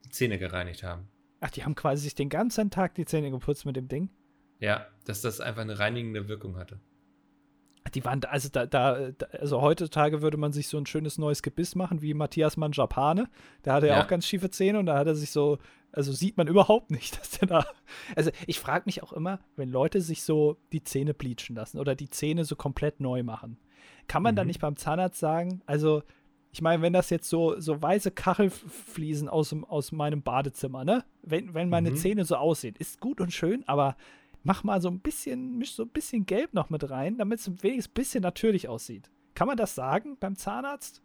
die 0.05 0.09
Zähne 0.09 0.37
gereinigt 0.37 0.83
haben. 0.83 1.07
Ach, 1.41 1.49
die 1.49 1.63
haben 1.63 1.75
quasi 1.75 2.03
sich 2.03 2.15
den 2.15 2.29
ganzen 2.29 2.69
Tag 2.69 2.95
die 2.95 3.05
Zähne 3.05 3.31
geputzt 3.31 3.65
mit 3.65 3.75
dem 3.75 3.87
Ding. 3.87 4.09
Ja, 4.59 4.87
dass 5.05 5.21
das 5.21 5.41
einfach 5.41 5.61
eine 5.63 5.79
reinigende 5.79 6.27
Wirkung 6.27 6.55
hatte. 6.57 6.79
Die 7.93 8.05
waren 8.05 8.23
also 8.25 8.47
da, 8.49 8.65
da, 8.65 9.11
da- 9.11 9.25
also 9.39 9.61
heutzutage 9.61 10.21
würde 10.21 10.37
man 10.37 10.53
sich 10.53 10.67
so 10.67 10.77
ein 10.77 10.85
schönes 10.85 11.17
neues 11.17 11.43
Gebiss 11.43 11.75
machen, 11.75 12.01
wie 12.01 12.13
Matthias 12.13 12.55
Mann 12.55 12.71
Japane. 12.71 13.29
Der 13.65 13.73
hatte 13.73 13.87
ja, 13.87 13.97
Ja. 13.97 14.03
auch 14.03 14.07
ganz 14.07 14.25
schiefe 14.25 14.49
Zähne 14.49 14.79
und 14.79 14.85
da 14.85 14.97
hat 14.97 15.07
er 15.07 15.15
sich 15.15 15.31
so, 15.31 15.57
also 15.93 16.11
sieht 16.11 16.35
man 16.37 16.47
überhaupt 16.47 16.91
nicht, 16.91 17.17
dass 17.19 17.31
der 17.31 17.47
da. 17.47 17.65
Also 18.15 18.31
ich 18.47 18.59
frage 18.59 18.83
mich 18.85 19.01
auch 19.03 19.13
immer, 19.13 19.39
wenn 19.55 19.69
Leute 19.69 20.01
sich 20.01 20.23
so 20.23 20.57
die 20.73 20.83
Zähne 20.83 21.13
bleachen 21.13 21.55
lassen 21.55 21.79
oder 21.79 21.95
die 21.95 22.09
Zähne 22.09 22.43
so 22.45 22.55
komplett 22.55 22.99
neu 22.99 23.23
machen, 23.23 23.57
kann 24.07 24.23
man 24.23 24.35
dann 24.35 24.45
Mhm. 24.45 24.49
nicht 24.49 24.59
beim 24.61 24.75
Zahnarzt 24.75 25.19
sagen, 25.19 25.61
also 25.65 26.03
ich 26.51 26.61
meine, 26.61 26.83
wenn 26.83 26.93
das 26.93 27.09
jetzt 27.09 27.29
so, 27.29 27.59
so 27.59 27.81
weiße 27.81 28.11
Kachelfliesen 28.11 29.27
aus, 29.27 29.55
aus 29.69 29.91
meinem 29.91 30.21
Badezimmer, 30.21 30.85
ne? 30.85 31.03
Wenn, 31.23 31.53
wenn 31.55 31.67
meine 31.69 31.89
Mhm. 31.91 31.95
Zähne 31.95 32.25
so 32.25 32.35
aussehen, 32.35 32.75
ist 32.77 32.99
gut 32.99 33.19
und 33.21 33.33
schön, 33.33 33.63
aber 33.67 33.95
mach 34.43 34.63
mal 34.63 34.79
so 34.79 34.87
ein 34.89 34.99
bisschen, 34.99 35.57
misch 35.57 35.73
so 35.73 35.81
ein 35.83 35.89
bisschen 35.89 36.27
Gelb 36.27 36.53
noch 36.53 36.69
mit 36.69 36.89
rein, 36.91 37.17
damit 37.17 37.39
es 37.39 37.47
wenigstens 37.63 37.91
ein 37.91 37.93
bisschen 37.95 38.21
natürlich 38.21 38.67
aussieht. 38.67 39.09
Kann 39.33 39.47
man 39.47 39.57
das 39.57 39.73
sagen 39.73 40.15
beim 40.19 40.35
Zahnarzt? 40.35 41.01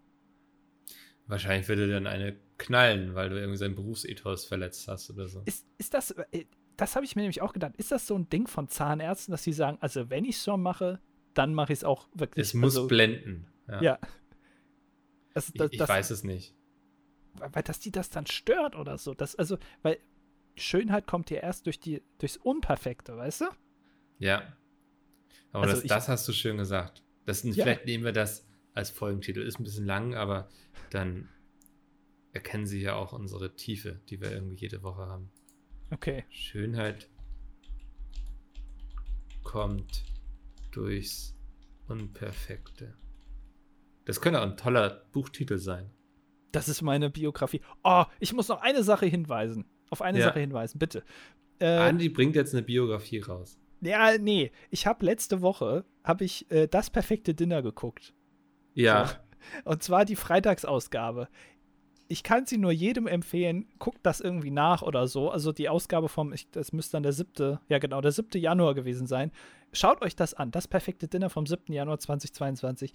Wahrscheinlich 1.26 1.68
würde 1.68 1.89
dann 1.91 2.07
eine 2.07 2.36
knallen, 2.59 3.14
weil 3.14 3.30
du 3.30 3.38
irgendwie 3.38 3.56
seinen 3.59 3.74
Berufsethos 3.74 4.44
verletzt 4.44 4.86
hast 4.88 5.11
oder 5.11 5.28
so. 5.28 5.42
Ist, 5.46 5.66
ist 5.78 5.94
das, 5.94 6.11
äh, 6.11 6.44
das 6.76 6.94
habe 6.96 7.04
ich 7.04 7.16
mir 7.16 7.22
nämlich 7.22 7.40
auch 7.42 7.52
gedacht, 7.52 7.76
ist 7.76 7.90
das 7.92 8.06
so 8.06 8.16
ein 8.16 8.28
Ding 8.28 8.46
von 8.46 8.68
Zahnärzten, 8.68 9.32
dass 9.32 9.42
sie 9.44 9.52
sagen, 9.52 9.78
also 9.80 10.11
wenn 10.11 10.24
ich 10.24 10.36
es 10.36 10.44
schon 10.44 10.62
mache, 10.62 11.00
dann 11.34 11.54
mache 11.54 11.72
ich 11.72 11.78
es 11.80 11.84
auch 11.84 12.09
wirklich. 12.14 12.46
Es 12.46 12.54
muss 12.54 12.76
also, 12.76 12.88
blenden. 12.88 13.46
Ja. 13.68 13.82
Ja. 13.82 13.98
Das, 15.34 15.52
das, 15.54 15.66
ich 15.68 15.72
ich 15.74 15.78
das, 15.78 15.88
weiß 15.88 16.11
es 16.11 16.24
nicht. 16.24 16.54
weil 17.34 17.62
dass 17.62 17.78
die 17.78 17.92
das 17.92 18.11
dann 18.11 18.26
stört 18.26 18.74
oder 18.74 18.98
so. 18.98 19.14
Das, 19.14 19.36
also, 19.36 19.56
weil 19.82 19.98
Schönheit 20.56 21.06
kommt 21.06 21.30
ja 21.30 21.38
erst 21.38 21.66
durch 21.66 21.78
die, 21.78 22.02
durchs 22.18 22.36
Unperfekte, 22.36 23.16
weißt 23.16 23.42
du? 23.42 23.44
Ja. 24.18 24.56
Aber 25.52 25.62
Also 25.64 25.76
das, 25.76 25.84
ich- 25.84 25.88
das 25.88 26.09
hast 26.09 26.26
du 26.26 26.32
schön 26.32 26.56
gesagt. 26.56 27.04
Das, 27.24 27.44
Ja. 27.44 27.52
Vielleicht 27.52 27.86
nehmen 27.86 28.04
wir 28.04 28.12
das 28.12 28.46
als 28.74 28.90
Folgentitel. 28.90 29.40
Ist 29.42 29.61
ein 29.61 29.64
bisschen 29.64 29.86
lang, 29.86 30.14
aber 30.14 30.48
dann 30.90 31.28
erkennen 32.33 32.66
sie 32.66 32.81
ja 32.81 32.95
auch 32.95 33.12
unsere 33.12 33.55
Tiefe, 33.57 34.01
die 34.09 34.20
wir 34.20 34.31
irgendwie 34.33 34.57
jede 34.57 34.83
Woche 34.83 35.07
haben. 35.07 35.31
Okay. 35.91 36.24
Schönheit 36.31 37.09
kommt 39.45 40.05
durchs 40.72 41.35
Unperfekte. 41.89 42.95
Das 44.05 44.20
könnte 44.20 44.41
auch 44.41 44.45
ein 44.47 44.57
toller 44.57 45.05
Buchtitel 45.12 45.59
sein. 45.59 45.91
Das 46.53 46.68
ist 46.68 46.83
meine 46.83 47.11
Biografie. 47.11 47.61
Oh, 47.85 48.05
ich 48.20 48.33
muss 48.33 48.49
noch 48.49 48.61
eine 48.62 48.83
Sache 48.83 49.07
hinweisen. 49.07 49.66
Auf 49.91 50.03
eine 50.03 50.18
Ja. 50.18 50.26
Sache 50.26 50.41
hinweisen, 50.41 50.79
bitte. 50.79 51.03
Äh, 51.61 51.66
Andi 51.66 52.09
bringt 52.09 52.37
jetzt 52.37 52.55
eine 52.55 52.62
Biografie 52.62 53.20
raus. 53.20 53.59
ja, 53.81 54.16
nee. 54.18 54.51
Ich 54.70 54.87
habe 54.87 55.05
letzte 55.05 55.41
Woche 55.41 55.85
habe 56.05 56.24
ich 56.24 56.51
äh, 56.51 56.68
das 56.68 56.91
perfekte 56.91 57.35
Dinner 57.35 57.62
geguckt. 57.62 58.14
Ja, 58.74 59.07
So. 59.07 59.14
Und 59.64 59.83
zwar 59.83 60.05
die 60.05 60.16
Freitagsausgabe. 60.16 61.29
Ich 62.09 62.22
kann 62.22 62.46
sie 62.46 62.59
nur 62.59 62.72
jedem 62.72 63.06
empfehlen. 63.06 63.66
Guckt 63.78 64.00
das 64.02 64.20
irgendwie 64.20 64.50
nach 64.50 64.82
oder 64.82 65.06
so. 65.06 65.30
Also 65.30 65.52
die 65.52 65.68
Ausgabe 65.68 66.09
vom, 66.09 66.32
ich, 66.32 66.50
das 66.50 66.72
müsste 66.72 66.92
dann 66.92 67.02
der 67.02 67.12
siebte, 67.12 67.61
ja 67.68 67.78
genau, 67.78 68.00
der 68.00 68.12
siebte 68.12 68.38
Januar 68.38 68.74
gewesen 68.74 69.06
sein. 69.06 69.30
Schaut 69.72 70.02
euch 70.02 70.16
das 70.16 70.34
an. 70.34 70.50
Das 70.50 70.66
perfekte 70.66 71.09
Dinner 71.09 71.28
vom 71.30 71.46
7. 71.46 71.72
Januar 71.72 71.98
2022. 71.98 72.92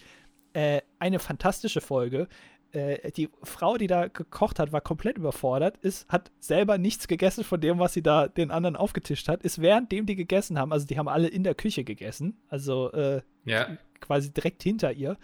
Äh, 0.54 0.82
eine 1.00 1.20
fantastische 1.20 1.82
Folge. 1.82 2.28
Äh, 2.74 3.12
die 3.12 3.30
Frau, 3.44 3.78
die 3.78 3.86
da 3.86 4.08
gekocht 4.08 4.58
hat, 4.58 4.72
war 4.72 4.82
komplett 4.82 5.20
überfordert, 5.20 5.78
ist, 5.78 6.10
hat 6.10 6.32
selber 6.40 6.80
nichts 6.80 7.08
gegessen 7.08 7.44
von 7.44 7.62
dem, 7.62 7.78
was 7.78 7.94
sie 7.94 8.02
da 8.02 8.28
den 8.28 8.50
anderen 8.50 8.76
aufgetischt 8.76 9.30
hat, 9.30 9.44
ist 9.44 9.62
währenddem 9.62 10.08
die 10.08 10.16
gegessen 10.16 10.58
haben, 10.58 10.74
also 10.74 10.88
die 10.88 10.98
haben 10.98 11.08
alle 11.08 11.28
in 11.28 11.44
der 11.44 11.54
Küche 11.54 11.84
gegessen, 11.84 12.36
also 12.50 12.92
äh, 12.94 13.22
ja. 13.46 13.78
quasi 14.00 14.34
direkt 14.34 14.64
hinter 14.64 14.92
ihr. 14.92 15.18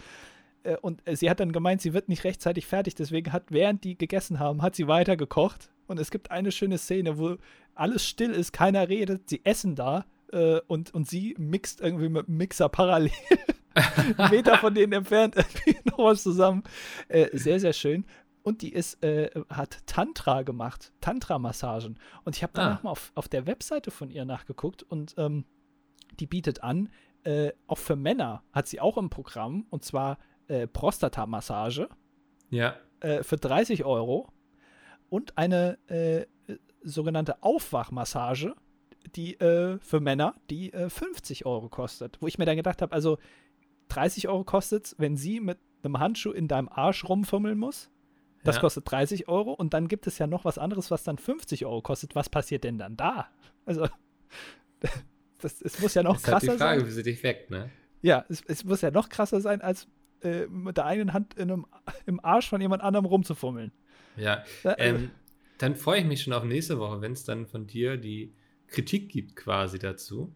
Äh, 0.64 0.78
Und 0.82 1.02
sie 1.14 1.30
hat 1.30 1.40
dann 1.40 1.52
gemeint, 1.52 1.82
sie 1.82 1.94
wird 1.94 2.10
nicht 2.10 2.24
rechtzeitig 2.24 2.66
fertig, 2.68 2.96
deswegen 2.96 3.32
hat, 3.34 3.46
während 3.50 3.84
die 3.84 3.98
gegessen 3.98 4.40
haben, 4.40 4.62
hat 4.62 4.76
sie 4.76 4.88
weiter 4.88 5.18
gekocht. 5.18 5.72
Und 5.88 6.00
es 6.00 6.12
gibt 6.12 6.32
eine 6.32 6.52
schöne 6.52 6.78
Szene, 6.78 7.18
wo 7.18 7.38
alles 7.76 8.06
still 8.06 8.32
ist, 8.32 8.52
keiner 8.54 8.90
redet, 8.90 9.30
sie 9.30 9.42
essen 9.46 9.76
da 9.76 10.06
äh, 10.32 10.60
und, 10.68 10.94
und 10.94 11.08
sie 11.08 11.36
mixt 11.40 11.82
irgendwie 11.82 12.10
mit 12.10 12.28
dem 12.28 12.38
Mixer 12.38 12.70
parallel 12.70 13.12
Meter 14.32 14.58
von 14.58 14.74
denen 14.74 14.94
entfernt 14.94 15.36
irgendwie 15.36 15.78
noch 15.90 16.00
was 16.00 16.24
zusammen. 16.24 16.64
Äh, 17.08 17.30
sehr, 17.38 17.60
sehr 17.60 17.74
schön. 17.74 18.06
Und 18.44 18.62
die 18.62 18.72
ist, 18.74 19.04
äh, 19.04 19.30
hat 19.50 19.80
Tantra 19.86 20.44
gemacht, 20.44 20.92
Tantra-Massagen. 21.02 22.00
Und 22.24 22.36
ich 22.36 22.44
habe 22.44 22.54
danach 22.56 22.80
Ah. 22.80 22.84
mal 22.84 22.92
auf, 22.92 23.12
auf 23.16 23.28
der 23.28 23.48
Webseite 23.48 23.92
von 23.92 24.10
ihr 24.10 24.26
nachgeguckt 24.26 24.84
und 24.84 25.14
ähm, 25.18 25.46
die 26.20 26.26
bietet 26.28 26.64
an, 26.64 26.90
äh, 27.24 27.52
auch 27.68 27.78
für 27.78 27.96
Männer 27.96 28.44
hat 28.54 28.68
sie 28.68 28.80
auch 28.80 28.98
im 28.98 29.10
Programm, 29.10 29.66
und 29.70 29.84
zwar 29.84 30.18
äh, 30.50 30.68
Prostata-Massage 30.68 31.88
Ja. 32.50 32.76
äh, 33.00 33.24
für 33.24 33.38
30 33.38 33.86
Euro 33.86 34.28
und 35.10 35.38
eine 35.38 35.78
äh, 35.88 36.26
sogenannte 36.84 37.42
Aufwachmassage, 37.44 38.56
die 39.16 39.40
äh, 39.40 39.80
für 39.80 40.00
Männer, 40.00 40.36
die 40.50 40.74
äh, 40.74 40.90
50 40.90 41.46
Euro 41.46 41.70
kostet. 41.70 42.18
Wo 42.22 42.28
ich 42.28 42.38
mir 42.38 42.46
dann 42.46 42.58
gedacht 42.58 42.82
habe, 42.82 42.92
also 42.94 43.18
30 43.90 44.28
Euro 44.28 44.44
kostet 44.44 44.86
es, 44.86 44.96
wenn 45.00 45.18
sie 45.18 45.40
mit 45.40 45.58
einem 45.84 46.00
Handschuh 46.00 46.32
in 46.32 46.48
deinem 46.48 46.70
Arsch 46.70 47.08
rumfummeln 47.08 47.58
muss. 47.58 47.90
Das 48.44 48.56
Ja. 48.56 48.62
kostet 48.62 48.90
30 48.90 49.28
Euro 49.28 49.52
und 49.54 49.74
dann 49.74 49.88
gibt 49.88 50.08
es 50.08 50.18
ja 50.18 50.28
noch 50.28 50.46
was 50.46 50.58
anderes, 50.58 50.92
was 50.92 51.04
dann 51.04 51.18
50 51.18 51.66
Euro 51.66 51.82
kostet. 51.82 52.16
Was 52.16 52.30
passiert 52.30 52.64
denn 52.64 52.78
dann 52.78 52.96
da? 52.98 53.28
Also, 53.66 53.88
das, 55.40 55.62
es 55.62 55.80
muss 55.80 55.94
ja 55.94 56.04
noch 56.04 56.16
ist 56.18 56.28
halt 56.28 56.44
die 56.44 56.48
krasser 56.48 56.58
Frage, 56.58 56.80
sein. 56.82 56.88
wie 56.88 56.92
sie 56.94 57.04
dich 57.04 57.24
weckt, 57.24 57.50
ne? 57.52 57.70
Ja, 58.02 58.26
es, 58.30 58.42
es 58.48 58.64
muss 58.64 58.82
ja 58.82 58.92
noch 58.92 59.10
krasser 59.10 59.42
sein, 59.42 59.62
als 59.62 59.88
äh, 60.24 60.48
mit 60.48 60.78
der 60.78 60.86
einen 60.86 61.14
Hand 61.14 61.34
in 61.36 61.52
einem, 61.52 61.66
im 62.06 62.24
Arsch 62.24 62.50
von 62.50 62.62
jemand 62.62 62.84
anderem 62.84 63.06
rumzufummeln. 63.06 63.72
Ja. 64.18 64.44
Ähm, 64.78 65.12
dann 65.58 65.76
freue 65.76 66.02
ich 66.02 66.06
mich 66.06 66.22
schon 66.22 66.34
auf 66.34 66.44
nächste 66.44 66.80
Woche, 66.80 67.02
wenn 67.02 67.14
es 67.14 67.24
dann 67.24 67.48
von 67.48 67.68
dir 67.68 67.98
die 67.98 68.34
Kritik 68.68 69.10
gibt 69.10 69.36
quasi 69.36 69.80
dazu. 69.80 70.34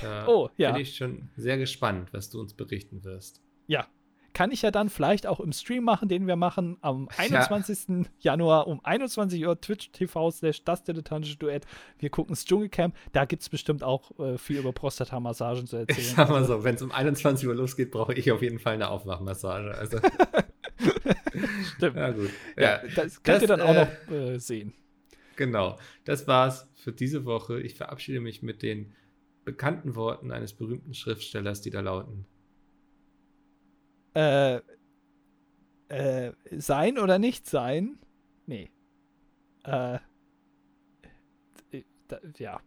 Da 0.00 0.26
Oh, 0.26 0.48
ja. 0.56 0.72
Bin 0.72 0.82
ich 0.82 0.96
schon 0.96 1.28
sehr 1.36 1.58
gespannt, 1.58 2.12
was 2.12 2.30
du 2.30 2.40
uns 2.40 2.54
berichten 2.54 3.04
wirst. 3.04 3.42
Ja. 3.66 3.86
Kann 4.32 4.50
ich 4.50 4.62
ja 4.62 4.70
dann 4.70 4.88
vielleicht 4.88 5.26
auch 5.26 5.40
im 5.40 5.52
Stream 5.52 5.84
machen, 5.84 6.08
den 6.08 6.26
wir 6.26 6.36
machen 6.36 6.78
am 6.80 7.08
21. 7.18 8.06
Januar 8.20 8.66
um 8.66 8.82
21 8.84 9.44
Uhr 9.46 9.60
Twitch 9.60 9.90
TV 9.92 10.30
slash 10.30 10.64
das 10.64 10.82
dilettantische 10.84 11.36
Duett. 11.36 11.66
Wir 11.98 12.08
gucken 12.10 12.32
das 12.34 12.44
Dschungelcamp. 12.44 12.94
Da 13.12 13.24
gibt 13.26 13.42
es 13.42 13.48
bestimmt 13.48 13.82
auch 13.84 14.18
äh, 14.18 14.38
viel 14.38 14.58
über 14.58 14.72
Prostata-Massagen 14.72 15.66
zu 15.66 15.82
Ich 15.82 15.88
erzählen. 15.90 16.14
sag 16.16 16.30
mal 16.30 16.44
so, 16.44 16.64
wenn 16.64 16.76
es 16.76 16.82
um 16.82 16.92
21 16.92 17.46
Uhr 17.46 17.54
losgeht, 17.54 17.90
brauche 17.90 18.14
ich 18.14 18.30
auf 18.32 18.40
jeden 18.42 18.58
Fall 18.58 18.74
eine 18.74 18.88
Aufwachmassage. 18.88 19.74
Also, 19.76 19.98
Stimmt. 21.76 21.96
ja 21.96 22.10
gut. 22.10 22.30
Ja, 22.56 22.62
Ja. 22.62 22.80
das 22.94 23.22
könnt 23.22 23.42
ihr 23.42 23.48
Das, 23.48 23.58
dann 23.58 23.60
auch 23.60 23.74
äh, 23.74 23.84
noch 24.08 24.12
äh, 24.34 24.38
sehen. 24.38 24.72
Genau, 25.36 25.78
das 26.04 26.26
war's 26.26 26.68
für 26.74 26.92
diese 26.92 27.24
Woche. 27.24 27.60
Ich 27.60 27.74
verabschiede 27.74 28.20
mich 28.20 28.42
mit 28.42 28.62
den 28.62 28.92
bekannten 29.44 29.94
Worten 29.96 30.30
eines 30.30 30.52
berühmten 30.52 30.94
Schriftstellers, 30.94 31.60
die 31.62 31.70
da 31.70 31.80
lauten. 31.80 32.26
Äh, 34.14 34.60
äh, 35.88 36.32
sein 36.50 36.98
oder 36.98 37.18
nicht 37.18 37.46
sein? 37.48 37.98
Nee. 38.46 38.70
Äh, 39.64 39.98
da, 42.08 42.18
ja. 42.36 42.60